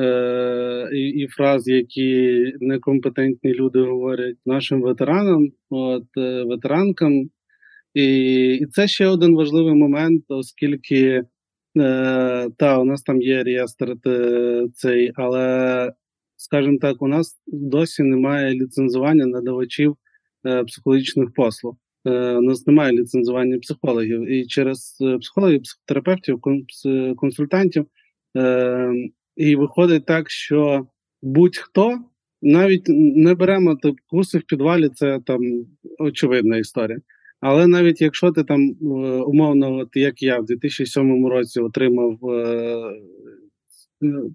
е, 0.00 0.88
і, 0.92 1.08
і 1.08 1.26
фраз, 1.26 1.68
які 1.68 2.44
некомпетентні 2.60 3.54
люди 3.54 3.80
говорять 3.80 4.36
нашим 4.46 4.82
ветеранам, 4.82 5.48
от 5.70 6.04
е, 6.18 6.42
ветеранкам. 6.42 7.30
І 7.94 8.54
і 8.54 8.66
це 8.66 8.88
ще 8.88 9.06
один 9.06 9.34
важливий 9.34 9.74
момент, 9.74 10.24
оскільки 10.28 11.24
е, 11.78 12.50
та 12.58 12.78
у 12.78 12.84
нас 12.84 13.02
там 13.02 13.22
є 13.22 13.42
реєстр 13.42 13.96
е, 14.06 14.66
цей, 14.74 15.12
але, 15.14 15.92
скажімо 16.36 16.78
так, 16.80 17.02
у 17.02 17.08
нас 17.08 17.42
досі 17.46 18.02
немає 18.02 18.54
ліцензування 18.54 19.26
надавачів 19.26 19.96
психологічних 20.66 21.32
послуг. 21.34 21.76
Е, 22.04 22.36
у 22.36 22.40
нас 22.40 22.66
немає 22.66 22.92
ліцензування 22.92 23.58
психологів, 23.58 24.30
і 24.30 24.46
через 24.46 24.98
е, 25.00 25.18
психологів, 25.18 25.62
психотерапевтів, 25.62 26.40
консультантів. 27.16 27.86
Е, 28.36 28.92
і 29.36 29.56
виходить 29.56 30.06
так, 30.06 30.30
що 30.30 30.86
будь-хто 31.22 31.98
навіть 32.42 32.84
не 32.88 33.34
беремо 33.34 33.76
тип, 33.76 33.96
курси 34.06 34.38
в 34.38 34.42
підвалі, 34.42 34.88
це 34.88 35.20
там 35.26 35.40
очевидна 35.98 36.56
історія. 36.56 36.98
Але 37.40 37.66
навіть 37.66 38.00
якщо 38.00 38.32
ти 38.32 38.44
там 38.44 38.76
умовно, 39.26 39.76
от 39.76 39.88
як 39.94 40.22
я 40.22 40.38
в 40.38 40.44
2007 40.44 41.26
році 41.26 41.60
отримав 41.60 42.18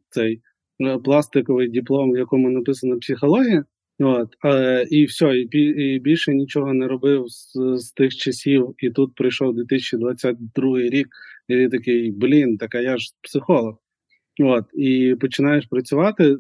цей 0.10 0.42
е, 0.82 0.98
пластиковий 0.98 1.70
диплом, 1.70 2.12
в 2.12 2.18
якому 2.18 2.50
написано 2.50 2.98
психологія. 3.00 3.66
От, 4.00 4.30
е, 4.46 4.88
І 4.92 5.06
все, 5.06 5.38
і, 5.38 5.58
і 5.60 6.00
більше 6.00 6.34
нічого 6.34 6.74
не 6.74 6.88
робив 6.88 7.26
з, 7.28 7.52
з 7.78 7.92
тих 7.92 8.16
часів. 8.16 8.76
І 8.78 8.90
тут 8.90 9.16
прийшов 9.16 9.56
2022 9.56 10.80
рік, 10.80 11.08
і 11.48 11.56
ти 11.56 11.70
такий, 11.70 12.12
блін, 12.12 12.58
так 12.58 12.76
а 12.76 12.80
я 12.80 12.98
ж 12.98 13.08
психолог. 13.22 13.78
От, 14.40 14.66
І 14.74 15.16
починаєш 15.20 15.66
працювати. 15.66 16.38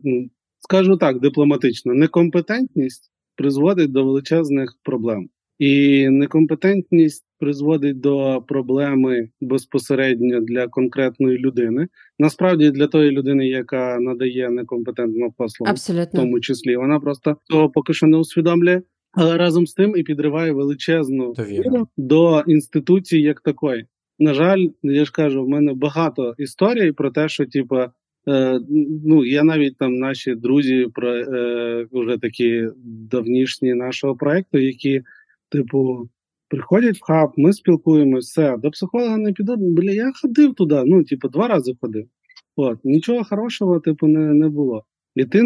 Скажу 0.59 0.97
так, 0.97 1.19
дипломатично, 1.19 1.93
некомпетентність 1.93 3.11
призводить 3.35 3.91
до 3.91 4.05
величезних 4.05 4.77
проблем. 4.83 5.29
І 5.59 6.09
некомпетентність 6.09 7.26
призводить 7.39 7.99
до 7.99 8.43
проблеми 8.47 9.29
безпосередньо 9.41 10.41
для 10.41 10.67
конкретної 10.67 11.37
людини. 11.37 11.87
Насправді 12.19 12.71
для 12.71 12.87
тої 12.87 13.11
людини, 13.11 13.47
яка 13.47 13.97
надає 13.99 14.49
некомпетентну 14.49 15.31
послугу, 15.37 15.71
Абсолютно. 15.71 16.19
в 16.19 16.23
тому 16.23 16.39
числі 16.39 16.75
вона 16.75 16.99
просто 16.99 17.37
того 17.49 17.69
поки 17.69 17.93
що 17.93 18.07
не 18.07 18.17
усвідомлює, 18.17 18.81
але 19.11 19.37
разом 19.37 19.67
з 19.67 19.73
тим 19.73 19.97
і 19.97 20.03
підриває 20.03 20.51
величезну 20.51 21.33
довіру 21.33 21.87
до 21.97 22.43
інституції 22.47 23.21
як 23.21 23.41
такої. 23.41 23.85
На 24.19 24.33
жаль, 24.33 24.67
я 24.83 25.05
ж 25.05 25.11
кажу, 25.11 25.45
в 25.45 25.49
мене 25.49 25.73
багато 25.73 26.35
історій 26.37 26.91
про 26.91 27.11
те, 27.11 27.29
що 27.29 27.45
типа. 27.45 27.91
Е, 28.29 28.59
ну, 29.05 29.25
я 29.25 29.43
навіть 29.43 29.77
там 29.77 29.93
наші 29.93 30.35
друзі 30.35 30.87
про 30.93 31.15
е, 31.15 31.87
вже 31.91 32.17
такі 32.17 32.67
давнішні 32.83 33.73
нашого 33.73 34.15
проекту, 34.15 34.57
які 34.57 35.01
Типу, 35.49 36.09
приходять 36.49 36.97
в 36.97 37.03
хаб, 37.03 37.29
ми 37.37 37.53
спілкуємося, 37.53 38.57
до 38.57 38.71
психолога 38.71 39.17
не 39.17 39.33
піду. 39.33 39.55
Бля, 39.57 39.91
я 39.91 40.11
ходив 40.21 40.53
туди, 40.53 40.83
ну, 40.85 41.03
типу, 41.03 41.29
два 41.29 41.47
рази 41.47 41.73
ходив. 41.81 42.07
От, 42.55 42.79
Нічого 42.83 43.23
хорошого, 43.23 43.79
типу, 43.79 44.07
не 44.07 44.33
не 44.33 44.49
було. 44.49 44.83
І 45.15 45.25
ти 45.25 45.41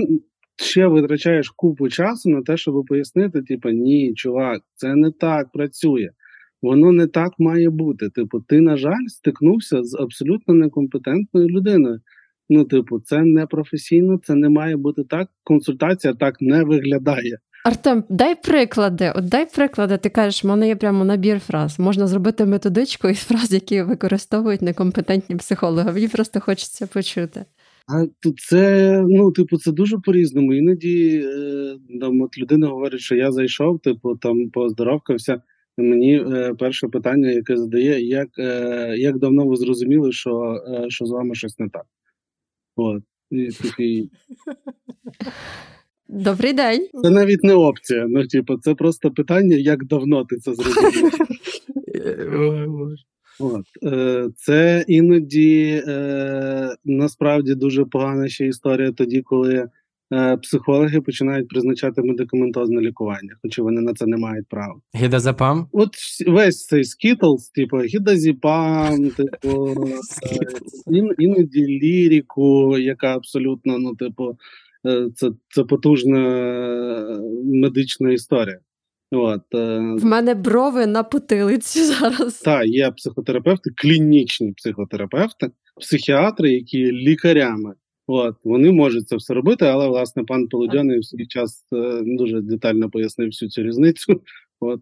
ще 0.55 0.87
витрачаєш 0.87 1.49
купу 1.49 1.89
часу 1.89 2.29
на 2.29 2.41
те, 2.41 2.57
щоб 2.57 2.85
пояснити, 2.85 3.41
типу, 3.41 3.69
ні, 3.69 4.13
чувак, 4.13 4.61
це 4.75 4.95
не 4.95 5.11
так 5.11 5.51
працює. 5.51 6.09
Воно 6.61 6.91
не 6.91 7.07
так 7.07 7.31
має 7.39 7.69
бути. 7.69 8.09
Типу, 8.09 8.39
ти, 8.39 8.61
на 8.61 8.77
жаль, 8.77 9.05
стикнувся 9.07 9.83
з 9.83 9.95
абсолютно 9.99 10.53
некомпетентною 10.53 11.47
людиною. 11.47 11.99
Ну, 12.49 12.65
типу, 12.65 12.99
це 12.99 13.21
не 13.23 13.45
професійно, 13.45 14.19
це 14.23 14.35
не 14.35 14.49
має 14.49 14.77
бути 14.77 15.03
так. 15.03 15.29
Консультація 15.43 16.13
так 16.13 16.41
не 16.41 16.63
виглядає. 16.63 17.37
Артем, 17.65 18.03
дай 18.09 18.35
приклади. 18.35 19.11
От 19.15 19.25
дай 19.25 19.45
приклади, 19.55 19.97
ти 19.97 20.09
кажеш, 20.09 20.43
в 20.43 20.47
мене 20.47 20.67
є 20.67 20.75
прямо 20.75 21.05
набір 21.05 21.39
фраз. 21.39 21.79
Можна 21.79 22.07
зробити 22.07 22.45
методичку 22.45 23.09
із 23.09 23.19
фраз, 23.19 23.53
які 23.53 23.81
використовують 23.81 24.61
некомпетентні 24.61 25.35
психологи. 25.35 25.91
Мені 25.91 26.07
просто 26.07 26.39
хочеться 26.39 26.87
почути. 26.87 27.45
А 27.87 28.05
це 28.49 29.03
ну, 29.07 29.31
типу, 29.31 29.57
це 29.57 29.71
дуже 29.71 29.97
по-різному. 29.97 30.53
Іноді 30.53 31.23
е, 31.25 31.77
там 32.01 32.21
от 32.21 32.37
людина 32.37 32.67
говорить, 32.67 33.01
що 33.01 33.15
я 33.15 33.31
зайшов, 33.31 33.79
типу, 33.79 34.15
там 34.15 34.49
поздоровкався. 34.49 35.41
Мені 35.77 36.15
е, 36.15 36.53
перше 36.59 36.87
питання, 36.87 37.29
яке 37.29 37.57
задає, 37.57 38.07
як 38.07 38.29
е, 38.39 38.95
як 38.97 39.17
давно 39.17 39.45
ви 39.47 39.55
зрозуміли, 39.55 40.11
що 40.11 40.63
е, 40.67 40.89
що 40.89 41.05
з 41.05 41.11
вами 41.11 41.35
щось 41.35 41.59
не 41.59 41.69
так? 41.69 41.85
От. 42.75 43.03
І 43.31 43.47
такий... 43.47 44.11
Добрий 46.13 46.53
день. 46.53 46.87
Це 47.03 47.09
навіть 47.09 47.43
не 47.43 47.53
опція. 47.53 48.05
Ну, 48.09 48.27
типу, 48.27 48.57
це 48.57 48.75
просто 48.75 49.11
питання, 49.11 49.55
як 49.55 49.85
давно 49.85 50.25
ти 50.25 50.37
це 50.37 50.53
зрозумів. 50.53 51.11
От. 53.39 53.65
Е, 53.83 54.29
це 54.35 54.85
іноді 54.87 55.83
е, 55.87 56.75
насправді 56.85 57.55
дуже 57.55 57.85
погана 57.85 58.27
ще 58.27 58.47
історія 58.47 58.91
тоді, 58.91 59.21
коли 59.21 59.67
е, 60.13 60.37
психологи 60.37 61.01
починають 61.01 61.47
призначати 61.47 62.01
медикаментозне 62.01 62.81
лікування, 62.81 63.35
хоча 63.41 63.63
вони 63.63 63.81
на 63.81 63.93
це 63.93 64.05
не 64.05 64.17
мають 64.17 64.47
права. 64.49 64.75
Гідазепам? 64.95 65.67
От 65.71 65.89
весь 66.27 66.65
цей 66.65 66.83
скітлс, 66.83 67.49
типу 67.49 67.77
гідазіпам, 67.77 69.09
типу 69.17 69.75
іноді 71.19 71.65
ліріку, 71.67 72.77
яка 72.77 73.15
абсолютно, 73.15 73.77
ну, 73.79 73.95
типу. 73.95 74.37
Е, 74.87 75.09
це 75.15 75.31
це 75.49 75.63
потужна 75.63 76.19
медична 77.43 78.11
історія. 78.11 78.59
От. 79.11 79.41
Е, 79.55 79.77
В 79.97 80.05
мене 80.05 80.35
брови 80.35 80.87
на 80.87 81.03
потилиці 81.03 81.83
зараз. 81.83 82.39
Так, 82.39 82.67
є 82.67 82.91
психотерапевти, 82.91 83.71
клінічні 83.75 84.53
психотерапевти, 84.53 85.51
психіатри, 85.81 86.51
які 86.51 86.91
лікарями. 86.91 87.73
От, 88.07 88.35
Вони 88.43 88.71
можуть 88.71 89.07
це 89.07 89.15
все 89.15 89.33
робити, 89.33 89.65
але 89.65 89.87
власне 89.87 90.23
пан 90.23 90.47
Полудьоний 90.47 90.99
в 90.99 91.05
свій 91.05 91.27
час 91.27 91.67
е, 91.73 92.01
дуже 92.05 92.41
детально 92.41 92.89
пояснив 92.89 93.27
всю 93.27 93.49
цю 93.49 93.63
різницю. 93.63 94.21
От, 94.59 94.81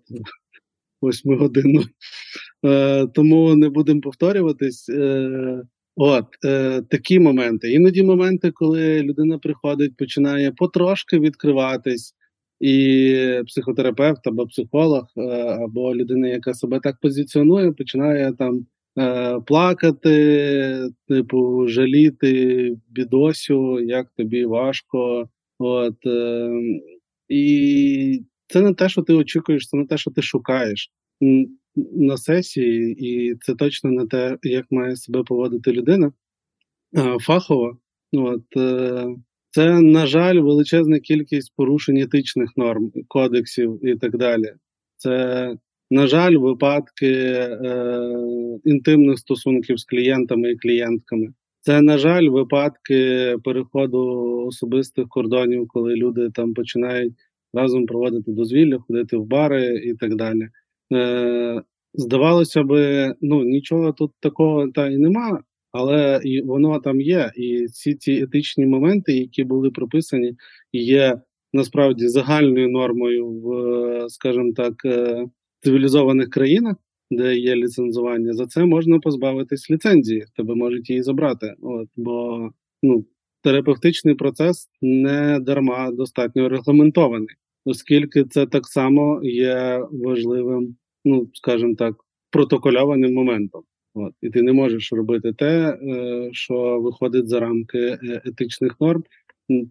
восьмигодинну. 1.01 1.83
Е, 2.65 3.07
Тому 3.07 3.55
не 3.55 3.69
будемо 3.69 4.01
повторюватись. 4.01 4.89
Е, 4.89 5.61
От 5.95 6.25
е, 6.45 6.81
такі 6.81 7.19
моменти. 7.19 7.71
Іноді 7.71 8.03
моменти, 8.03 8.51
коли 8.51 9.03
людина 9.03 9.37
приходить, 9.37 9.97
починає 9.97 10.51
потрошки 10.51 11.19
відкриватись, 11.19 12.15
і 12.59 13.41
психотерапевт 13.47 14.27
або 14.27 14.47
психолог, 14.47 15.03
е, 15.17 15.21
або 15.63 15.95
людина, 15.95 16.27
яка 16.27 16.53
себе 16.53 16.79
так 16.83 16.95
позиціонує, 17.01 17.71
починає 17.71 18.33
там 18.33 18.65
е, 18.99 19.39
плакати, 19.39 20.89
типу, 21.07 21.67
жаліти 21.67 22.75
бідосю, 22.89 23.79
як 23.79 24.07
тобі 24.17 24.45
важко. 24.45 25.29
От, 25.59 26.05
е, 26.05 26.49
І 27.29 28.23
це 28.47 28.61
не 28.61 28.73
те, 28.73 28.89
що 28.89 29.01
ти 29.01 29.13
очікуєш, 29.13 29.67
це 29.67 29.77
не 29.77 29.85
те, 29.85 29.97
що 29.97 30.11
ти 30.11 30.21
шукаєш 30.21 30.91
на 31.75 32.17
сесії, 32.17 32.95
і 32.99 33.35
це 33.35 33.55
точно 33.55 33.91
не 33.91 34.07
те, 34.07 34.37
як 34.43 34.65
має 34.71 34.95
себе 34.95 35.23
поводити 35.23 35.71
людина 35.71 36.11
фахова. 37.19 37.77
От, 38.13 38.57
е, 38.57 39.07
Це, 39.51 39.81
на 39.81 40.07
жаль, 40.07 40.35
величезна 40.35 40.99
кількість 40.99 41.53
порушень 41.55 41.97
етичних 41.97 42.57
норм, 42.57 42.91
кодексів 43.07 43.79
і 43.85 43.95
так 43.95 44.17
далі. 44.17 44.53
Це, 44.97 45.55
на 45.91 46.07
жаль, 46.07 46.35
випадки 46.35 47.11
е, 47.11 48.13
інтимних 48.65 49.19
стосунків 49.19 49.79
з 49.79 49.85
клієнтами 49.85 50.51
і 50.51 50.57
клієнтками. 50.57 51.33
Це, 51.61 51.81
на 51.81 51.97
жаль, 51.97 52.29
випадки 52.29 53.35
переходу 53.43 53.99
особистих 54.47 55.07
кордонів, 55.07 55.67
коли 55.67 55.95
люди 55.95 56.29
там 56.29 56.53
починають 56.53 57.13
разом 57.53 57.85
проводити 57.85 58.31
дозвілля, 58.31 58.79
ходити 58.79 59.17
в 59.17 59.25
бари 59.25 59.81
і 59.85 59.93
так 59.93 60.15
далі. 60.15 60.49
Е, 60.93 61.61
Здавалося 61.93 62.63
би, 62.63 63.13
ну 63.21 63.43
нічого 63.43 63.91
тут 63.91 64.11
такого 64.19 64.67
та 64.67 64.87
й 64.87 64.97
нема, 64.97 65.43
але 65.71 66.21
і 66.23 66.41
воно 66.41 66.79
там 66.79 67.01
є. 67.01 67.31
І 67.35 67.65
всі 67.65 67.95
ці 67.95 68.11
етичні 68.13 68.65
моменти, 68.65 69.13
які 69.13 69.43
були 69.43 69.71
прописані, 69.71 70.35
є 70.73 71.21
насправді 71.53 72.07
загальною 72.07 72.69
нормою 72.69 73.27
в, 73.29 74.09
скажімо 74.09 74.53
так, 74.55 74.73
е, 74.85 75.25
цивілізованих 75.59 76.29
країнах, 76.29 76.75
де 77.11 77.35
є 77.35 77.55
ліцензування. 77.55 78.33
За 78.33 78.45
це 78.45 78.65
можна 78.65 78.99
позбавитись 78.99 79.71
ліцензії, 79.71 80.25
тебе 80.35 80.55
можуть 80.55 80.89
її 80.89 81.03
забрати. 81.03 81.53
От 81.61 81.87
бо 81.95 82.49
ну 82.83 83.05
терапевтичний 83.43 84.15
процес 84.15 84.69
не 84.81 85.39
дарма 85.39 85.91
достатньо 85.91 86.49
регламентований, 86.49 87.35
оскільки 87.65 88.23
це 88.23 88.45
так 88.45 88.67
само 88.67 89.19
є 89.23 89.83
важливим 89.91 90.75
ну 91.05 91.29
скажімо 91.33 91.75
так, 91.75 91.95
протокольованим 92.31 93.13
моментом. 93.13 93.61
От. 93.93 94.13
І 94.21 94.29
ти 94.29 94.41
не 94.41 94.53
можеш 94.53 94.93
робити 94.93 95.33
те, 95.33 95.69
е, 95.69 96.29
що 96.31 96.79
виходить 96.79 97.29
за 97.29 97.39
рамки 97.39 97.79
е, 97.79 98.21
етичних 98.25 98.75
норм, 98.79 99.03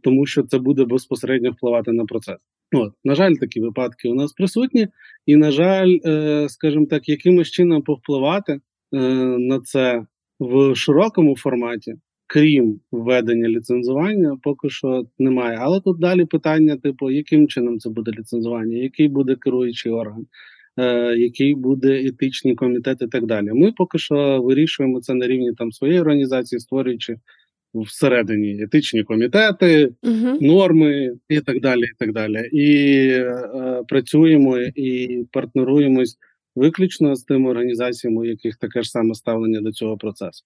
тому 0.02 0.26
що 0.26 0.42
це 0.42 0.58
буде 0.58 0.84
безпосередньо 0.84 1.50
впливати 1.50 1.92
на 1.92 2.04
процес. 2.04 2.36
От, 2.72 2.92
на 3.04 3.14
жаль, 3.14 3.34
такі 3.34 3.60
випадки 3.60 4.08
у 4.08 4.14
нас 4.14 4.32
присутні, 4.32 4.88
і 5.26 5.36
на 5.36 5.50
жаль, 5.50 5.98
е, 6.04 6.46
скажімо 6.48 6.86
так, 6.86 7.08
якимось 7.08 7.50
чином 7.50 7.82
повпливати 7.82 8.60
на 8.92 9.60
це 9.60 10.06
в 10.40 10.74
широкому 10.74 11.36
форматі, 11.36 11.94
крім 12.28 12.80
введення 12.92 13.48
ліцензування, 13.48 14.38
поки 14.42 14.70
що 14.70 15.04
немає. 15.18 15.58
Але 15.60 15.80
тут 15.80 16.00
далі 16.00 16.24
питання: 16.24 16.76
типу, 16.76 17.10
яким 17.10 17.48
чином 17.48 17.78
це 17.78 17.90
буде 17.90 18.10
ліцензування, 18.18 18.76
який 18.76 19.08
буде 19.08 19.36
керуючий 19.36 19.92
орган, 19.92 20.26
Е, 20.78 21.16
який 21.16 21.54
буде 21.54 22.06
етичний 22.06 22.54
комітет 22.54 23.02
і 23.02 23.06
так 23.06 23.26
далі. 23.26 23.48
Ми 23.52 23.72
поки 23.72 23.98
що 23.98 24.42
вирішуємо 24.42 25.00
це 25.00 25.14
на 25.14 25.26
рівні 25.26 25.52
там 25.52 25.72
своєї 25.72 26.00
організації, 26.00 26.60
створюючи 26.60 27.16
всередині 27.74 28.62
етичні 28.62 29.04
комітети, 29.04 29.92
uh 30.02 30.42
норми 30.42 31.16
і 31.28 31.40
так 31.40 31.60
далі. 31.60 31.82
І 31.82 31.92
так 31.98 32.12
далі. 32.12 32.48
І 32.52 33.08
е, 33.10 33.82
працюємо 33.88 34.58
і 34.58 35.18
партнеруємось 35.32 36.16
виключно 36.56 37.16
з 37.16 37.24
тими 37.24 37.50
організаціями, 37.50 38.20
у 38.20 38.24
яких 38.24 38.56
таке 38.56 38.82
ж 38.82 38.90
саме 38.90 39.14
ставлення 39.14 39.60
до 39.60 39.72
цього 39.72 39.96
процесу. 39.96 40.44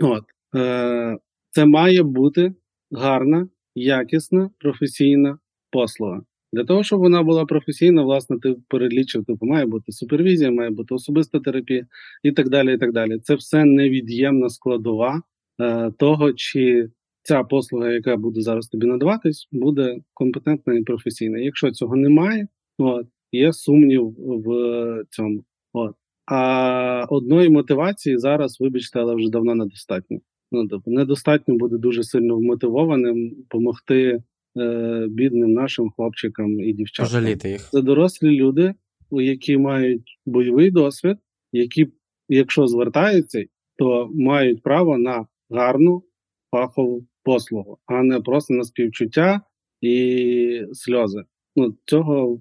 От 0.00 0.24
е, 0.54 1.18
це 1.50 1.66
має 1.66 2.02
бути 2.02 2.54
гарна, 2.90 3.48
якісна, 3.74 4.50
професійна 4.58 5.38
послуга. 5.70 6.22
Для 6.52 6.64
того, 6.64 6.82
щоб 6.82 7.00
вона 7.00 7.22
була 7.22 7.44
професійна, 7.44 8.02
власне, 8.02 8.38
ти 8.38 8.56
перелічив, 8.68 9.24
типу, 9.24 9.46
має 9.46 9.66
бути 9.66 9.92
супервізія, 9.92 10.50
має 10.50 10.70
бути 10.70 10.94
особиста 10.94 11.40
терапія 11.40 11.86
і 12.22 12.32
так 12.32 12.48
далі. 12.48 12.74
і 12.74 12.78
так 12.78 12.92
далі. 12.92 13.18
Це 13.18 13.34
все 13.34 13.64
невід'ємна 13.64 14.48
складова 14.48 15.22
е, 15.60 15.90
того, 15.98 16.32
чи 16.32 16.88
ця 17.22 17.44
послуга, 17.44 17.90
яка 17.90 18.16
буде 18.16 18.40
зараз 18.40 18.68
тобі 18.68 18.86
надаватись, 18.86 19.48
буде 19.52 20.00
компетентна 20.14 20.74
і 20.74 20.82
професійна. 20.82 21.38
Якщо 21.38 21.70
цього 21.70 21.96
немає, 21.96 22.48
от, 22.78 23.06
є 23.32 23.52
сумнів 23.52 24.14
в 24.18 25.04
цьому. 25.10 25.44
От. 25.72 25.94
А 26.26 27.06
одної 27.08 27.48
мотивації 27.48 28.18
зараз, 28.18 28.60
вибачте, 28.60 29.00
але 29.00 29.14
вже 29.14 29.30
давно 29.30 29.54
недостатньо. 29.54 30.18
Ну, 30.52 30.68
тобто, 30.68 30.90
недостатньо 30.90 31.56
буде 31.56 31.78
дуже 31.78 32.02
сильно 32.02 32.36
вмотивованим 32.36 33.30
допомогти 33.30 34.22
е, 34.56 35.06
бідним 35.10 35.52
нашим 35.52 35.90
хлопчикам 35.90 36.60
і 36.60 36.72
дівчатам. 36.72 37.06
Пожаліти 37.06 37.50
їх. 37.50 37.68
Це 37.70 37.82
дорослі 37.82 38.30
люди, 38.30 38.74
які 39.10 39.56
мають 39.58 40.18
бойовий 40.26 40.70
досвід, 40.70 41.16
які, 41.52 41.88
якщо 42.28 42.66
звертаються, 42.66 43.44
то 43.76 44.10
мають 44.14 44.62
право 44.62 44.98
на 44.98 45.26
гарну 45.50 46.02
фахову 46.50 47.06
послугу, 47.22 47.78
а 47.86 48.02
не 48.02 48.20
просто 48.20 48.54
на 48.54 48.64
співчуття 48.64 49.40
і 49.80 50.62
сльози. 50.72 51.24
Ну, 51.56 51.76
Цього 51.84 52.40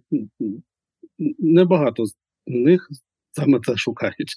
небагато 1.39 2.05
з 2.05 2.15
них 2.47 2.89
саме 3.31 3.59
це 3.65 3.77
шукають. 3.77 4.35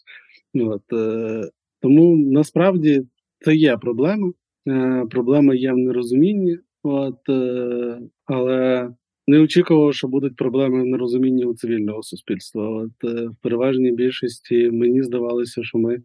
От, 0.54 0.92
е, 0.92 1.50
Тому 1.80 2.16
насправді 2.16 3.02
це 3.44 3.54
є 3.54 3.76
проблема. 3.76 4.32
Е, 4.68 5.04
Проблема 5.10 5.54
є 5.54 5.72
в 5.72 5.76
нерозумінні, 5.76 6.58
от, 6.82 7.28
е, 7.28 7.98
але 8.24 8.90
не 9.26 9.40
очікував, 9.40 9.94
що 9.94 10.08
будуть 10.08 10.36
проблеми 10.36 10.82
в 10.82 10.86
нерозумінні 10.86 11.44
у 11.44 11.54
цивільного 11.54 12.02
суспільства. 12.02 12.68
От 12.68 12.90
е, 13.04 13.26
в 13.26 13.36
переважній 13.42 13.92
більшості 13.92 14.70
мені 14.70 15.02
здавалося, 15.02 15.62
що 15.62 15.78
ми 15.78 15.98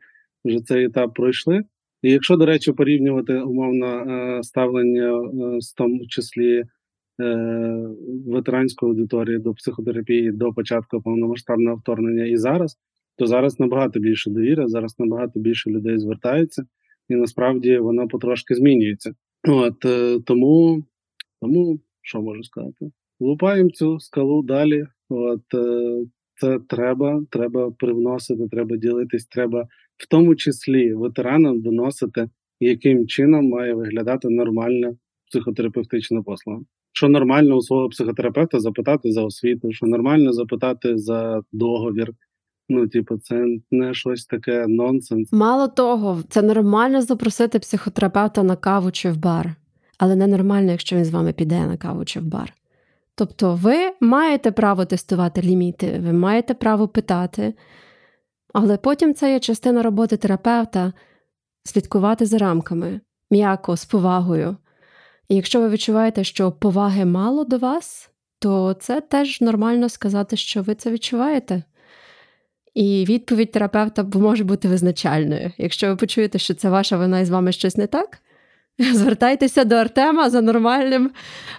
вже 0.45 0.59
цей 0.59 0.85
етап 0.85 1.13
пройшли. 1.13 1.63
І 2.01 2.11
якщо, 2.11 2.37
до 2.37 2.45
речі, 2.45 2.71
порівнювати 2.71 3.33
умовно 3.33 3.87
е, 3.87 4.43
ставлення, 4.43 5.07
е, 5.07 5.57
в 5.57 5.75
тому 5.77 6.07
числі 6.07 6.63
ветеранської 8.27 8.91
аудиторії 8.91 9.39
до 9.39 9.53
психотерапії 9.53 10.31
до 10.31 10.53
початку 10.53 11.01
повномасштабного 11.01 11.75
вторгнення 11.75 12.25
і 12.25 12.37
зараз, 12.37 12.77
то 13.17 13.25
зараз 13.25 13.59
набагато 13.59 13.99
більше 13.99 14.29
довіри, 14.29 14.67
зараз 14.67 14.99
набагато 14.99 15.39
більше 15.39 15.69
людей 15.69 15.97
звертаються, 15.97 16.63
і 17.09 17.15
насправді 17.15 17.77
воно 17.77 18.07
потрошки 18.07 18.55
змінюється. 18.55 19.13
От 19.47 19.79
тому, 20.25 20.83
тому 21.41 21.79
що 22.01 22.21
можу 22.21 22.43
сказати? 22.43 22.91
Лупаємо 23.19 23.69
цю 23.69 23.99
скалу 23.99 24.43
далі. 24.43 24.85
От 25.09 25.43
це 26.35 26.59
треба, 26.69 27.23
треба 27.29 27.71
привносити, 27.71 28.47
треба 28.51 28.77
ділитись, 28.77 29.25
треба 29.25 29.67
в 29.97 30.07
тому 30.09 30.35
числі 30.35 30.93
ветеранам 30.93 31.61
доносити, 31.61 32.29
яким 32.59 33.07
чином 33.07 33.49
має 33.49 33.73
виглядати 33.73 34.29
нормальна 34.29 34.95
психотерапевтична 35.27 36.21
послуга. 36.21 36.59
Що 36.93 37.09
нормально 37.09 37.55
у 37.55 37.61
свого 37.61 37.89
психотерапевта 37.89 38.59
запитати 38.59 39.11
за 39.11 39.23
освіту, 39.23 39.71
що 39.71 39.85
нормально 39.85 40.33
запитати 40.33 40.97
за 40.97 41.41
договір. 41.51 42.13
Ну, 42.69 42.87
типу, 42.87 43.17
це 43.17 43.45
не 43.71 43.93
щось 43.93 44.25
таке 44.25 44.67
нонсенс. 44.67 45.33
Мало 45.33 45.67
того, 45.67 46.23
це 46.29 46.41
нормально 46.41 47.01
запросити 47.01 47.59
психотерапевта 47.59 48.43
на 48.43 48.55
каву 48.55 48.91
чи 48.91 49.11
в 49.11 49.17
бар, 49.17 49.55
але 49.97 50.15
не 50.15 50.27
нормально, 50.27 50.71
якщо 50.71 50.95
він 50.95 51.05
з 51.05 51.09
вами 51.09 51.33
піде 51.33 51.65
на 51.65 51.77
каву 51.77 52.05
чи 52.05 52.19
в 52.19 52.23
бар. 52.23 52.53
Тобто, 53.15 53.55
ви 53.55 53.75
маєте 54.01 54.51
право 54.51 54.85
тестувати 54.85 55.41
ліміти, 55.41 56.01
ви 56.05 56.13
маєте 56.13 56.53
право 56.53 56.87
питати, 56.87 57.53
але 58.53 58.77
потім 58.77 59.13
це 59.13 59.31
є 59.31 59.39
частина 59.39 59.83
роботи 59.83 60.17
терапевта 60.17 60.93
слідкувати 61.63 62.25
за 62.25 62.37
рамками, 62.37 63.01
м'яко, 63.31 63.77
з 63.77 63.85
повагою. 63.85 64.57
І 65.29 65.35
якщо 65.35 65.61
ви 65.61 65.69
відчуваєте, 65.69 66.23
що 66.23 66.51
поваги 66.51 67.05
мало 67.05 67.43
до 67.43 67.57
вас, 67.57 68.09
то 68.39 68.73
це 68.73 69.01
теж 69.01 69.41
нормально 69.41 69.89
сказати, 69.89 70.37
що 70.37 70.61
ви 70.61 70.75
це 70.75 70.91
відчуваєте. 70.91 71.63
І 72.79 73.05
відповідь 73.09 73.51
терапевта 73.51 74.03
може 74.13 74.43
бути 74.43 74.67
визначальною. 74.67 75.51
Якщо 75.57 75.87
ви 75.87 75.95
почуєте, 75.95 76.39
що 76.39 76.53
це 76.53 76.69
ваша 76.69 76.97
вина 76.97 77.19
і 77.19 77.25
з 77.25 77.29
вами 77.29 77.51
щось 77.51 77.77
не 77.77 77.87
так, 77.87 78.17
звертайтеся 78.93 79.63
до 79.63 79.75
Артема 79.75 80.29
за 80.29 80.41
нормальним 80.41 81.11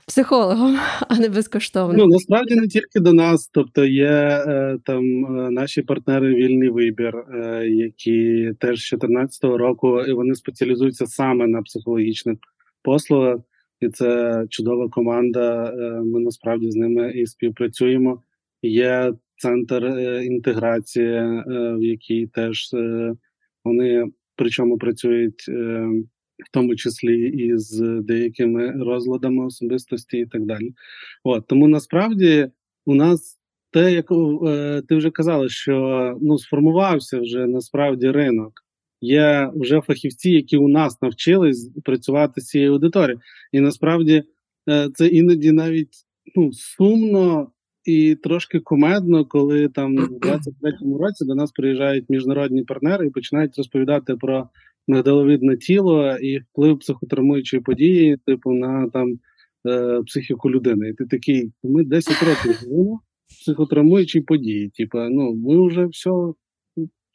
психологом, 0.06 0.78
а 1.08 1.18
не 1.18 1.28
безкоштовно. 1.28 1.98
Ну 1.98 2.06
насправді 2.06 2.54
не 2.54 2.68
тільки 2.68 3.00
до 3.00 3.12
нас, 3.12 3.50
тобто 3.52 3.84
є 3.84 4.10
е, 4.46 4.78
там 4.84 5.04
е, 5.24 5.50
наші 5.50 5.82
партнери 5.82 6.34
вільний 6.34 6.68
вибір, 6.68 7.16
е, 7.16 7.66
які 7.68 8.52
теж 8.60 8.86
з 8.86 8.90
2014 8.90 9.44
року 9.44 10.02
і 10.02 10.12
вони 10.12 10.34
спеціалізуються 10.34 11.06
саме 11.06 11.46
на 11.46 11.62
психологічних 11.62 12.38
послугах, 12.82 13.38
і 13.80 13.88
це 13.88 14.42
чудова 14.50 14.88
команда. 14.88 15.74
Ми 16.04 16.20
насправді 16.20 16.70
з 16.70 16.76
ними 16.76 17.12
і 17.12 17.26
співпрацюємо. 17.26 18.22
Є 18.62 19.12
центр 19.40 19.84
інтеграції, 20.24 21.20
в 21.46 21.82
якій 21.82 22.26
теж 22.26 22.70
вони 23.64 24.06
причому 24.36 24.78
працюють 24.78 25.48
в 26.46 26.50
тому 26.52 26.76
числі 26.76 27.28
і 27.28 27.58
з 27.58 28.00
деякими 28.02 28.70
розладами 28.70 29.46
особистості, 29.46 30.18
і 30.18 30.26
так 30.26 30.46
далі. 30.46 30.72
От 31.24 31.46
тому 31.46 31.68
насправді 31.68 32.48
у 32.86 32.94
нас 32.94 33.40
те, 33.70 33.92
як 33.92 34.06
е, 34.46 34.82
ти 34.88 34.96
вже 34.96 35.10
казала, 35.10 35.48
що 35.48 36.18
ну 36.22 36.38
сформувався 36.38 37.20
вже 37.20 37.46
насправді 37.46 38.10
ринок. 38.10 38.52
Є 39.00 39.50
вже 39.54 39.80
фахівці, 39.80 40.30
які 40.30 40.56
у 40.56 40.68
нас 40.68 41.02
навчились 41.02 41.70
працювати 41.84 42.40
з 42.40 42.46
цією 42.46 42.72
аудиторією. 42.72 43.20
І 43.52 43.60
насправді 43.60 44.22
е, 44.68 44.90
це 44.94 45.06
іноді 45.06 45.52
навіть 45.52 45.94
ну, 46.36 46.52
сумно 46.52 47.52
і 47.84 48.14
трошки 48.14 48.60
кумедно, 48.60 49.24
коли 49.24 49.68
там 49.68 49.96
в 49.96 50.00
23-му 50.26 50.98
році 50.98 51.24
до 51.24 51.34
нас 51.34 51.52
приїжджають 51.52 52.10
міжнародні 52.10 52.62
партнери 52.62 53.06
і 53.06 53.10
починають 53.10 53.58
розповідати 53.58 54.16
про 54.16 54.48
мигдаловидне 54.88 55.56
тіло 55.56 56.16
і 56.16 56.38
вплив 56.38 56.78
психотравмуючої 56.78 57.62
події, 57.62 58.16
типу, 58.26 58.52
на 58.52 58.88
там 58.88 59.18
е, 59.68 60.02
психіку 60.06 60.50
людини. 60.50 60.88
І 60.88 60.92
ти 60.92 61.06
такий, 61.06 61.52
ми 61.62 61.84
10 61.84 62.22
років 62.22 62.60
живемо 62.60 63.00
психотравмуючі 63.40 64.20
події. 64.20 64.68
Типу, 64.68 64.98
ну 64.98 65.34
ми 65.34 65.66
вже 65.66 65.86
все. 65.86 66.10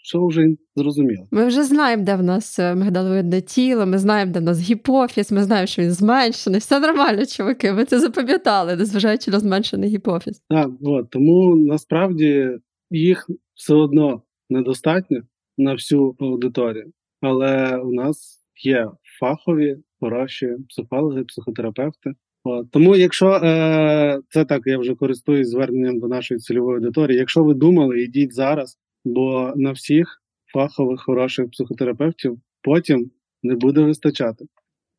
Все 0.06 0.18
вже 0.28 0.48
зрозуміло. 0.76 1.28
Ми 1.32 1.46
вже 1.46 1.64
знаємо, 1.64 2.04
де 2.04 2.16
в 2.16 2.24
нас 2.24 2.60
е, 2.60 2.76
мигдаловидне 2.76 3.42
тіло, 3.42 3.86
ми 3.86 3.98
знаємо, 3.98 4.32
де 4.32 4.40
в 4.40 4.44
нас 4.44 4.60
гіпофіз, 4.62 5.32
ми 5.32 5.44
знаємо, 5.44 5.68
що 5.68 5.82
він 5.82 5.92
зменшений. 5.92 6.60
Все 6.60 6.80
нормально, 6.80 7.26
чуваки. 7.26 7.74
Ми 7.74 7.86
це 7.86 8.00
запам'ятали, 8.00 8.76
незважаючи 8.76 9.32
на 9.32 9.40
зменшений 9.40 9.90
гіпофіз. 9.90 10.42
Так, 10.50 10.70
от, 10.84 11.10
тому 11.10 11.56
насправді 11.56 12.50
їх 12.92 13.30
все 13.54 13.74
одно 13.74 14.22
недостатньо 14.50 15.22
на 15.58 15.74
всю 15.74 16.16
аудиторію 16.20 16.92
але 17.26 17.78
у 17.78 17.92
нас 17.92 18.48
є 18.64 18.88
фахові, 19.20 19.78
хороші 20.00 20.50
психологи, 20.70 21.24
психотерапевти. 21.24 22.14
От. 22.44 22.72
Тому, 22.72 22.96
якщо 22.96 23.28
е, 23.28 24.20
це 24.30 24.46
так, 24.46 24.62
я 24.66 24.78
вже 24.78 24.96
користуюсь 24.96 25.50
зверненням 25.50 26.00
до 26.00 26.08
нашої 26.08 26.40
цільової 26.40 26.76
аудиторії. 26.76 27.20
Якщо 27.20 27.44
ви 27.44 27.54
думали, 27.54 28.02
йдіть 28.02 28.34
зараз, 28.34 28.78
бо 29.06 29.54
на 29.56 29.72
всіх 29.72 30.22
фахових 30.54 31.02
хороших 31.02 31.52
психотерапевтів 31.52 32.40
потім 32.62 33.12
не 33.44 33.56
буде 33.56 33.82
вистачати. 33.82 34.46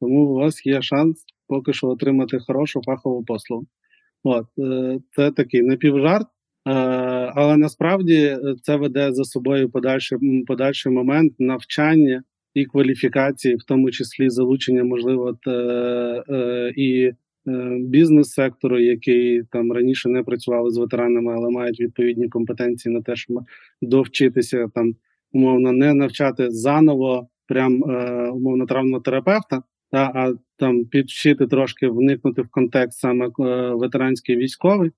Тому 0.00 0.30
у 0.30 0.34
вас 0.34 0.66
є 0.66 0.82
шанс 0.82 1.24
поки 1.48 1.72
що 1.72 1.86
отримати 1.86 2.38
хорошу 2.38 2.82
фахову 2.86 3.24
послугу. 3.24 3.66
От 4.22 4.46
е, 4.58 4.98
це 5.16 5.30
такий 5.30 5.62
напівжарт, 5.62 6.26
Е, 6.66 6.72
але 7.34 7.56
насправді 7.56 8.38
це 8.62 8.76
веде 8.76 9.12
за 9.12 9.24
собою 9.24 9.70
подальший 9.70 10.18
подальший 10.46 10.92
момент 10.92 11.32
навчання 11.38 12.22
і 12.54 12.64
кваліфікації, 12.64 13.56
в 13.56 13.62
тому 13.62 13.90
числі 13.90 14.30
залучення, 14.30 14.84
можливо, 14.84 15.38
е, 15.48 16.72
і 16.76 17.12
бізнес-сектору, 17.80 18.78
який 18.78 19.42
там 19.42 19.72
раніше 19.72 20.08
не 20.08 20.22
працювали 20.22 20.70
з 20.70 20.78
ветеранами, 20.78 21.34
але 21.36 21.50
мають 21.50 21.80
відповідні 21.80 22.28
компетенції 22.28 22.94
на 22.94 23.02
те, 23.02 23.16
щоб 23.16 23.40
довчитися 23.82 24.68
там 24.74 24.94
умовно 25.32 25.72
не 25.72 25.94
навчати 25.94 26.50
заново, 26.50 27.28
прям 27.46 27.82
умовно 28.32 28.66
травмотерапевта, 28.66 29.62
та 29.90 30.12
а 30.14 30.34
там 30.56 30.84
підвчити 30.84 31.46
трошки 31.46 31.88
вникнути 31.88 32.42
в 32.42 32.48
контекст 32.48 32.98
саме 32.98 33.30
ветеранський 33.74 34.36
військовий. 34.36 34.90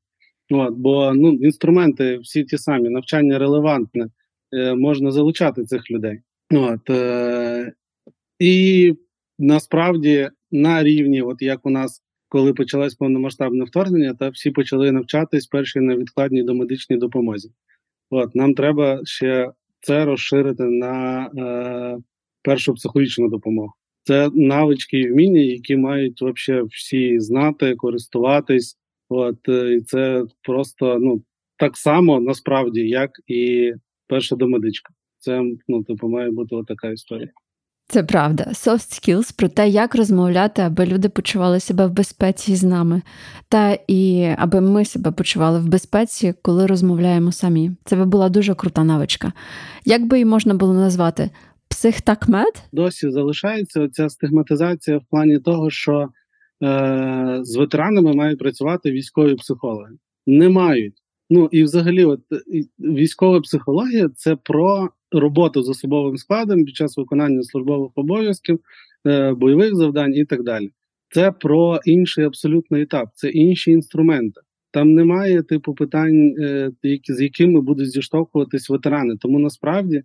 От, 0.51 0.75
Бо 0.75 1.13
ну, 1.15 1.33
інструменти 1.33 2.19
всі 2.19 2.45
ті 2.45 2.59
самі, 2.59 2.89
навчання 2.89 3.39
релевантне, 3.39 4.07
е, 4.53 4.75
можна 4.75 5.11
залучати 5.11 5.65
цих 5.65 5.91
людей. 5.91 6.21
От, 6.51 6.91
е, 6.91 7.73
І 8.39 8.95
насправді 9.39 10.31
на 10.51 10.83
рівні, 10.83 11.23
от 11.23 11.43
як 11.43 11.67
у 11.67 11.71
нас. 11.71 12.03
Коли 12.29 12.53
почалось 12.53 12.95
повномасштабне 12.95 13.65
вторгнення, 13.65 14.15
та 14.15 14.29
всі 14.29 14.51
почали 14.51 14.93
навчатись 14.93 15.47
перші 15.47 15.81
на 15.81 15.97
відкладній 15.97 16.43
домедичній 16.43 16.97
допомозі. 16.97 17.51
От 18.11 18.35
нам 18.35 18.55
треба 18.55 19.01
ще 19.05 19.51
це 19.81 20.05
розширити 20.05 20.65
на 20.65 21.27
е, 21.39 22.03
першу 22.43 22.75
психологічну 22.75 23.29
допомогу. 23.29 23.73
Це 24.03 24.31
навички 24.35 25.01
і 25.01 25.13
вміння, 25.13 25.41
які 25.41 25.77
мають 25.77 26.21
вообще 26.21 26.63
всі 26.63 27.21
знати, 27.21 27.75
користуватись. 27.75 28.79
От 29.09 29.49
е, 29.49 29.75
і 29.75 29.81
це 29.81 30.25
просто 30.43 30.99
ну 30.99 31.23
так 31.57 31.77
само 31.77 32.21
насправді, 32.21 32.89
як 32.89 33.11
і 33.27 33.73
перша 34.07 34.37
домедичка. 34.37 34.95
Це 35.19 35.43
ну 35.69 35.85
типу 35.85 36.09
має 36.09 36.31
бути 36.31 36.57
така 36.69 36.91
історія. 36.91 37.31
Це 37.91 38.03
правда. 38.03 38.45
Soft 38.45 38.77
skills 38.77 39.37
про 39.39 39.49
те, 39.49 39.69
як 39.69 39.95
розмовляти, 39.95 40.63
аби 40.63 40.87
люди 40.87 41.09
почували 41.09 41.61
себе 41.61 41.87
в 41.87 41.93
безпеці 41.93 42.57
з 42.57 42.63
нами, 42.65 43.03
та 43.49 43.79
і 43.89 44.29
аби 44.39 44.61
ми 44.61 44.85
себе 44.85 45.13
почували 45.13 45.61
в 45.61 45.69
безпеці, 45.69 46.35
коли 46.43 46.67
розмовляємо 46.67 47.33
самі. 47.33 47.71
Це 47.85 47.97
би 47.97 48.05
була 48.05 48.29
дуже 48.29 48.55
крута 48.55 48.85
навичка. 48.85 49.33
Як 49.85 50.07
би 50.07 50.17
її 50.17 50.25
можна 50.25 50.55
було 50.55 50.75
назвати? 50.75 51.31
Психтакмед? 51.69 52.63
Досі 52.73 53.11
залишається 53.11 53.89
ця 53.89 54.09
стигматизація 54.09 54.99
в 54.99 55.03
плані 55.11 55.39
того, 55.39 55.71
що 55.71 56.09
е, 56.65 57.39
з 57.43 57.57
ветеранами 57.57 58.13
мають 58.13 58.39
працювати 58.39 58.91
військові 58.91 59.35
психологи. 59.35 59.93
Не 60.27 60.49
мають. 60.49 60.95
Ну 61.31 61.49
і 61.53 61.63
взагалі, 61.63 62.05
от 62.05 62.21
військова 62.79 63.41
психологія 63.41 64.09
це 64.09 64.37
про 64.37 64.89
роботу 65.13 65.63
з 65.63 65.69
особовим 65.69 66.17
складом 66.17 66.65
під 66.65 66.77
час 66.77 66.97
виконання 66.97 67.43
службових 67.43 67.91
обов'язків, 67.95 68.61
е, 69.07 69.33
бойових 69.33 69.77
завдань 69.77 70.15
і 70.15 70.25
так 70.25 70.43
далі. 70.43 70.71
Це 71.11 71.33
про 71.33 71.81
інший 71.85 72.25
абсолютно 72.25 72.79
етап, 72.79 73.09
це 73.15 73.29
інші 73.29 73.71
інструменти. 73.71 74.41
Там 74.71 74.95
немає 74.95 75.43
типу 75.43 75.75
питань, 75.75 76.35
е, 76.39 76.71
з 77.09 77.21
якими 77.21 77.61
будуть 77.61 77.91
зіштовхуватись 77.91 78.71
ветерани. 78.71 79.17
Тому 79.17 79.39
насправді 79.39 80.03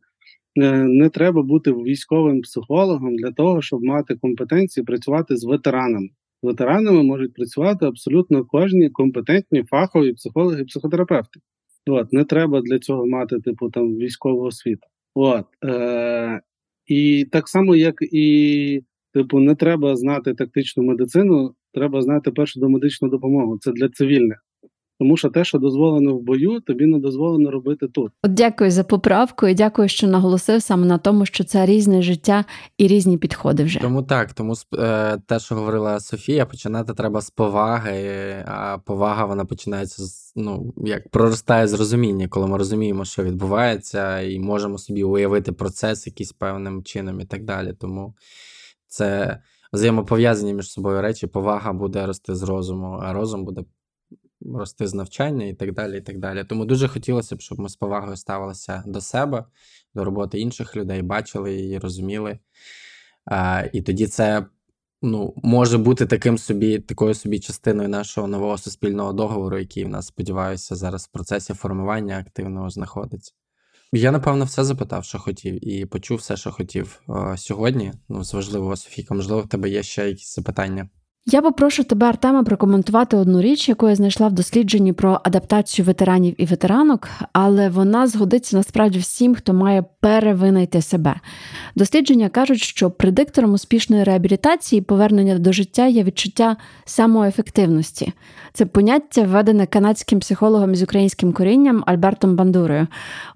е, 0.61 0.83
не 0.83 1.09
треба 1.09 1.43
бути 1.43 1.71
військовим 1.71 2.41
психологом 2.41 3.15
для 3.15 3.31
того, 3.31 3.61
щоб 3.61 3.83
мати 3.83 4.15
компетенції 4.15 4.83
працювати 4.83 5.37
з 5.37 5.43
ветеранами. 5.43 6.09
Ветеранами 6.43 7.03
можуть 7.03 7.33
працювати 7.33 7.85
абсолютно 7.85 8.45
кожні 8.45 8.89
компетентні 8.89 9.63
фахові 9.63 10.13
психологи 10.13 10.63
психотерапевти. 10.63 11.39
От 11.87 12.13
не 12.13 12.23
треба 12.23 12.61
для 12.61 12.79
цього 12.79 13.07
мати 13.07 13.39
типу 13.39 13.69
там 13.69 13.95
військову 13.95 14.41
освіту. 14.41 14.87
От 15.15 15.45
е, 15.65 16.41
і 16.87 17.25
так 17.31 17.47
само, 17.47 17.75
як 17.75 17.95
і 18.01 18.81
типу, 19.13 19.39
не 19.39 19.55
треба 19.55 19.95
знати 19.95 20.33
тактичну 20.33 20.83
медицину, 20.83 21.55
треба 21.73 22.01
знати 22.01 22.31
першу 22.31 22.59
домедичну 22.59 23.09
допомогу. 23.09 23.57
Це 23.61 23.71
для 23.71 23.89
цивільних. 23.89 24.45
Тому 24.99 25.17
що 25.17 25.29
те, 25.29 25.43
що 25.43 25.57
дозволено 25.57 26.15
в 26.15 26.21
бою, 26.21 26.59
тобі 26.59 26.85
не 26.85 26.99
дозволено 26.99 27.51
робити 27.51 27.87
тут. 27.87 28.11
От 28.23 28.33
дякую 28.33 28.71
за 28.71 28.83
поправку 28.83 29.47
і 29.47 29.53
дякую, 29.53 29.89
що 29.89 30.07
наголосив 30.07 30.61
саме 30.61 30.85
на 30.85 30.97
тому, 30.97 31.25
що 31.25 31.43
це 31.43 31.65
різне 31.65 32.01
життя 32.01 32.45
і 32.77 32.87
різні 32.87 33.17
підходи 33.17 33.63
вже. 33.63 33.79
Тому 33.79 34.03
так, 34.03 34.33
тому 34.33 34.53
е, 34.79 35.17
те, 35.27 35.39
що 35.39 35.55
говорила 35.55 35.99
Софія, 35.99 36.45
починати 36.45 36.93
треба 36.93 37.21
з 37.21 37.29
поваги, 37.29 38.35
а 38.47 38.77
повага 38.85 39.25
вона 39.25 39.45
починається 39.45 40.03
з 40.03 40.33
ну 40.35 40.73
як 40.77 41.09
проростає 41.09 41.67
з 41.67 41.73
розуміння, 41.73 42.27
коли 42.27 42.47
ми 42.47 42.57
розуміємо, 42.57 43.05
що 43.05 43.23
відбувається, 43.23 44.21
і 44.21 44.39
можемо 44.39 44.77
собі 44.77 45.03
уявити 45.03 45.51
процес 45.51 46.07
якийсь 46.07 46.31
певним 46.31 46.83
чином 46.83 47.21
і 47.21 47.25
так 47.25 47.43
далі. 47.43 47.73
Тому 47.79 48.15
це 48.87 49.39
взаємопов'язані 49.73 50.53
між 50.53 50.71
собою 50.71 51.01
речі. 51.01 51.27
Повага 51.27 51.73
буде 51.73 52.05
рости 52.05 52.35
з 52.35 52.43
розуму, 52.43 52.99
а 53.03 53.13
розум 53.13 53.45
буде 53.45 53.61
рости 54.45 54.87
з 54.87 54.93
навчання 54.93 55.45
і 55.45 55.53
так 55.53 55.73
далі. 55.73 55.97
і 55.97 56.01
так 56.01 56.19
далі. 56.19 56.43
Тому 56.43 56.65
дуже 56.65 56.87
хотілося 56.87 57.35
б, 57.35 57.41
щоб 57.41 57.59
ми 57.59 57.69
з 57.69 57.75
повагою 57.75 58.17
ставилися 58.17 58.83
до 58.87 59.01
себе, 59.01 59.45
до 59.95 60.03
роботи 60.03 60.39
інших 60.39 60.75
людей, 60.75 61.01
бачили 61.01 61.53
її, 61.53 61.79
розуміли. 61.79 62.39
А, 63.25 63.63
І 63.73 63.81
тоді 63.81 64.07
це 64.07 64.45
ну, 65.01 65.33
може 65.43 65.77
бути 65.77 66.05
таким 66.05 66.37
собі, 66.37 66.79
такою 66.79 67.13
собі 67.13 67.39
частиною 67.39 67.89
нашого 67.89 68.27
нового 68.27 68.57
суспільного 68.57 69.13
договору, 69.13 69.59
який 69.59 69.85
в 69.85 69.89
нас, 69.89 70.07
сподіваюся, 70.07 70.75
зараз 70.75 71.03
в 71.05 71.07
процесі 71.07 71.53
формування 71.53 72.19
активного 72.19 72.69
знаходиться. 72.69 73.33
Я, 73.95 74.11
напевно, 74.11 74.45
все 74.45 74.63
запитав, 74.63 75.05
що 75.05 75.19
хотів, 75.19 75.67
і 75.67 75.85
почув 75.85 76.17
все, 76.17 76.37
що 76.37 76.51
хотів 76.51 77.01
о, 77.07 77.37
сьогодні. 77.37 77.93
Ну, 78.09 78.23
з 78.23 78.33
важливого, 78.33 78.75
Софійка, 78.75 79.13
можливо, 79.13 79.41
в 79.41 79.49
тебе 79.49 79.69
є 79.69 79.83
ще 79.83 80.07
якісь 80.07 80.35
запитання. 80.35 80.89
Я 81.25 81.41
попрошу 81.41 81.83
тебе, 81.83 82.07
Артема, 82.07 82.43
прокоментувати 82.43 83.17
одну 83.17 83.41
річ, 83.41 83.69
яку 83.69 83.89
я 83.89 83.95
знайшла 83.95 84.27
в 84.27 84.31
дослідженні 84.31 84.93
про 84.93 85.21
адаптацію 85.23 85.85
ветеранів 85.85 86.35
і 86.37 86.45
ветеранок, 86.45 87.09
але 87.33 87.69
вона 87.69 88.07
згодиться 88.07 88.57
насправді 88.57 88.99
всім, 88.99 89.35
хто 89.35 89.53
має 89.53 89.83
перевинайти 89.99 90.81
себе. 90.81 91.15
Дослідження 91.75 92.29
кажуть, 92.29 92.61
що 92.61 92.91
предиктором 92.91 93.53
успішної 93.53 94.03
реабілітації 94.03 94.79
і 94.79 94.81
повернення 94.81 95.39
до 95.39 95.51
життя 95.51 95.85
є 95.85 96.03
відчуття 96.03 96.57
самоефективності. 96.85 98.13
Це 98.53 98.65
поняття 98.65 99.23
введене 99.23 99.65
канадським 99.65 100.19
психологом 100.19 100.75
з 100.75 100.83
українським 100.83 101.33
корінням 101.33 101.83
Альбертом 101.85 102.35
Бандурою. 102.35 102.87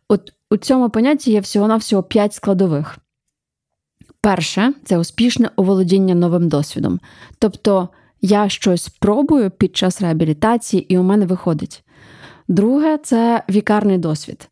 От 0.10 0.34
у 0.52 0.58
цьому 0.58 0.90
понятті 0.90 1.32
є 1.32 1.40
всього-навсього 1.40 2.04
п'ять 2.04 2.34
складових. 2.34 2.98
Перше 4.28 4.74
це 4.84 4.98
успішне 4.98 5.50
оволодіння 5.56 6.16
новим 6.16 6.50
досвідом. 6.50 7.00
Тобто 7.40 7.90
я 8.22 8.50
щось 8.50 8.90
пробую 8.90 9.52
під 9.52 9.78
час 9.78 10.02
реабілітації, 10.02 10.94
і 10.94 10.98
у 10.98 11.04
мене 11.04 11.26
виходить. 11.26 11.84
Друге 12.48 12.98
це 13.04 13.44
вікарний 13.50 13.98
досвід. 13.98 14.50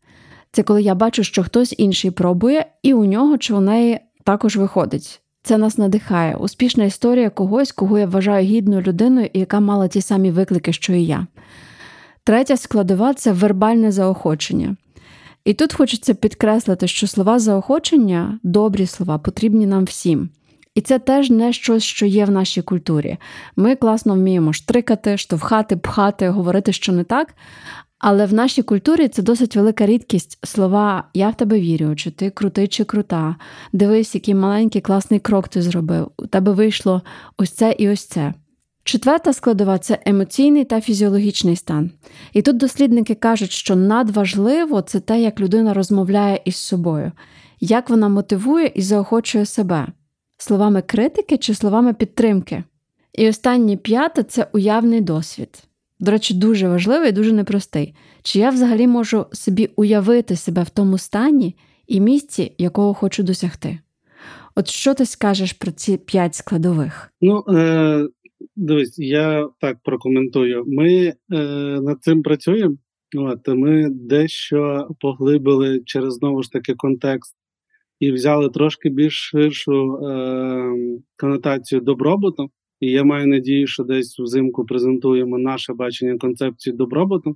Це 0.52 0.62
коли 0.62 0.82
я 0.82 0.94
бачу, 0.94 1.24
що 1.24 1.42
хтось 1.42 1.74
інший 1.78 2.10
пробує, 2.10 2.66
і 2.82 2.94
у 2.94 3.04
нього 3.04 3.38
чи 3.38 3.54
у 3.54 3.60
неї 3.60 4.00
також 4.24 4.56
виходить. 4.56 5.20
Це 5.42 5.58
нас 5.58 5.78
надихає. 5.78 6.36
Успішна 6.36 6.84
історія 6.84 7.30
когось, 7.30 7.72
кого 7.72 7.98
я 7.98 8.06
вважаю 8.06 8.46
гідною 8.46 8.82
людиною 8.82 9.30
і 9.32 9.38
яка 9.38 9.60
мала 9.60 9.88
ті 9.88 10.00
самі 10.00 10.30
виклики, 10.30 10.72
що 10.72 10.92
і 10.92 11.04
я. 11.04 11.26
Третя 12.24 12.56
складова 12.56 13.14
це 13.14 13.32
вербальне 13.32 13.92
заохочення. 13.92 14.76
І 15.46 15.54
тут 15.54 15.74
хочеться 15.74 16.14
підкреслити, 16.14 16.88
що 16.88 17.06
слова 17.06 17.38
заохочення, 17.38 18.38
добрі 18.42 18.86
слова, 18.86 19.18
потрібні 19.18 19.66
нам 19.66 19.84
всім. 19.84 20.28
І 20.74 20.80
це 20.80 20.98
теж 20.98 21.30
не 21.30 21.52
щось, 21.52 21.82
що 21.82 22.06
є 22.06 22.24
в 22.24 22.30
нашій 22.30 22.62
культурі. 22.62 23.16
Ми 23.56 23.76
класно 23.76 24.14
вміємо 24.14 24.52
штрикати, 24.52 25.16
штовхати, 25.16 25.76
пхати, 25.76 26.28
говорити, 26.28 26.72
що 26.72 26.92
не 26.92 27.04
так. 27.04 27.34
Але 27.98 28.26
в 28.26 28.34
нашій 28.34 28.62
культурі 28.62 29.08
це 29.08 29.22
досить 29.22 29.56
велика 29.56 29.86
рідкість 29.86 30.46
слова 30.46 31.04
Я 31.14 31.28
в 31.28 31.36
тебе 31.36 31.60
вірю, 31.60 31.96
чи 31.96 32.10
ти 32.10 32.30
крутий 32.30 32.68
чи 32.68 32.84
крута. 32.84 33.36
Дивись, 33.72 34.14
який 34.14 34.34
маленький 34.34 34.80
класний 34.80 35.20
крок 35.20 35.48
ти 35.48 35.62
зробив. 35.62 36.10
У 36.16 36.26
тебе 36.26 36.52
вийшло 36.52 37.02
ось 37.36 37.50
це 37.50 37.76
і 37.78 37.88
ось 37.88 38.04
це. 38.04 38.34
Четверта 38.86 39.32
складова 39.32 39.78
це 39.78 39.98
емоційний 40.04 40.64
та 40.64 40.80
фізіологічний 40.80 41.56
стан. 41.56 41.90
І 42.32 42.42
тут 42.42 42.56
дослідники 42.56 43.14
кажуть, 43.14 43.50
що 43.50 43.76
надважливо 43.76 44.82
це 44.82 45.00
те, 45.00 45.20
як 45.20 45.40
людина 45.40 45.74
розмовляє 45.74 46.40
із 46.44 46.56
собою, 46.56 47.12
як 47.60 47.90
вона 47.90 48.08
мотивує 48.08 48.66
і 48.74 48.82
заохочує 48.82 49.46
себе, 49.46 49.86
словами 50.38 50.82
критики 50.82 51.38
чи 51.38 51.54
словами 51.54 51.94
підтримки. 51.94 52.64
І 53.12 53.28
останнє 53.28 53.76
п'яте 53.76 54.22
це 54.22 54.48
уявний 54.52 55.00
досвід. 55.00 55.62
До 56.00 56.10
речі, 56.10 56.34
дуже 56.34 56.68
важливий 56.68 57.08
і 57.08 57.12
дуже 57.12 57.32
непростий. 57.32 57.94
Чи 58.22 58.38
я 58.38 58.50
взагалі 58.50 58.86
можу 58.86 59.26
собі 59.32 59.70
уявити 59.76 60.36
себе 60.36 60.62
в 60.62 60.70
тому 60.70 60.98
стані 60.98 61.56
і 61.86 62.00
місці, 62.00 62.52
якого 62.58 62.94
хочу 62.94 63.22
досягти? 63.22 63.78
От 64.54 64.68
що 64.68 64.94
ти 64.94 65.06
скажеш 65.06 65.52
про 65.52 65.72
ці 65.72 65.96
п'ять 65.96 66.34
складових? 66.34 67.12
Ну, 67.20 67.44
е- 67.48 68.08
Дивись, 68.56 68.98
я 68.98 69.48
так 69.60 69.76
прокоментую. 69.82 70.64
Ми 70.66 71.06
е, 71.06 71.14
над 71.80 72.02
цим 72.02 72.22
працюємо. 72.22 72.76
От, 73.16 73.48
Ми 73.48 73.88
дещо 73.90 74.88
поглибили 75.00 75.82
через 75.84 76.14
знову 76.14 76.42
ж 76.42 76.52
таки 76.52 76.74
контекст 76.74 77.36
і 78.00 78.12
взяли 78.12 78.48
трошки 78.48 78.88
більш 78.90 79.14
ширшу 79.14 79.96
е, 79.96 80.72
конотацію 81.16 81.80
добробуту. 81.80 82.50
І 82.80 82.90
я 82.90 83.04
маю 83.04 83.26
надію, 83.26 83.66
що 83.66 83.84
десь 83.84 84.18
взимку 84.18 84.64
презентуємо 84.64 85.38
наше 85.38 85.74
бачення 85.74 86.18
концепції 86.18 86.76
добробуту 86.76 87.30
е, 87.30 87.34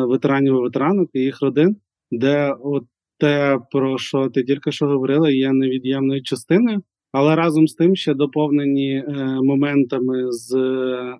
ветеранів 0.00 0.54
і 0.54 0.62
ветеранок 0.62 1.10
і 1.12 1.20
їх 1.20 1.42
родин, 1.42 1.76
де 2.10 2.56
от 2.60 2.84
те, 3.18 3.58
про 3.70 3.98
що 3.98 4.28
ти 4.28 4.44
тільки 4.44 4.72
що 4.72 4.86
говорила, 4.86 5.30
є 5.30 5.52
невід'ємною 5.52 6.22
частиною 6.22 6.82
але 7.16 7.36
разом 7.36 7.68
з 7.68 7.74
тим 7.74 7.96
ще 7.96 8.14
доповнені 8.14 8.94
е, 8.96 9.12
моментами 9.42 10.32
з 10.32 10.54
е, 10.54 11.18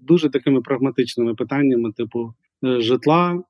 дуже 0.00 0.30
такими 0.30 0.60
прагматичними 0.60 1.34
питаннями, 1.34 1.92
типу 1.92 2.34
е, 2.64 2.80
житла, 2.80 3.42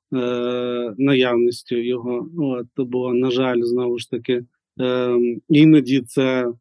наявністю 0.99 1.76
його. 1.76 2.28
От, 2.38 2.88
бо, 2.88 3.14
на 3.14 3.30
жаль, 3.30 3.62
знову 3.62 3.99
ж 3.99 4.11
таки, 4.11 4.45
іноді 5.49 6.01
це 6.01 6.53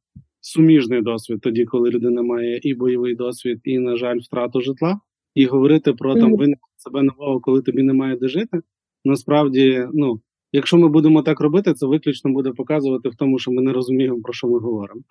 суміжний 0.42 1.02
досвід, 1.02 1.42
тоді, 1.42 1.66
коли 1.66 1.90
людина 1.90 2.22
має 2.22 2.60
і 2.64 2.74
бойовий 2.74 3.16
досвід, 3.16 3.60
і, 3.64 3.80
на 3.80 3.98
жаль, 3.98 4.18
втрату 4.20 4.62
житла, 4.62 5.00
і 5.36 5.46
говорити 5.46 5.94
про 5.94 6.16
там 6.16 6.36
виник 6.36 6.60
себе 6.78 7.04
нового, 7.04 7.40
коли 7.40 7.62
тобі 7.62 7.84
немає 7.84 8.16
де 8.16 8.28
жити. 8.28 8.62
Насправді, 9.06 9.88
ну 9.94 10.22
якщо 10.52 10.78
ми 10.78 10.88
будемо 10.88 11.22
так 11.22 11.40
робити, 11.40 11.74
це 11.74 11.86
виключно 11.86 12.32
буде 12.32 12.52
показувати 12.52 13.10
в 13.10 13.16
тому, 13.16 13.40
що 13.40 13.52
ми 13.52 13.62
не 13.62 13.74
розуміємо, 13.74 14.22
про 14.22 14.34
що 14.34 14.48
ми 14.48 14.60
говоримо. 14.60 15.02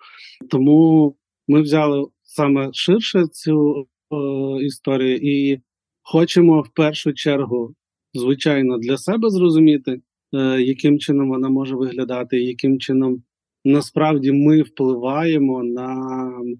Тому 0.49 1.15
ми 1.47 1.61
взяли 1.61 2.07
саме 2.23 2.69
ширше 2.73 3.27
цю 3.27 3.87
е, 4.11 4.65
історію 4.65 5.19
і 5.21 5.61
хочемо 6.03 6.61
в 6.61 6.69
першу 6.69 7.13
чергу, 7.13 7.75
звичайно, 8.13 8.77
для 8.77 8.97
себе 8.97 9.29
зрозуміти, 9.29 10.01
е, 10.33 10.61
яким 10.61 10.99
чином 10.99 11.29
вона 11.29 11.49
може 11.49 11.75
виглядати, 11.75 12.41
яким 12.41 12.79
чином 12.79 13.23
насправді 13.65 14.31
ми 14.31 14.61
впливаємо 14.61 15.63
на 15.63 16.11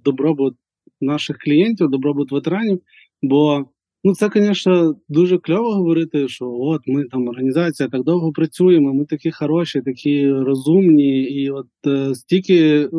добробут 0.06 0.56
наших 1.02 1.38
клієнтів, 1.38 1.90
добробут 1.90 2.32
ветеранів. 2.32 2.82
Бо 3.22 3.66
ну 4.04 4.16
це, 4.16 4.30
звісно, 4.36 4.96
дуже 5.10 5.38
кльово 5.38 5.74
говорити, 5.74 6.28
що 6.28 6.52
от 6.52 6.82
ми 6.88 7.04
там 7.04 7.28
організація 7.28 7.90
так 7.90 8.04
довго 8.04 8.32
працюємо, 8.32 8.94
ми 8.94 9.06
такі 9.06 9.32
хороші, 9.32 9.82
такі 9.82 10.32
розумні, 10.32 11.24
і 11.24 11.50
от 11.50 11.68
е, 11.88 12.16
стільки 12.16 12.80
е, 12.84 12.90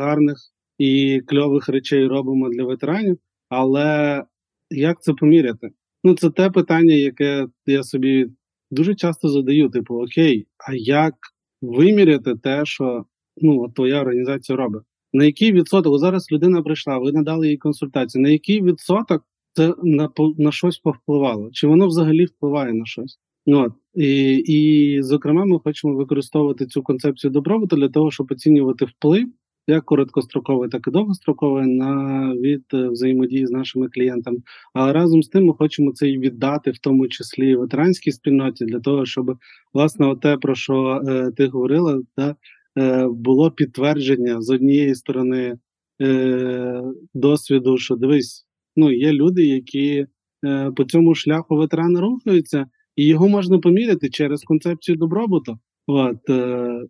гарних 0.00 0.36
і 0.78 1.20
кльових 1.26 1.68
речей 1.68 2.06
робимо 2.06 2.48
для 2.48 2.64
ветеранів. 2.64 3.18
Але 3.48 4.24
як 4.70 5.02
це 5.02 5.12
поміряти? 5.12 5.70
Ну, 6.04 6.14
це 6.14 6.30
те 6.30 6.50
питання, 6.50 6.94
яке 6.94 7.46
я 7.66 7.82
собі 7.82 8.26
дуже 8.70 8.94
часто 8.94 9.28
задаю: 9.28 9.68
типу, 9.68 10.02
окей, 10.02 10.46
а 10.68 10.74
як 10.74 11.14
виміряти 11.62 12.34
те, 12.36 12.64
що 12.64 13.04
ну, 13.36 13.62
от 13.62 13.74
твоя 13.74 14.00
організація 14.00 14.58
робить? 14.58 14.82
На 15.12 15.24
який 15.24 15.52
відсоток 15.52 15.98
зараз 15.98 16.32
людина 16.32 16.62
прийшла, 16.62 16.98
ви 16.98 17.12
надали 17.12 17.48
їй 17.48 17.56
консультацію, 17.56 18.22
на 18.22 18.28
який 18.28 18.62
відсоток 18.62 19.24
це 19.60 19.74
на 19.82 20.08
на 20.38 20.52
щось 20.52 20.78
повпливало? 20.78 21.50
Чи 21.52 21.66
воно 21.66 21.86
взагалі 21.86 22.24
впливає 22.24 22.72
на 22.72 22.84
щось? 22.86 23.18
Ну, 23.46 23.64
от. 23.64 23.72
І, 23.94 24.34
і, 24.36 25.02
зокрема, 25.02 25.44
ми 25.44 25.58
хочемо 25.58 25.94
використовувати 25.94 26.66
цю 26.66 26.82
концепцію 26.82 27.30
добробуту 27.30 27.76
для 27.76 27.88
того, 27.88 28.10
щоб 28.10 28.32
оцінювати 28.32 28.84
вплив 28.84 29.28
як 29.66 29.84
короткостроковий, 29.84 30.68
так 30.68 30.88
і 30.88 30.90
довгостроковий 30.90 31.66
на 31.66 32.34
від 32.34 32.64
е, 32.74 32.88
взаємодії 32.88 33.46
з 33.46 33.50
нашими 33.50 33.88
клієнтами. 33.88 34.38
Але 34.74 34.92
разом 34.92 35.22
з 35.22 35.28
тим 35.28 35.44
ми 35.44 35.54
хочемо 35.54 35.92
це 35.92 36.08
і 36.08 36.18
віддати, 36.18 36.70
в 36.70 36.78
тому 36.78 37.08
числі 37.08 37.56
ветеранській 37.56 38.12
спільноті, 38.12 38.64
для 38.64 38.80
того, 38.80 39.06
щоб 39.06 39.36
власне 39.74 40.16
те, 40.16 40.36
про 40.36 40.54
що 40.54 41.02
е, 41.08 41.30
ти 41.36 41.46
говорила, 41.46 42.02
да, 42.16 42.36
е, 42.78 43.06
було 43.08 43.50
підтвердження 43.50 44.42
з 44.42 44.50
однієї 44.50 44.94
сторони 44.94 45.58
е, 46.02 46.82
досвіду, 47.14 47.78
що 47.78 47.96
дивись, 47.96 48.46
ну 48.76 48.92
є 48.92 49.12
люди, 49.12 49.46
які 49.46 50.06
е, 50.44 50.70
по 50.76 50.84
цьому 50.84 51.14
шляху 51.14 51.56
ветерани 51.56 52.00
рухаються, 52.00 52.66
і 52.96 53.06
його 53.06 53.28
можна 53.28 53.58
поміряти 53.58 54.08
через 54.08 54.42
концепцію 54.42 54.96
добробуту. 54.96 55.58
От, 55.86 56.30
е, 56.30 56.80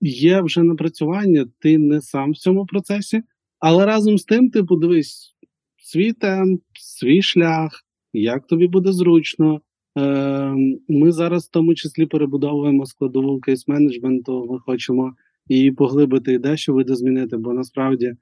є 0.00 0.40
вже 0.40 0.62
напрацювання, 0.62 1.46
ти 1.58 1.78
не 1.78 2.00
сам 2.00 2.32
в 2.32 2.36
цьому 2.36 2.66
процесі, 2.66 3.22
але 3.58 3.86
разом 3.86 4.18
з 4.18 4.24
тим 4.24 4.50
ти 4.50 4.64
подивись 4.64 5.36
свій 5.76 6.12
темп, 6.12 6.62
свій 6.72 7.22
шлях, 7.22 7.84
як 8.12 8.46
тобі 8.46 8.68
буде 8.68 8.92
зручно. 8.92 9.60
Е, 9.98 10.54
Ми 10.88 11.12
зараз 11.12 11.46
в 11.46 11.50
тому 11.50 11.74
числі 11.74 12.06
перебудовуємо 12.06 12.86
складову 12.86 13.40
кейс-менеджменту. 13.40 14.52
Ми 14.52 14.58
хочемо 14.58 15.14
її 15.48 15.72
поглибити 15.72 16.32
і 16.32 16.38
дещо 16.38 16.72
видозмінити, 16.72 17.36
бо 17.36 17.52
насправді 17.52 18.14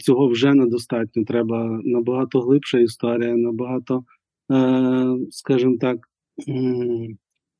цього 0.00 0.28
вже 0.28 0.54
недостатньо. 0.54 1.24
Треба 1.24 1.80
набагато 1.84 2.40
глибша 2.40 2.78
історія, 2.78 3.36
набагато, 3.36 4.04
е, 4.52 5.16
скажімо 5.30 5.76
так, 5.80 5.98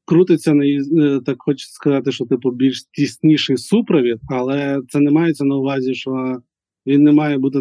крутиться 0.04 0.54
на 0.54 0.66
е, 0.66 1.20
так, 1.26 1.36
хочу 1.38 1.66
сказати, 1.66 2.12
що 2.12 2.26
типу 2.26 2.50
більш 2.50 2.84
тісніший 2.84 3.56
супровід, 3.56 4.18
але 4.28 4.82
це 4.88 5.00
не 5.00 5.10
мається 5.10 5.44
на 5.44 5.56
увазі, 5.56 5.94
що 5.94 6.42
він 6.86 7.02
не 7.02 7.12
має 7.12 7.38
бути 7.38 7.60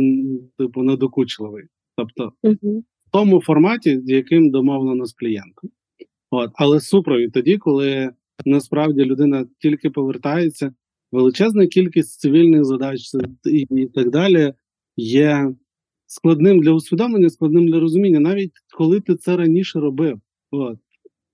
типу 0.58 0.84
надокучливий. 0.84 1.64
Тобто 1.98 2.34
в 2.44 3.12
тому 3.12 3.42
форматі, 3.42 4.02
з 4.02 4.10
яким 4.10 4.52
домовлено 4.52 5.06
з 5.06 5.14
клієнтом. 5.14 5.70
От, 6.32 6.52
але 6.56 6.80
супровід 6.80 7.32
тоді, 7.34 7.58
коли 7.58 8.12
насправді 8.46 9.06
людина 9.06 9.46
тільки 9.60 9.90
повертається, 9.90 10.74
величезна 11.14 11.68
кількість 11.68 12.20
цивільних 12.20 12.66
задач 12.66 13.00
і, 13.46 13.86
так 13.86 14.10
далі 14.10 14.54
є 14.98 15.54
складним 16.08 16.60
для 16.60 16.72
усвідомлення, 16.72 17.30
складним 17.30 17.68
для 17.68 17.80
розуміння, 17.80 18.20
навіть 18.20 18.52
коли 18.78 19.00
ти 19.00 19.16
це 19.16 19.38
раніше 19.38 19.80
робив. 19.80 20.20
От 20.52 20.78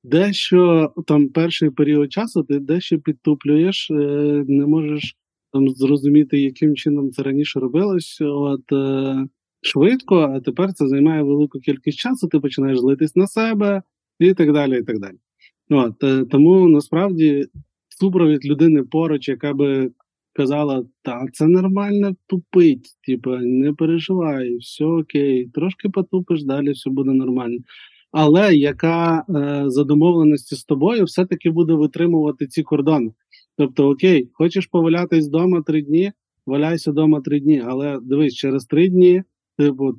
дещо 0.04 0.94
там 1.08 1.30
перший 1.30 1.70
період 1.70 2.12
часу 2.12 2.44
ти 2.44 2.60
дещо 2.60 3.00
підтуплюєш, 3.00 3.92
е, 3.92 3.94
не 4.48 4.66
можеш 4.66 5.16
там 5.54 5.70
зрозуміти, 5.70 6.42
яким 6.42 6.76
чином 6.76 7.12
це 7.12 7.24
раніше 7.24 7.60
робилось. 7.60 8.22
От 8.22 8.72
е, 8.72 9.28
швидко, 9.62 10.16
а 10.16 10.40
тепер 10.40 10.74
це 10.74 10.88
займає 10.88 11.24
велику 11.24 11.60
кількість 11.60 11.98
часу, 11.98 12.28
ти 12.28 12.40
починаєш 12.40 12.80
злитись 12.80 13.16
на 13.16 13.28
себе 13.28 13.82
і 14.20 14.34
так 14.34 14.54
далі. 14.54 14.80
і 14.80 14.84
так 14.84 15.00
далі. 15.00 15.18
От, 15.70 16.04
е, 16.04 16.26
Тому 16.26 16.68
насправді 16.68 17.48
супровід 18.00 18.46
людини 18.46 18.84
поруч, 18.84 19.30
яка 19.30 19.54
би 19.54 19.92
казала, 20.34 20.86
та 21.02 21.26
це 21.34 21.48
нормально 21.48 22.16
тупить, 22.28 22.88
типу, 23.08 23.38
не 23.38 23.74
переживай, 23.74 24.58
все 24.58 24.86
окей, 24.86 25.46
трошки 25.46 25.90
потупиш, 25.90 26.44
далі 26.44 26.72
все 26.72 26.90
буде 26.90 27.12
нормально 27.12 27.60
але 28.12 28.56
яка 28.56 29.26
е, 29.30 29.64
за 29.70 29.84
домовленості 29.84 30.56
з 30.56 30.64
тобою 30.64 31.04
все-таки 31.04 31.50
буде 31.50 31.74
витримувати 31.74 32.48
ці 32.48 32.64
кордони. 32.64 33.12
Тобто, 33.58 33.90
окей, 33.90 34.30
хочеш 34.34 34.68
повалятись 34.68 35.28
вдома 35.28 35.62
три 35.62 35.82
дні, 35.82 36.12
валяйся 36.46 36.92
вдома 36.92 37.22
три 37.22 37.40
дні, 37.40 37.64
але 37.66 38.00
дивись, 38.02 38.36
через 38.36 38.66
три 38.66 38.90
дні 38.90 39.24
типу, 39.58 39.94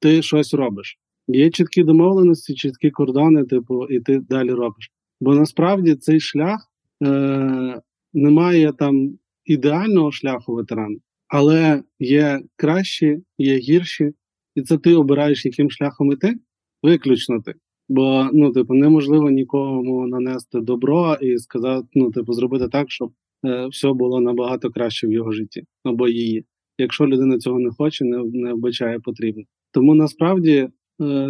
ти 0.00 0.22
щось 0.22 0.54
робиш. 0.54 0.98
Є 1.28 1.50
чіткі 1.50 1.82
домовленості, 1.82 2.54
чіткі 2.54 2.90
кордони, 2.90 3.44
типу, 3.44 3.86
і 3.86 4.00
ти 4.00 4.18
далі 4.18 4.50
робиш. 4.50 4.90
Бо 5.20 5.34
насправді 5.34 5.94
цей 5.94 6.20
шлях 6.20 6.70
е, 7.04 7.80
немає 8.12 8.72
там 8.72 9.18
ідеального 9.44 10.12
шляху 10.12 10.54
ветерана, 10.54 10.96
але 11.28 11.82
є 11.98 12.40
кращі, 12.56 13.22
є 13.38 13.58
гірші, 13.58 14.12
і 14.54 14.62
це 14.62 14.78
ти 14.78 14.94
обираєш, 14.94 15.44
яким 15.44 15.70
шляхом 15.70 16.12
іти 16.12 16.34
виключно 16.82 17.40
ти. 17.40 17.54
Бо 17.88 18.28
ну, 18.32 18.52
типу, 18.52 18.74
неможливо 18.74 19.30
нікому 19.30 20.06
нанести 20.06 20.60
добро 20.60 21.16
і 21.20 21.38
сказати, 21.38 21.88
ну, 21.94 22.10
типу, 22.10 22.32
зробити 22.32 22.68
так, 22.68 22.90
щоб 22.90 23.12
е, 23.44 23.66
все 23.66 23.92
було 23.92 24.20
набагато 24.20 24.70
краще 24.70 25.06
в 25.06 25.12
його 25.12 25.32
житті 25.32 25.64
або 25.84 26.08
її. 26.08 26.44
Якщо 26.78 27.06
людина 27.06 27.38
цього 27.38 27.58
не 27.58 27.70
хоче, 27.70 28.04
не 28.04 28.22
не 28.24 28.52
вбачає 28.52 28.98
потрібно. 28.98 29.42
Тому 29.72 29.94
насправді 29.94 30.68
е, 31.02 31.28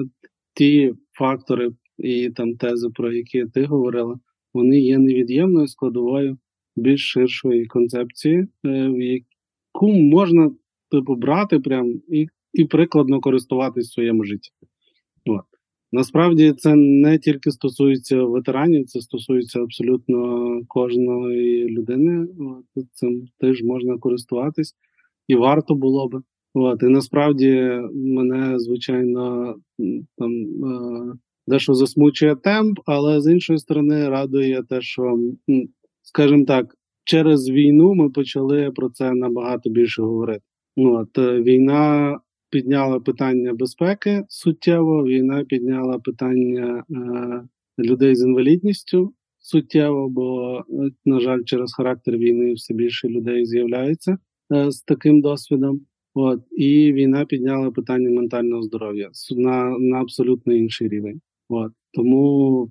ті 0.54 0.94
фактори 1.12 1.70
і 1.98 2.30
там 2.30 2.56
тези, 2.56 2.88
про 2.90 3.12
які 3.12 3.44
ти 3.44 3.64
говорила, 3.64 4.18
вони 4.56 4.80
є 4.80 4.98
невід'ємною 4.98 5.68
складовою 5.68 6.38
більш 6.76 7.10
ширшої 7.12 7.66
концепції, 7.66 8.38
е, 8.38 8.48
в 8.88 9.00
яку 9.02 9.92
можна 9.92 10.50
типу 10.90 11.14
брати 11.14 11.58
прям 11.58 12.00
і 12.08 12.28
і 12.52 12.64
прикладно 12.64 13.20
користуватись 13.20 13.88
в 13.88 13.92
своєму 13.92 14.24
житті. 14.24 14.50
От. 15.26 15.44
Насправді 15.92 16.52
це 16.52 16.74
не 16.74 17.18
тільки 17.18 17.50
стосується 17.50 18.22
ветеранів, 18.22 18.86
це 18.86 19.00
стосується 19.00 19.60
абсолютно 19.62 20.60
кожної 20.68 21.68
людини. 21.68 22.28
От, 22.76 22.86
Цим 22.92 23.28
теж 23.38 23.62
можна 23.62 23.98
користуватись 23.98 24.74
і 25.28 25.34
варто 25.34 25.74
було 25.74 26.08
би. 26.08 26.22
От, 26.54 26.82
І 26.82 26.86
насправді 26.86 27.80
мене, 27.94 28.58
звичайно, 28.58 29.54
там 30.16 30.32
е, 30.64 31.12
дещо 31.46 31.74
засмучує 31.74 32.36
темп, 32.36 32.78
але 32.86 33.20
з 33.20 33.32
іншої 33.32 33.58
сторони 33.58 34.08
радує 34.08 34.62
те, 34.62 34.80
що, 34.80 35.18
скажімо 36.02 36.44
так, 36.44 36.74
через 37.04 37.50
війну 37.50 37.94
ми 37.94 38.10
почали 38.10 38.70
про 38.70 38.90
це 38.90 39.12
набагато 39.12 39.70
більше 39.70 40.02
говорити. 40.02 40.42
От, 40.76 41.18
е, 41.18 41.42
Війна 41.42 42.18
підняла 42.50 43.00
питання 43.00 43.54
безпеки 43.54 44.24
суттєво. 44.28 45.04
Війна 45.04 45.44
підняла 45.44 45.98
питання 45.98 46.84
е, 46.90 47.82
людей 47.82 48.14
з 48.14 48.22
інвалідністю 48.22 49.12
суттєво, 49.38 50.08
бо, 50.08 50.60
на 51.04 51.20
жаль, 51.20 51.42
через 51.44 51.74
характер 51.74 52.16
війни 52.16 52.52
все 52.52 52.74
більше 52.74 53.08
людей 53.08 53.46
з'являється 53.46 54.18
е, 54.52 54.70
з 54.70 54.82
таким 54.82 55.20
досвідом. 55.20 55.80
От 56.14 56.40
і 56.50 56.92
війна 56.92 57.24
підняла 57.24 57.70
питання 57.70 58.10
ментального 58.10 58.62
здоров'я 58.62 59.10
на 59.36 59.78
на 59.78 60.00
абсолютно 60.00 60.54
інший 60.54 60.88
рівень. 60.88 61.20
От 61.48 61.72
тому, 61.92 62.70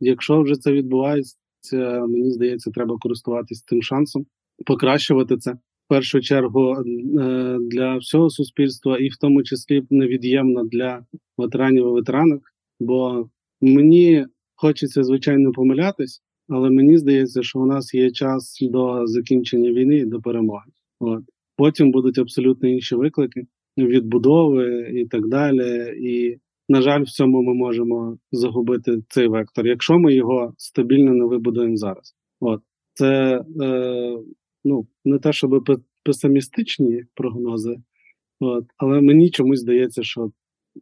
якщо 0.00 0.42
вже 0.42 0.54
це 0.54 0.72
відбувається, 0.72 2.06
мені 2.08 2.30
здається, 2.30 2.70
треба 2.70 2.96
користуватись 3.00 3.62
цим 3.62 3.82
шансом, 3.82 4.26
покращувати 4.66 5.36
це 5.36 5.52
В 5.52 5.88
першу 5.88 6.20
чергу 6.20 6.76
для 7.60 7.96
всього 7.96 8.30
суспільства, 8.30 8.98
і 8.98 9.08
в 9.08 9.16
тому 9.16 9.42
числі 9.42 9.82
невід'ємна 9.90 10.64
для 10.64 11.06
ветеранів 11.38 11.86
і 11.86 11.90
ветеранок. 11.90 12.42
Бо 12.80 13.28
мені 13.60 14.26
хочеться 14.54 15.02
звичайно 15.04 15.52
помилятись, 15.52 16.22
але 16.48 16.70
мені 16.70 16.98
здається, 16.98 17.42
що 17.42 17.60
у 17.60 17.66
нас 17.66 17.94
є 17.94 18.10
час 18.10 18.58
до 18.62 19.06
закінчення 19.06 19.70
війни 19.72 19.96
і 19.96 20.04
до 20.04 20.20
перемоги. 20.20 20.70
От 21.00 21.22
потім 21.56 21.90
будуть 21.90 22.18
абсолютно 22.18 22.68
інші 22.68 22.94
виклики 22.94 23.46
відбудови 23.78 24.90
і 24.94 25.06
так 25.06 25.28
далі. 25.28 25.94
І, 26.00 26.38
на 26.68 26.82
жаль, 26.82 27.02
в 27.02 27.10
цьому 27.10 27.42
ми 27.42 27.54
можемо 27.54 28.18
загубити 28.32 29.02
цей 29.08 29.28
вектор, 29.28 29.66
якщо 29.66 29.98
ми 29.98 30.14
його 30.14 30.54
стабільно 30.56 31.14
не 31.14 31.24
вибудуємо 31.24 31.76
зараз. 31.76 32.14
От 32.40 32.60
це 32.94 33.44
е, 33.62 34.18
ну 34.64 34.86
не 35.04 35.18
те, 35.18 35.32
щоб 35.32 35.64
песимістичні 36.04 37.04
прогнози, 37.14 37.76
от, 38.40 38.64
але 38.76 39.00
мені 39.00 39.30
чомусь 39.30 39.60
здається, 39.60 40.02
що 40.02 40.30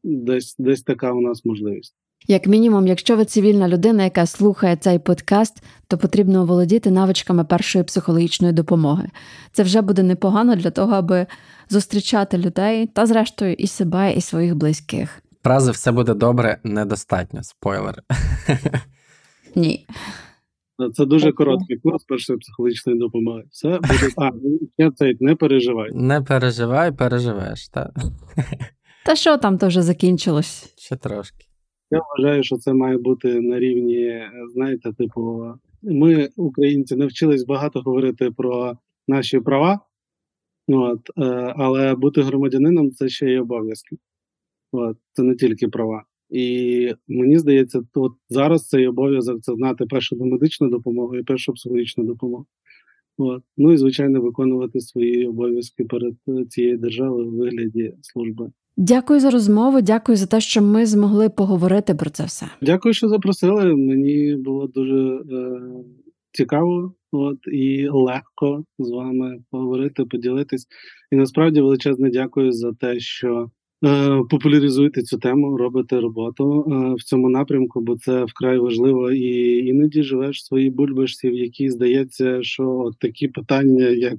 десь 0.03 0.57
десь 0.59 0.83
така 0.83 1.13
у 1.13 1.21
нас 1.21 1.45
можливість. 1.45 1.95
Як 2.29 2.47
мінімум, 2.47 2.87
якщо 2.87 3.17
ви 3.17 3.25
цивільна 3.25 3.69
людина, 3.69 4.05
яка 4.05 4.27
слухає 4.27 4.77
цей 4.77 4.99
подкаст, 4.99 5.63
то 5.89 5.99
потрібно 5.99 6.47
володіти 6.47 6.91
навичками 6.91 7.45
першої 7.45 7.85
психологічної 7.85 8.53
допомоги. 8.53 9.09
Це 9.53 9.63
вже 9.63 9.81
буде 9.81 10.03
непогано 10.03 10.57
для 10.57 10.71
того, 10.71 10.93
аби 10.93 11.27
зустрічати 11.69 12.39
людей 12.39 12.87
та, 12.87 13.07
зрештою, 13.07 13.55
і 13.55 13.67
себе, 13.67 14.13
і 14.13 14.21
своїх 14.21 14.55
близьких. 14.55 15.23
Фрази 15.43 15.71
все 15.71 15.93
буде 15.93 16.15
добре, 16.15 16.59
недостатньо. 16.65 17.43
Спойлер. 17.43 18.03
Ні. 19.55 19.87
Це 20.95 21.07
дуже 21.07 21.33
короткий 21.33 21.77
курс 21.77 22.05
першої 22.05 22.39
психологічної 22.39 22.99
допомоги. 22.99 23.43
Все 23.51 23.69
буде. 23.69 24.09
А, 24.17 24.31
я 24.79 24.91
цей 24.91 25.17
не 25.21 25.37
переживай. 25.37 25.91
Не 25.95 26.21
переживай, 26.21 26.93
переживеш, 26.93 27.69
так. 27.69 27.91
Та 29.07 29.17
що 29.17 29.37
там 29.37 29.59
то 29.59 29.69
вже 29.69 29.83
закінчилось? 29.83 30.75
Ще 30.79 30.97
трошки. 30.97 31.47
Я 31.91 32.01
вважаю, 32.01 32.43
що 32.43 32.57
це 32.57 32.73
має 32.73 32.99
бути 32.99 33.41
на 33.41 33.59
рівні, 33.59 34.23
знаєте, 34.55 34.93
типу, 34.93 35.45
ми, 35.83 36.29
українці, 36.37 36.97
навчились 36.97 37.45
багато 37.45 37.81
говорити 37.81 38.31
про 38.31 38.79
наші 39.09 39.41
права, 39.41 39.81
от, 40.69 41.11
е, 41.19 41.55
але 41.57 41.95
бути 41.95 42.23
громадянином 42.23 42.91
це 42.91 43.09
ще 43.09 43.27
й 43.27 43.39
обов'язки. 43.39 43.97
От, 44.73 44.97
Це 45.13 45.23
не 45.23 45.35
тільки 45.35 45.69
права. 45.69 46.05
І 46.31 46.95
мені 47.09 47.39
здається, 47.39 47.83
от 47.95 48.13
зараз 48.29 48.69
цей 48.69 48.87
обов'язок 48.87 49.43
це 49.43 49.55
знати 49.55 49.87
першу 49.87 50.17
медичну 50.17 50.71
допомогу 50.71 51.17
і 51.17 51.23
першу 51.23 51.53
психологічну 51.53 52.05
допомогу. 52.05 52.47
От. 53.19 53.43
Ну 53.57 53.73
і 53.73 53.77
звичайно 53.77 54.21
виконувати 54.21 54.81
свої 54.81 55.27
обов'язки 55.27 55.85
перед 55.85 56.15
цією 56.51 56.79
державою 56.79 57.29
у 57.29 57.37
вигляді 57.37 57.95
служби. 58.03 58.51
Дякую 58.77 59.21
за 59.21 59.31
розмову. 59.31 59.81
Дякую 59.81 60.17
за 60.17 60.27
те, 60.27 60.41
що 60.41 60.63
ми 60.63 60.87
змогли 60.87 61.29
поговорити 61.29 61.95
про 61.95 62.11
це 62.11 62.25
все. 62.25 62.47
Дякую, 62.63 62.95
що 62.95 63.09
запросили. 63.09 63.77
Мені 63.77 64.37
було 64.37 64.67
дуже 64.67 65.23
е, 65.33 65.61
цікаво, 66.33 66.95
от 67.13 67.39
і 67.53 67.89
легко 67.89 68.65
з 68.79 68.91
вами 68.91 69.39
поговорити, 69.51 70.05
поділитись. 70.05 70.67
І 71.13 71.17
насправді 71.17 71.61
величезне 71.61 72.11
дякую 72.11 72.53
за 72.53 72.73
те, 72.73 73.01
що 73.01 73.51
е, 73.85 74.21
популяризуєте 74.31 75.03
цю 75.03 75.19
тему, 75.19 75.57
робите 75.57 76.01
роботу 76.01 76.67
е, 76.73 76.95
в 76.95 77.03
цьому 77.03 77.29
напрямку, 77.29 77.81
бо 77.81 77.97
це 77.97 78.25
вкрай 78.25 78.59
важливо. 78.59 79.13
І 79.13 79.59
іноді 79.67 80.03
живеш 80.03 80.39
в 80.39 80.45
своїй 80.45 80.71
бульбашці, 80.71 81.31
в 81.31 81.35
якій 81.35 81.71
здається, 81.71 82.43
що 82.43 82.91
такі 82.99 83.29
питання, 83.29 83.89
як 83.89 84.19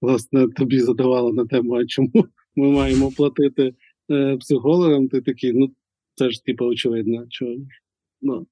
власне 0.00 0.48
тобі 0.48 0.80
задавали 0.80 1.32
на 1.32 1.46
тему, 1.46 1.74
а 1.74 1.86
чому 1.86 2.26
ми 2.56 2.70
маємо 2.70 3.10
платити 3.16 3.74
е, 4.10 4.36
психологам, 4.36 5.08
ти 5.08 5.20
такий, 5.20 5.52
ну 5.52 5.70
це 6.14 6.30
ж 6.30 6.44
типу 6.44 6.64
очевидно, 6.64 7.26
що 7.28 7.56
ну. 8.22 8.46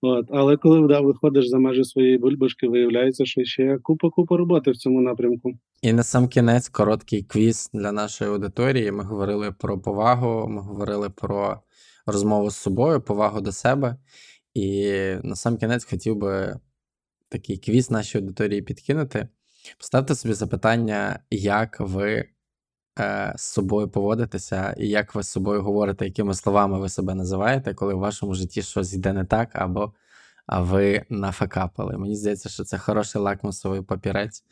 От. 0.00 0.26
Але 0.30 0.56
коли 0.56 0.88
да, 0.88 1.00
виходиш 1.00 1.48
за 1.48 1.58
межі 1.58 1.84
своєї 1.84 2.18
бульбашки, 2.18 2.68
виявляється, 2.68 3.26
що 3.26 3.44
ще 3.44 3.78
купа-купа 3.78 4.36
роботи 4.36 4.70
в 4.70 4.76
цьому 4.76 5.00
напрямку. 5.00 5.58
І 5.82 5.92
на 5.92 6.02
сам 6.02 6.28
кінець 6.28 6.68
короткий 6.68 7.22
квіз 7.22 7.70
для 7.72 7.92
нашої 7.92 8.30
аудиторії. 8.30 8.92
Ми 8.92 9.04
говорили 9.04 9.52
про 9.52 9.80
повагу, 9.80 10.48
ми 10.48 10.62
говорили 10.62 11.10
про 11.10 11.62
розмову 12.06 12.50
з 12.50 12.56
собою, 12.56 13.00
повагу 13.00 13.40
до 13.40 13.52
себе. 13.52 13.96
І 14.54 14.90
на 15.22 15.36
сам 15.36 15.56
кінець 15.56 15.84
хотів 15.84 16.16
би 16.16 16.60
такий 17.28 17.58
квіз 17.58 17.90
нашій 17.90 18.18
аудиторії 18.18 18.62
підкинути. 18.62 19.28
Поставте 19.78 20.14
собі 20.14 20.34
запитання, 20.34 21.20
як 21.30 21.80
ви 21.80 22.28
е, 22.98 23.34
з 23.36 23.42
собою 23.42 23.88
поводитеся, 23.88 24.74
і 24.78 24.88
як 24.88 25.14
ви 25.14 25.22
з 25.22 25.28
собою 25.28 25.62
говорите, 25.62 26.04
якими 26.04 26.34
словами 26.34 26.78
ви 26.78 26.88
себе 26.88 27.14
називаєте, 27.14 27.74
коли 27.74 27.94
в 27.94 27.98
вашому 27.98 28.34
житті 28.34 28.62
щось 28.62 28.94
йде 28.94 29.12
не 29.12 29.24
так, 29.24 29.50
або 29.52 29.92
а 30.46 30.60
ви 30.60 31.04
нафакапили. 31.08 31.98
Мені 31.98 32.16
здається, 32.16 32.48
що 32.48 32.64
це 32.64 32.78
хороший 32.78 33.22
лакмусовий 33.22 33.82
папірець, 33.82 34.44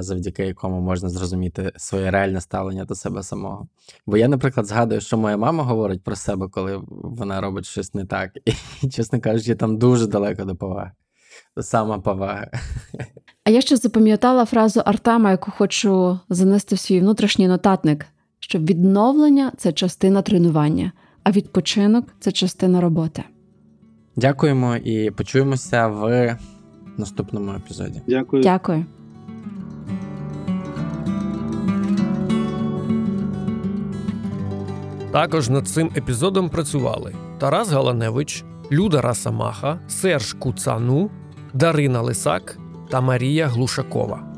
завдяки 0.00 0.46
якому 0.46 0.80
можна 0.80 1.08
зрозуміти 1.08 1.72
своє 1.76 2.10
реальне 2.10 2.40
ставлення 2.40 2.84
до 2.84 2.94
себе 2.94 3.22
самого. 3.22 3.68
Бо 4.06 4.16
я, 4.16 4.28
наприклад, 4.28 4.66
згадую, 4.66 5.00
що 5.00 5.18
моя 5.18 5.36
мама 5.36 5.64
говорить 5.64 6.04
про 6.04 6.16
себе, 6.16 6.48
коли 6.48 6.80
вона 6.88 7.40
робить 7.40 7.66
щось 7.66 7.94
не 7.94 8.04
так, 8.04 8.30
і, 8.82 8.88
чесно 8.88 9.20
кажучи, 9.20 9.54
там 9.54 9.78
дуже 9.78 10.06
далеко 10.06 10.44
до 10.44 10.56
поваги. 10.56 10.90
Сама 11.60 11.98
повага. 11.98 12.50
А 13.44 13.50
я 13.50 13.60
ще 13.60 13.76
запам'ятала 13.76 14.44
фразу 14.44 14.80
Артема, 14.80 15.30
яку 15.30 15.50
хочу 15.50 16.18
занести 16.28 16.74
в 16.74 16.78
свій 16.78 17.00
внутрішній 17.00 17.48
нотатник: 17.48 18.06
що 18.38 18.58
відновлення 18.58 19.52
це 19.56 19.72
частина 19.72 20.22
тренування, 20.22 20.92
а 21.22 21.30
відпочинок 21.30 22.06
це 22.20 22.32
частина 22.32 22.80
роботи. 22.80 23.24
Дякуємо 24.16 24.76
і 24.76 25.10
почуємося 25.10 25.86
в 25.86 26.36
наступному 26.96 27.52
епізоді. 27.52 28.02
Дякую. 28.06 28.42
Дякую. 28.42 28.86
Також 35.12 35.48
над 35.48 35.68
цим 35.68 35.90
епізодом 35.96 36.48
працювали 36.48 37.14
Тарас 37.38 37.68
Галаневич, 37.68 38.44
Люда 38.72 39.00
Расамаха, 39.00 39.78
Серж 39.88 40.32
Куцану, 40.32 41.10
Дарина 41.54 42.02
Лисак 42.02 42.58
та 42.90 43.00
Марія 43.00 43.46
Глушакова. 43.46 44.29